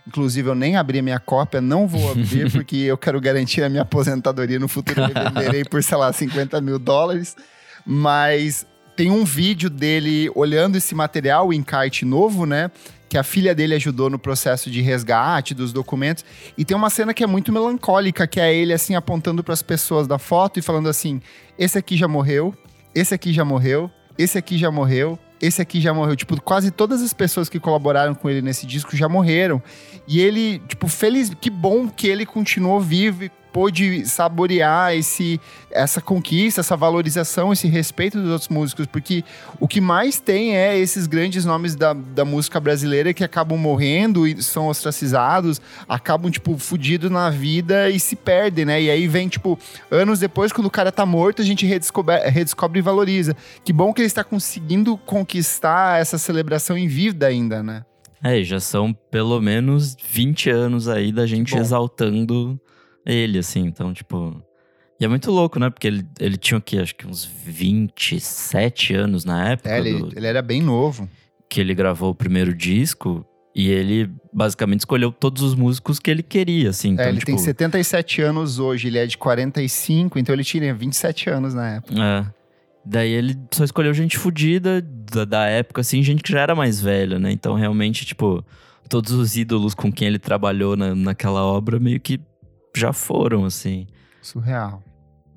Inclusive, 0.07 0.49
eu 0.49 0.55
nem 0.55 0.77
abri 0.77 1.01
a 1.01 1.03
minha 1.03 1.19
cópia, 1.19 1.61
não 1.61 1.87
vou 1.87 2.13
abrir, 2.13 2.51
porque 2.53 2.77
eu 2.77 2.97
quero 2.97 3.21
garantir 3.21 3.63
a 3.63 3.69
minha 3.69 3.83
aposentadoria 3.83 4.59
no 4.59 4.69
futuro. 4.69 5.03
Eu 5.03 5.33
venderei 5.35 5.63
por, 5.63 5.83
sei 5.83 5.99
lá, 5.99 6.11
50 6.11 6.59
mil 6.63 6.79
dólares. 6.79 7.37
Mas 7.85 8.67
tem 8.97 9.11
um 9.11 9.25
vídeo 9.25 9.69
dele 9.69 10.31
olhando 10.35 10.77
esse 10.77 10.95
material, 10.95 11.49
o 11.49 11.53
encarte 11.53 12.05
novo, 12.05 12.47
né? 12.47 12.71
Que 13.09 13.19
a 13.19 13.23
filha 13.23 13.55
dele 13.55 13.75
ajudou 13.75 14.09
no 14.09 14.19
processo 14.19 14.71
de 14.71 14.81
resgate 14.81 15.55
dos 15.55 15.73
documentos. 15.73 16.25
E 16.57 16.65
tem 16.65 16.77
uma 16.77 16.91
cena 16.91 17.13
que 17.13 17.23
é 17.23 17.27
muito 17.27 17.53
melancólica, 17.53 18.27
que 18.27 18.41
é 18.41 18.53
ele 18.53 18.73
assim 18.73 18.95
apontando 18.95 19.45
para 19.45 19.53
as 19.53 19.63
pessoas 19.63 20.09
da 20.09 20.19
foto 20.19 20.59
e 20.59 20.63
falando 20.63 20.89
assim: 20.89 21.21
esse 21.59 21.79
aqui 21.79 21.97
já 21.97 22.09
morreu, 22.09 22.55
esse 22.95 23.15
aqui 23.15 23.33
já 23.33 23.45
morreu, 23.45 23.91
esse 24.19 24.39
aqui 24.39 24.57
já 24.57 24.71
morreu, 24.71 25.19
esse 25.41 25.61
aqui 25.61 25.81
já 25.81 25.93
morreu. 25.93 26.17
Tipo, 26.17 26.41
quase 26.41 26.71
todas 26.71 27.03
as 27.03 27.13
pessoas 27.13 27.49
que 27.49 27.61
colaboraram 27.61 28.15
com 28.15 28.31
ele 28.31 28.41
nesse 28.41 28.67
disco 28.67 28.97
já 28.97 29.09
morreram. 29.09 29.63
E 30.09 30.21
ele, 30.21 30.59
tipo, 30.67 30.89
feliz, 30.89 31.31
que 31.39 31.51
bom 31.51 31.89
que 31.89 32.09
ele 32.09 32.25
continuou 32.25 32.81
vivo 32.81 33.25
e 33.25 33.31
pôde 33.57 34.05
saborear 34.05 34.95
esse, 34.95 35.41
essa 35.71 35.99
conquista, 35.99 36.61
essa 36.61 36.77
valorização, 36.77 37.55
esse 37.55 37.67
respeito 37.67 38.21
dos 38.21 38.31
outros 38.31 38.51
músicos, 38.51 38.85
porque 38.85 39.25
o 39.59 39.67
que 39.67 39.81
mais 39.81 40.21
tem 40.21 40.55
é 40.55 40.79
esses 40.79 41.07
grandes 41.07 41.47
nomes 41.47 41.75
da, 41.75 41.95
da 41.95 42.23
música 42.23 42.61
brasileira 42.61 43.15
que 43.15 43.25
acabam 43.25 43.59
morrendo 43.59 44.27
e 44.27 44.43
são 44.43 44.67
ostracizados, 44.67 45.59
acabam, 45.89 46.31
tipo, 46.31 46.59
fudidos 46.59 47.11
na 47.11 47.31
vida 47.31 47.89
e 47.89 47.99
se 47.99 48.15
perdem, 48.15 48.67
né? 48.67 48.83
E 48.83 48.91
aí 48.91 49.09
vem, 49.09 49.27
tipo, 49.27 49.59
anos 49.91 50.19
depois, 50.19 50.53
quando 50.53 50.67
o 50.67 50.71
cara 50.71 50.93
tá 50.93 51.07
morto, 51.07 51.41
a 51.41 51.45
gente 51.45 51.65
redescobre, 51.65 52.29
redescobre 52.29 52.81
e 52.81 52.83
valoriza. 52.83 53.35
Que 53.65 53.73
bom 53.73 53.91
que 53.91 54.03
ele 54.03 54.07
está 54.07 54.23
conseguindo 54.23 54.99
conquistar 54.99 55.99
essa 55.99 56.19
celebração 56.19 56.77
em 56.77 56.89
vida 56.89 57.27
ainda, 57.27 57.63
né? 57.63 57.87
É, 58.23 58.43
já 58.43 58.61
são 58.61 58.93
pelo 59.11 59.41
menos 59.41 59.97
20 60.07 60.51
anos 60.51 60.89
aí 60.89 61.11
da 61.11 61.27
gente 61.27 61.57
exaltando 61.57 62.61
ele, 63.07 63.39
assim. 63.39 63.61
Então, 63.61 63.95
tipo. 63.95 64.43
E 64.99 65.05
é 65.05 65.09
muito 65.09 65.31
louco, 65.31 65.59
né? 65.59 65.71
Porque 65.71 65.87
ele, 65.87 66.07
ele 66.19 66.37
tinha 66.37 66.59
o 66.59 66.61
quê? 66.61 66.79
Acho 66.79 66.95
que 66.95 67.07
uns 67.07 67.25
27 67.25 68.95
anos 68.95 69.25
na 69.25 69.51
época. 69.51 69.71
É, 69.71 69.79
ele, 69.79 69.99
do... 69.99 70.13
ele 70.17 70.27
era 70.27 70.43
bem 70.43 70.61
novo. 70.61 71.09
Que 71.49 71.61
ele 71.61 71.75
gravou 71.75 72.11
o 72.11 72.15
primeiro 72.15 72.55
disco. 72.55 73.25
E 73.55 73.71
ele 73.71 74.11
basicamente 74.33 74.81
escolheu 74.81 75.11
todos 75.11 75.43
os 75.43 75.55
músicos 75.55 75.99
que 75.99 76.11
ele 76.11 76.23
queria, 76.23 76.71
assim. 76.71 76.91
Então, 76.91 77.07
é, 77.07 77.09
ele 77.09 77.19
tipo... 77.21 77.27
tem 77.27 77.39
77 77.39 78.21
anos 78.21 78.59
hoje, 78.59 78.89
ele 78.89 78.99
é 78.99 79.07
de 79.07 79.17
45, 79.17 80.19
então 80.19 80.35
ele 80.35 80.45
tinha 80.45 80.75
27 80.75 81.31
anos 81.31 81.55
na 81.55 81.77
época. 81.77 81.95
É. 81.95 82.27
Daí 82.85 83.11
ele 83.11 83.35
só 83.51 83.65
escolheu 83.65 83.95
gente 83.95 84.19
fodida 84.19 84.81
da, 84.81 85.25
da 85.25 85.47
época, 85.47 85.81
assim, 85.81 86.03
gente 86.03 86.23
que 86.23 86.31
já 86.31 86.41
era 86.41 86.55
mais 86.55 86.81
velha, 86.81 87.19
né? 87.19 87.33
Então 87.33 87.55
realmente, 87.55 88.05
tipo, 88.05 88.45
todos 88.89 89.13
os 89.13 89.37
ídolos 89.37 89.75
com 89.75 89.91
quem 89.91 90.07
ele 90.07 90.19
trabalhou 90.19 90.77
na, 90.77 90.95
naquela 90.95 91.43
obra 91.43 91.81
meio 91.81 91.99
que 91.99 92.21
já 92.79 92.93
foram, 92.93 93.45
assim. 93.45 93.87
Surreal. 94.23 94.83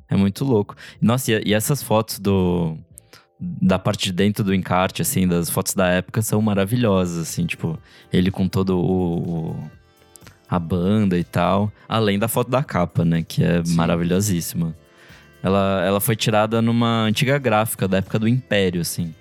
É 0.10 0.16
muito 0.16 0.44
louco. 0.44 0.76
Nossa, 1.02 1.32
e, 1.32 1.50
e 1.50 1.54
essas 1.54 1.84
fotos 1.84 2.20
do. 2.20 2.78
Da 3.40 3.80
parte 3.80 4.06
de 4.06 4.12
dentro 4.12 4.44
do 4.44 4.54
encarte, 4.54 5.02
assim, 5.02 5.26
das 5.26 5.50
fotos 5.50 5.74
da 5.74 5.88
época 5.88 6.22
são 6.22 6.42
maravilhosas, 6.42 7.18
assim, 7.18 7.46
tipo, 7.46 7.80
ele 8.12 8.30
com 8.32 8.50
todo 8.50 8.78
o, 8.78 9.52
o 9.52 9.72
a 10.50 10.60
banda 10.60 11.18
e 11.18 11.24
tal. 11.24 11.72
Além 11.88 12.18
da 12.18 12.28
foto 12.28 12.50
da 12.50 12.64
capa, 12.64 13.06
né? 13.06 13.24
Que 13.26 13.44
é 13.44 13.64
Sim. 13.64 13.76
maravilhosíssima. 13.76 14.76
Ela, 15.42 15.84
ela 15.86 16.02
foi 16.02 16.16
tirada 16.16 16.62
numa 16.62 17.04
antiga 17.04 17.38
gráfica 17.38 17.88
da 17.88 17.98
época 17.98 18.20
do 18.20 18.28
Império, 18.28 18.82
assim. 18.82 19.14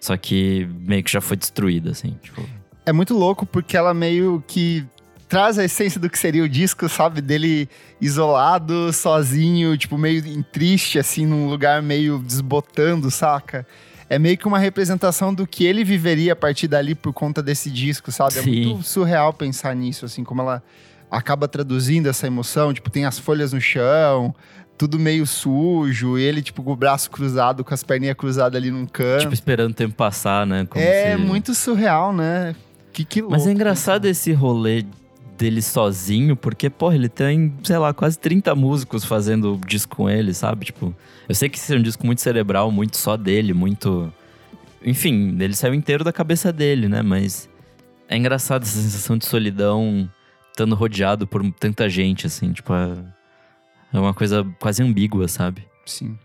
Só 0.00 0.16
que 0.16 0.66
meio 0.80 1.04
que 1.04 1.12
já 1.12 1.20
foi 1.20 1.36
destruída, 1.36 1.90
assim. 1.90 2.16
Tipo... 2.22 2.42
É 2.86 2.92
muito 2.92 3.14
louco 3.14 3.44
porque 3.44 3.76
ela 3.76 3.92
meio 3.92 4.42
que 4.48 4.84
traz 5.30 5.58
a 5.58 5.64
essência 5.64 5.98
do 5.98 6.10
que 6.10 6.18
seria 6.18 6.42
o 6.44 6.48
disco, 6.48 6.86
sabe? 6.88 7.22
Dele 7.22 7.66
isolado, 8.00 8.92
sozinho, 8.92 9.76
tipo, 9.78 9.96
meio 9.96 10.42
triste, 10.44 10.98
assim, 10.98 11.24
num 11.24 11.48
lugar 11.48 11.80
meio 11.82 12.18
desbotando, 12.18 13.10
saca? 13.10 13.66
é 14.12 14.18
meio 14.18 14.36
que 14.36 14.48
uma 14.48 14.58
representação 14.58 15.32
do 15.32 15.46
que 15.46 15.64
ele 15.64 15.84
viveria 15.84 16.32
a 16.32 16.36
partir 16.36 16.66
dali 16.66 16.96
por 16.96 17.12
conta 17.12 17.40
desse 17.40 17.70
disco, 17.70 18.10
sabe? 18.10 18.40
É 18.40 18.42
Sim. 18.42 18.64
muito 18.66 18.82
surreal 18.82 19.32
pensar 19.32 19.72
nisso, 19.76 20.04
assim, 20.04 20.24
como 20.24 20.42
ela 20.42 20.60
acaba 21.08 21.46
traduzindo 21.46 22.08
essa 22.08 22.26
emoção. 22.26 22.74
Tipo, 22.74 22.90
tem 22.90 23.04
as 23.04 23.20
folhas 23.20 23.52
no 23.52 23.60
chão, 23.60 24.34
tudo 24.76 24.98
meio 24.98 25.24
sujo, 25.28 26.18
e 26.18 26.22
ele, 26.24 26.42
tipo, 26.42 26.60
com 26.60 26.72
o 26.72 26.76
braço 26.76 27.08
cruzado, 27.08 27.62
com 27.62 27.72
as 27.72 27.84
perninhas 27.84 28.16
cruzadas 28.16 28.60
ali 28.60 28.68
num 28.72 28.84
canto. 28.84 29.20
Tipo, 29.20 29.34
esperando 29.34 29.70
o 29.70 29.74
tempo 29.74 29.94
passar, 29.94 30.44
né? 30.44 30.66
Como 30.68 30.84
é 30.84 31.12
se- 31.12 31.16
muito 31.16 31.54
surreal, 31.54 32.12
né? 32.12 32.56
Que, 32.92 33.04
que 33.04 33.20
louco. 33.20 33.36
Mas 33.36 33.46
é 33.46 33.52
engraçado 33.52 34.06
esse 34.06 34.32
rolê 34.32 34.84
dele 35.40 35.62
sozinho, 35.62 36.36
porque, 36.36 36.68
porra, 36.68 36.94
ele 36.94 37.08
tem, 37.08 37.54
sei 37.64 37.78
lá, 37.78 37.94
quase 37.94 38.18
30 38.18 38.54
músicos 38.54 39.06
fazendo 39.06 39.58
disco 39.66 39.96
com 39.96 40.10
ele, 40.10 40.34
sabe? 40.34 40.66
Tipo, 40.66 40.94
eu 41.26 41.34
sei 41.34 41.48
que 41.48 41.56
esse 41.56 41.74
é 41.74 41.78
um 41.78 41.82
disco 41.82 42.04
muito 42.04 42.20
cerebral, 42.20 42.70
muito 42.70 42.98
só 42.98 43.16
dele, 43.16 43.54
muito. 43.54 44.12
Enfim, 44.84 45.36
ele 45.40 45.54
saiu 45.54 45.72
inteiro 45.72 46.04
da 46.04 46.12
cabeça 46.12 46.52
dele, 46.52 46.88
né? 46.88 47.00
Mas 47.00 47.48
é 48.06 48.18
engraçado 48.18 48.64
essa 48.64 48.78
sensação 48.78 49.16
de 49.16 49.24
solidão 49.24 50.10
estando 50.50 50.74
rodeado 50.74 51.26
por 51.26 51.42
tanta 51.52 51.88
gente, 51.88 52.26
assim, 52.26 52.52
tipo, 52.52 52.74
é, 52.74 52.92
é 53.94 53.98
uma 53.98 54.12
coisa 54.12 54.46
quase 54.60 54.82
ambígua, 54.82 55.26
sabe? 55.26 55.66
Sim. 55.86 56.18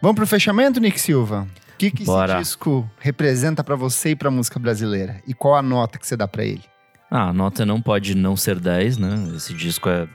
Vamos 0.00 0.16
pro 0.16 0.26
fechamento, 0.26 0.80
Nick 0.80 0.98
Silva? 0.98 1.46
O 1.74 1.76
que, 1.76 1.90
que 1.90 2.04
esse 2.04 2.38
disco 2.38 2.88
representa 3.00 3.62
pra 3.62 3.76
você 3.76 4.10
e 4.10 4.16
pra 4.16 4.30
música 4.30 4.58
brasileira? 4.58 5.20
E 5.26 5.34
qual 5.34 5.56
a 5.56 5.62
nota 5.62 5.98
que 5.98 6.06
você 6.06 6.16
dá 6.16 6.26
pra 6.26 6.44
ele? 6.44 6.62
Ah, 7.10 7.28
a 7.28 7.32
nota 7.32 7.64
não 7.64 7.80
pode 7.80 8.14
não 8.14 8.36
ser 8.36 8.58
10, 8.58 8.98
né? 8.98 9.32
Esse 9.36 9.54
disco 9.54 9.88
é, 9.88 10.08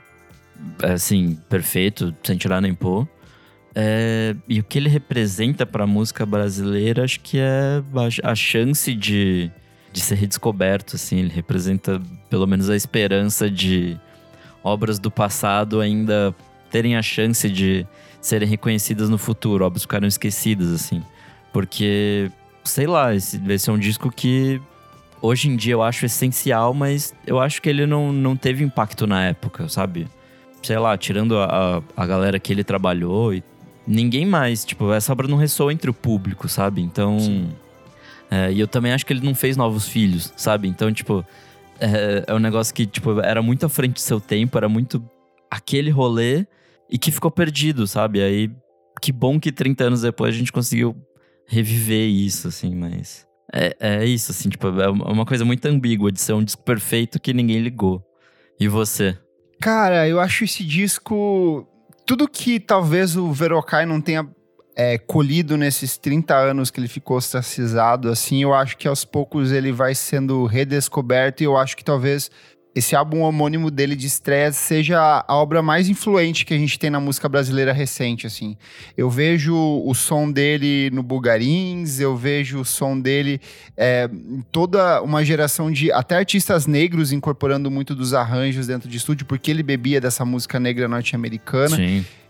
é, 0.82 0.92
assim, 0.92 1.38
perfeito, 1.48 2.14
sem 2.22 2.36
tirar 2.36 2.60
nem 2.60 2.74
pôr. 2.74 3.08
É, 3.74 4.34
e 4.48 4.58
o 4.60 4.64
que 4.64 4.78
ele 4.78 4.88
representa 4.88 5.64
pra 5.64 5.86
música 5.86 6.26
brasileira, 6.26 7.04
acho 7.04 7.20
que 7.20 7.38
é 7.38 7.82
a, 8.24 8.32
a 8.32 8.34
chance 8.34 8.92
de, 8.94 9.50
de 9.92 10.00
ser 10.00 10.16
redescoberto, 10.16 10.96
assim. 10.96 11.18
Ele 11.20 11.30
representa, 11.32 12.00
pelo 12.28 12.46
menos, 12.46 12.68
a 12.68 12.76
esperança 12.76 13.50
de 13.50 13.98
obras 14.62 14.98
do 14.98 15.10
passado 15.10 15.80
ainda 15.80 16.34
terem 16.70 16.96
a 16.96 17.02
chance 17.02 17.48
de 17.48 17.86
serem 18.20 18.48
reconhecidas 18.48 19.08
no 19.08 19.16
futuro, 19.16 19.64
obras 19.64 19.82
ficaram 19.82 20.06
esquecidas, 20.06 20.70
assim. 20.72 21.02
Porque, 21.52 22.30
sei 22.64 22.86
lá, 22.86 23.14
esse, 23.14 23.40
esse 23.48 23.70
é 23.70 23.72
um 23.72 23.78
disco 23.78 24.10
que 24.10 24.60
hoje 25.22 25.48
em 25.48 25.56
dia 25.56 25.74
eu 25.74 25.82
acho 25.82 26.06
essencial, 26.06 26.72
mas 26.74 27.14
eu 27.26 27.40
acho 27.40 27.60
que 27.60 27.68
ele 27.68 27.86
não, 27.86 28.12
não 28.12 28.36
teve 28.36 28.64
impacto 28.64 29.06
na 29.06 29.24
época, 29.26 29.68
sabe? 29.68 30.08
Sei 30.62 30.78
lá, 30.78 30.96
tirando 30.96 31.38
a, 31.38 31.44
a, 31.96 32.02
a 32.02 32.06
galera 32.06 32.38
que 32.38 32.52
ele 32.52 32.64
trabalhou 32.64 33.32
e 33.32 33.42
ninguém 33.86 34.26
mais. 34.26 34.64
Tipo, 34.64 34.92
essa 34.92 35.12
obra 35.12 35.26
não 35.26 35.36
ressoa 35.36 35.72
entre 35.72 35.90
o 35.90 35.94
público, 35.94 36.48
sabe? 36.48 36.80
Então. 36.80 37.18
é, 38.30 38.52
e 38.52 38.60
eu 38.60 38.68
também 38.68 38.92
acho 38.92 39.04
que 39.04 39.12
ele 39.12 39.24
não 39.24 39.34
fez 39.34 39.56
novos 39.56 39.88
filhos, 39.88 40.32
sabe? 40.36 40.68
Então, 40.68 40.92
tipo, 40.92 41.24
é, 41.80 42.24
é 42.26 42.34
um 42.34 42.38
negócio 42.38 42.74
que, 42.74 42.86
tipo, 42.86 43.20
era 43.20 43.42
muito 43.42 43.66
à 43.66 43.68
frente 43.68 43.94
do 43.94 44.00
seu 44.00 44.20
tempo, 44.20 44.56
era 44.56 44.68
muito 44.68 45.02
aquele 45.50 45.90
rolê 45.90 46.46
e 46.88 46.98
que 46.98 47.10
ficou 47.10 47.30
perdido, 47.30 47.86
sabe? 47.86 48.22
Aí, 48.22 48.50
que 49.00 49.12
bom 49.12 49.40
que 49.40 49.50
30 49.50 49.84
anos 49.84 50.02
depois 50.02 50.34
a 50.34 50.38
gente 50.38 50.52
conseguiu 50.52 50.94
reviver 51.46 52.08
isso, 52.08 52.48
assim, 52.48 52.74
mas. 52.74 53.29
É, 53.52 53.76
é 53.80 54.04
isso, 54.04 54.30
assim, 54.30 54.48
tipo, 54.48 54.68
é 54.68 54.88
uma 54.88 55.26
coisa 55.26 55.44
muito 55.44 55.64
ambígua 55.66 56.12
de 56.12 56.20
ser 56.20 56.32
um 56.32 56.44
disco 56.44 56.62
perfeito 56.62 57.20
que 57.20 57.32
ninguém 57.32 57.60
ligou. 57.60 58.02
E 58.58 58.68
você? 58.68 59.16
Cara, 59.60 60.08
eu 60.08 60.20
acho 60.20 60.44
esse 60.44 60.64
disco. 60.64 61.66
Tudo 62.06 62.28
que 62.28 62.58
talvez 62.58 63.16
o 63.16 63.32
Verocai 63.32 63.86
não 63.86 64.00
tenha 64.00 64.28
é, 64.76 64.98
colhido 64.98 65.56
nesses 65.56 65.98
30 65.98 66.34
anos 66.34 66.70
que 66.70 66.80
ele 66.80 66.88
ficou 66.88 67.16
ostracizado, 67.16 68.08
assim, 68.08 68.42
eu 68.42 68.54
acho 68.54 68.76
que 68.76 68.88
aos 68.88 69.04
poucos 69.04 69.52
ele 69.52 69.72
vai 69.72 69.94
sendo 69.94 70.46
redescoberto 70.46 71.42
e 71.42 71.46
eu 71.46 71.56
acho 71.56 71.76
que 71.76 71.84
talvez 71.84 72.30
esse 72.74 72.94
álbum 72.94 73.22
homônimo 73.22 73.68
dele 73.70 73.96
de 73.96 74.06
estreia 74.06 74.52
seja 74.52 75.24
a 75.26 75.34
obra 75.36 75.60
mais 75.60 75.88
influente 75.88 76.44
que 76.46 76.54
a 76.54 76.58
gente 76.58 76.78
tem 76.78 76.88
na 76.88 77.00
música 77.00 77.28
brasileira 77.28 77.72
recente, 77.72 78.26
assim. 78.26 78.56
Eu 78.96 79.10
vejo 79.10 79.54
o 79.56 79.92
som 79.94 80.30
dele 80.30 80.88
no 80.92 81.02
Bulgarins, 81.02 81.98
eu 81.98 82.16
vejo 82.16 82.60
o 82.60 82.64
som 82.64 82.98
dele 82.98 83.40
é, 83.76 84.08
em 84.12 84.40
toda 84.52 85.02
uma 85.02 85.24
geração 85.24 85.70
de 85.70 85.90
até 85.90 86.16
artistas 86.16 86.66
negros 86.66 87.10
incorporando 87.12 87.70
muito 87.70 87.94
dos 87.94 88.14
arranjos 88.14 88.68
dentro 88.68 88.88
de 88.88 88.96
estúdio, 88.96 89.26
porque 89.26 89.50
ele 89.50 89.62
bebia 89.64 90.00
dessa 90.00 90.24
música 90.24 90.60
negra 90.60 90.86
norte-americana. 90.86 91.76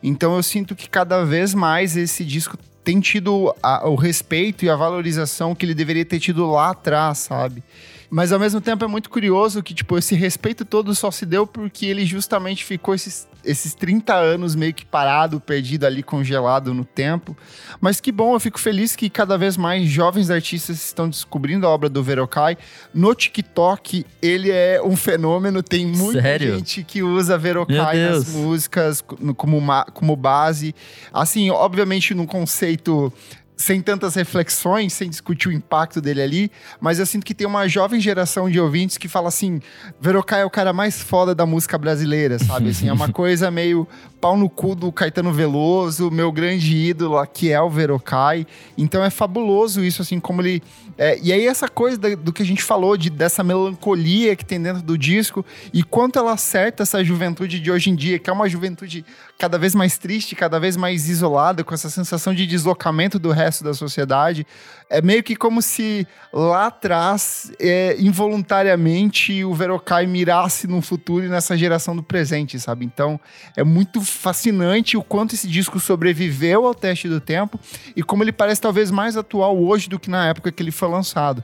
Então 0.03 0.35
eu 0.37 0.43
sinto 0.43 0.75
que 0.75 0.89
cada 0.89 1.23
vez 1.25 1.53
mais 1.53 1.97
esse 1.97 2.25
disco 2.25 2.57
tem 2.83 2.99
tido 2.99 3.55
a- 3.63 3.87
o 3.87 3.95
respeito 3.95 4.65
e 4.65 4.71
a 4.71 4.75
valorização 4.75 5.55
que 5.55 5.67
ele 5.67 5.75
deveria 5.75 6.05
ter 6.05 6.19
tido 6.19 6.51
lá 6.51 6.71
atrás, 6.71 7.19
sabe? 7.19 7.63
Mas 8.11 8.33
ao 8.33 8.41
mesmo 8.41 8.61
tempo 8.61 8.85
é 8.85 8.89
muito 8.89 9.09
curioso 9.09 9.63
que, 9.63 9.73
tipo, 9.73 9.97
esse 9.97 10.17
respeito 10.17 10.65
todo 10.65 10.93
só 10.97 11.13
se 11.13 11.25
deu 11.25 11.47
porque 11.47 11.87
ele 11.87 12.05
justamente 12.05 12.65
ficou 12.65 12.93
esses, 12.93 13.29
esses 13.45 13.73
30 13.73 14.13
anos 14.13 14.57
meio 14.57 14.75
que 14.75 14.85
parado, 14.85 15.39
perdido 15.39 15.87
ali, 15.87 16.03
congelado 16.03 16.75
no 16.75 16.85
tempo. 16.85 17.37
Mas 17.81 18.01
que 18.01 18.11
bom, 18.11 18.35
eu 18.35 18.41
fico 18.41 18.59
feliz 18.59 18.97
que 18.97 19.09
cada 19.09 19.39
vez 19.39 19.57
mais 19.57 19.89
jovens 19.89 20.29
artistas 20.29 20.85
estão 20.85 21.09
descobrindo 21.09 21.67
a 21.67 21.71
obra 21.71 21.89
do 21.89 22.03
Verocai. 22.03 22.59
No 22.93 23.15
TikTok, 23.15 24.05
ele 24.21 24.51
é 24.51 24.83
um 24.83 24.97
fenômeno, 24.97 25.63
tem 25.63 25.87
muita 25.87 26.21
Sério? 26.21 26.57
gente 26.57 26.83
que 26.83 27.05
usa 27.05 27.39
Verocai 27.39 27.97
Meu 27.97 28.11
nas 28.11 28.29
músicas 28.35 29.01
como, 29.37 29.63
como 29.95 30.17
base. 30.17 30.75
Assim, 31.13 31.49
obviamente 31.51 32.13
num 32.13 32.27
conceito 32.27 33.13
sem 33.61 33.83
tantas 33.83 34.15
reflexões, 34.15 34.95
sem 34.95 35.11
discutir 35.11 35.49
o 35.49 35.53
impacto 35.53 36.01
dele 36.01 36.23
ali, 36.23 36.53
mas 36.81 36.99
eu 36.99 37.05
sinto 37.05 37.27
que 37.27 37.35
tem 37.35 37.47
uma 37.47 37.69
jovem 37.69 38.01
geração 38.01 38.49
de 38.49 38.59
ouvintes 38.59 38.97
que 38.97 39.07
fala 39.07 39.29
assim, 39.29 39.61
Verocai 40.01 40.41
é 40.41 40.45
o 40.47 40.51
cara 40.51 40.73
mais 40.73 41.03
foda 41.03 41.35
da 41.35 41.45
música 41.45 41.77
brasileira, 41.77 42.39
sabe? 42.39 42.71
Assim, 42.71 42.89
é 42.89 42.93
uma 42.93 43.09
coisa 43.13 43.51
meio 43.51 43.87
pau 44.19 44.35
no 44.35 44.49
cu 44.49 44.75
do 44.75 44.91
Caetano 44.91 45.31
Veloso, 45.31 46.11
meu 46.11 46.33
grande 46.33 46.75
ídolo, 46.75 47.23
que 47.27 47.53
é 47.53 47.61
o 47.61 47.69
Verocai. 47.69 48.47
Então 48.79 49.05
é 49.05 49.11
fabuloso 49.11 49.85
isso, 49.85 50.01
assim, 50.01 50.19
como 50.19 50.41
ele... 50.41 50.63
é, 51.03 51.19
e 51.23 51.33
aí 51.33 51.47
essa 51.47 51.67
coisa 51.67 51.97
da- 51.97 52.15
do 52.15 52.31
que 52.31 52.43
a 52.43 52.47
gente 52.47 52.63
falou, 52.63 52.95
de, 52.95 53.09
dessa 53.09 53.43
melancolia 53.43 54.37
que 54.37 54.45
tem 54.45 54.61
dentro 54.61 54.83
do 54.83 54.99
disco, 54.99 55.43
e 55.73 55.83
quanto 55.83 56.19
ela 56.19 56.33
acerta 56.35 56.83
essa 56.83 57.03
juventude 57.03 57.59
de 57.59 57.71
hoje 57.71 57.89
em 57.89 57.95
dia, 57.95 58.19
que 58.19 58.29
é 58.29 58.33
uma 58.33 58.47
juventude 58.47 59.03
cada 59.39 59.57
vez 59.57 59.75
mais 59.75 59.97
triste, 59.97 60.37
cada 60.37 60.61
vez 60.61 60.77
mais 60.77 61.09
isolada, 61.09 61.65
com 61.65 61.73
essa 61.73 61.89
sensação 61.89 62.35
de 62.35 62.47
deslocamento 62.47 63.19
do 63.19 63.31
resto 63.31 63.65
da 63.65 63.73
sociedade. 63.73 64.47
É 64.91 65.01
meio 65.01 65.23
que 65.23 65.35
como 65.35 65.63
se 65.63 66.07
lá 66.31 66.67
atrás, 66.67 67.51
é, 67.59 67.97
involuntariamente, 67.99 69.43
o 69.45 69.55
Verocai 69.55 70.05
mirasse 70.07 70.67
no 70.67 70.83
futuro 70.83 71.25
e 71.25 71.29
nessa 71.29 71.57
geração 71.57 71.97
do 71.97 72.03
presente, 72.03 72.61
sabe? 72.61 72.85
Então, 72.85 73.19
é 73.57 73.65
muito 73.65 74.03
fascinante 74.03 74.97
o 74.99 75.03
quanto 75.03 75.35
esse 75.35 75.49
disco 75.49 75.81
sobreviveu 75.81 76.67
ao 76.67 76.75
teste 76.75 77.09
do 77.09 77.21
tempo 77.21 77.59
e 77.97 78.03
como 78.03 78.23
ele 78.23 78.33
parece 78.33 78.61
talvez 78.61 78.91
mais 78.91 79.17
atual 79.17 79.59
hoje 79.59 79.89
do 79.89 79.99
que 79.99 80.11
na 80.11 80.29
época 80.29 80.53
que 80.53 80.63
ele 80.63 80.71
foi 80.71 80.90
lançado. 80.91 81.43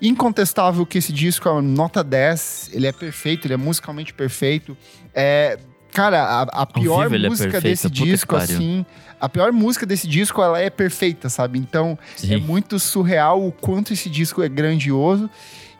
Incontestável 0.00 0.86
que 0.86 0.98
esse 0.98 1.12
disco 1.12 1.48
é 1.48 1.52
uma 1.52 1.62
nota 1.62 2.04
10, 2.04 2.70
ele 2.72 2.86
é 2.86 2.92
perfeito, 2.92 3.46
ele 3.46 3.54
é 3.54 3.56
musicalmente 3.56 4.14
perfeito. 4.14 4.76
É, 5.12 5.58
cara, 5.92 6.22
a, 6.22 6.42
a 6.42 6.66
pior 6.66 7.08
vivo 7.08 7.26
é 7.26 7.28
música 7.28 7.50
perfeito, 7.50 7.64
desse 7.64 7.88
puta 7.88 8.04
disco, 8.04 8.36
assim, 8.36 8.86
a 9.20 9.28
pior 9.28 9.52
música 9.52 9.84
desse 9.84 10.06
disco, 10.06 10.40
ela 10.40 10.60
é 10.60 10.70
perfeita, 10.70 11.28
sabe? 11.28 11.58
Então, 11.58 11.98
Sim. 12.16 12.34
é 12.34 12.36
muito 12.38 12.78
surreal 12.78 13.44
o 13.44 13.50
quanto 13.50 13.92
esse 13.92 14.08
disco 14.08 14.42
é 14.42 14.48
grandioso. 14.48 15.28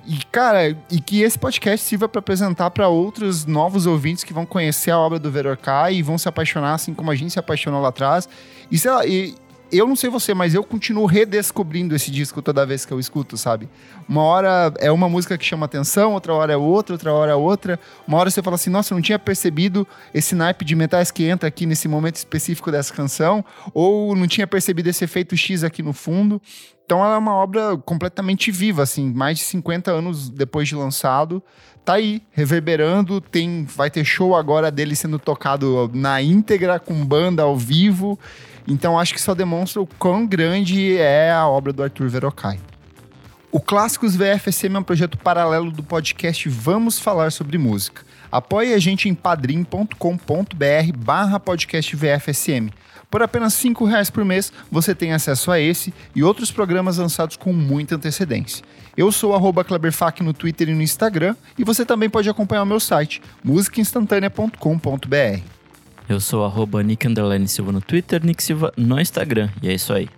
E, 0.05 0.25
cara, 0.33 0.71
e 0.91 1.01
que 1.01 1.21
esse 1.21 1.39
podcast 1.39 1.85
sirva 1.85 2.09
para 2.09 2.19
apresentar 2.19 2.71
para 2.71 2.89
outros 2.89 3.45
novos 3.45 3.85
ouvintes 3.85 4.25
que 4.25 4.33
vão 4.33 4.47
conhecer 4.47 4.91
a 4.91 4.99
obra 4.99 5.19
do 5.19 5.31
Verocai 5.31 5.97
e 5.97 6.03
vão 6.03 6.17
se 6.17 6.27
apaixonar 6.27 6.75
assim 6.75 6.95
como 6.95 7.11
a 7.11 7.15
gente 7.15 7.31
se 7.33 7.39
apaixonou 7.39 7.81
lá 7.83 7.91
atrás. 7.91 8.29
E 8.71 8.79
sei 8.79 8.91
lá, 8.91 9.07
e 9.07 9.35
eu 9.71 9.87
não 9.87 9.95
sei 9.95 10.09
você, 10.09 10.35
mas 10.35 10.55
eu 10.55 10.65
continuo 10.65 11.07
redescobrindo 11.07 11.95
esse 11.95 12.11
disco 12.11 12.41
toda 12.41 12.65
vez 12.65 12.85
que 12.85 12.93
eu 12.93 12.99
escuto, 12.99 13.37
sabe? 13.37 13.69
Uma 14.09 14.23
hora 14.23 14.73
é 14.79 14.91
uma 14.91 15.09
música 15.09 15.37
que 15.37 15.45
chama 15.45 15.67
atenção, 15.67 16.15
outra 16.15 16.33
hora 16.35 16.53
é 16.53 16.57
outra, 16.57 16.95
outra 16.95 17.13
hora 17.13 17.33
é 17.33 17.35
outra. 17.35 17.79
Uma 18.07 18.19
hora 18.19 18.31
você 18.31 18.43
fala 18.43 18.57
assim, 18.57 18.71
nossa, 18.71 18.93
eu 18.93 18.97
não 18.97 19.03
tinha 19.03 19.19
percebido 19.19 19.87
esse 20.15 20.35
naipe 20.35 20.65
de 20.65 20.75
metais 20.75 21.11
que 21.11 21.25
entra 21.25 21.49
aqui 21.49 21.67
nesse 21.67 21.89
momento 21.89 22.17
específico 22.17 22.71
dessa 22.71 22.95
canção, 22.95 23.45
ou 23.75 24.17
não 24.17 24.27
tinha 24.27 24.47
percebido 24.47 24.89
esse 24.89 25.05
efeito 25.05 25.37
X 25.37 25.63
aqui 25.63 25.83
no 25.83 25.93
fundo. 25.93 26.41
Então 26.85 27.05
ela 27.05 27.17
é 27.17 27.19
uma 27.19 27.35
obra 27.35 27.77
completamente 27.77 28.51
viva, 28.51 28.83
assim, 28.83 29.13
mais 29.13 29.37
de 29.37 29.45
50 29.45 29.91
anos 29.91 30.31
depois 30.31 30.67
de 30.67 30.75
lançado. 30.75 31.43
Tá 31.89 31.95
aí, 31.95 32.21
reverberando, 32.33 33.19
tem, 33.19 33.65
vai 33.65 33.91
ter 33.91 34.05
show 34.05 34.37
agora 34.37 34.71
dele 34.71 34.95
sendo 34.95 35.19
tocado 35.19 35.91
na 35.95 36.21
íntegra, 36.21 36.79
com 36.79 37.03
banda 37.03 37.45
ao 37.45 37.57
vivo. 37.57 38.19
Então 38.67 38.99
acho 38.99 39.15
que 39.15 39.21
só 39.23 39.35
demonstra 39.35 39.81
o 39.81 39.87
quão 39.99 40.27
grande 40.27 40.99
é 40.99 41.33
a 41.33 41.49
obra 41.49 41.73
do 41.73 41.83
Arthur 41.83 42.11
Verocai. 42.11 42.61
O 43.51 43.59
Clássicos 43.59 44.15
VFSM 44.15 44.77
é 44.77 44.79
um 44.81 44.83
projeto 44.83 45.17
paralelo 45.17 45.71
do 45.71 45.83
podcast 45.83 46.47
Vamos 46.51 46.99
Falar 46.99 47.33
Sobre 47.33 47.57
Música. 47.57 48.03
Apoie 48.31 48.75
a 48.75 48.79
gente 48.79 49.09
em 49.09 49.15
padrim.com.br 49.15 49.95
barra 50.95 51.41
podcast 51.41 51.97
VFSM. 51.97 52.69
Por 53.11 53.23
apenas 53.23 53.63
R$ 53.63 53.73
reais 53.87 54.11
por 54.11 54.25
mês, 54.25 54.53
você 54.71 54.95
tem 54.95 55.13
acesso 55.13 55.51
a 55.51 55.59
esse 55.59 55.95
e 56.15 56.23
outros 56.23 56.51
programas 56.51 56.99
lançados 56.99 57.37
com 57.37 57.53
muita 57.53 57.97
antecedência. 57.97 58.63
Eu 58.97 59.11
sou 59.11 59.35
arroba 59.35 59.65
Kleberfac 59.65 60.23
no 60.23 60.35
Twitter 60.35 60.69
e 60.69 60.75
no 60.75 60.83
Instagram, 60.83 61.35
e 61.57 61.65
você 61.65 61.87
também 61.87 62.11
pode 62.11 62.29
acompanhar 62.29 62.65
o 62.65 62.67
meu 62.67 62.79
site, 62.79 63.23
musicainstantanea.com.br. 63.43 65.41
Eu 66.09 66.21
sou 66.21 66.45
arroba 66.45 66.83
Nick 66.83 67.07
Silva 67.47 67.73
no 67.73 67.81
Twitter, 67.81 68.25
Nick 68.25 68.43
Silva 68.43 68.73
no 68.77 69.01
Instagram, 69.01 69.49
e 69.63 69.69
é 69.69 69.75
isso 69.75 69.93
aí. 69.93 70.09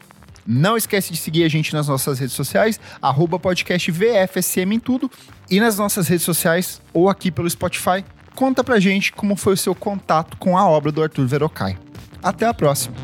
Não 0.46 0.76
esquece 0.76 1.12
de 1.12 1.18
seguir 1.18 1.44
a 1.44 1.48
gente 1.48 1.72
nas 1.72 1.86
nossas 1.86 2.18
redes 2.18 2.34
sociais, 2.34 2.80
arroba 3.00 3.38
podcast 3.38 3.90
VFSM 3.92 4.74
em 4.74 4.80
tudo, 4.80 5.08
e 5.48 5.60
nas 5.60 5.78
nossas 5.78 6.08
redes 6.08 6.24
sociais 6.24 6.80
ou 6.92 7.08
aqui 7.08 7.30
pelo 7.30 7.48
Spotify. 7.48 8.04
Conta 8.34 8.64
pra 8.64 8.80
gente 8.80 9.12
como 9.12 9.36
foi 9.36 9.52
o 9.52 9.56
seu 9.56 9.74
contato 9.74 10.36
com 10.38 10.56
a 10.56 10.68
obra 10.68 10.90
do 10.90 11.02
Arthur 11.02 11.26
Verocai. 11.26 11.76
Até 12.22 12.46
a 12.46 12.54
próxima! 12.54 12.94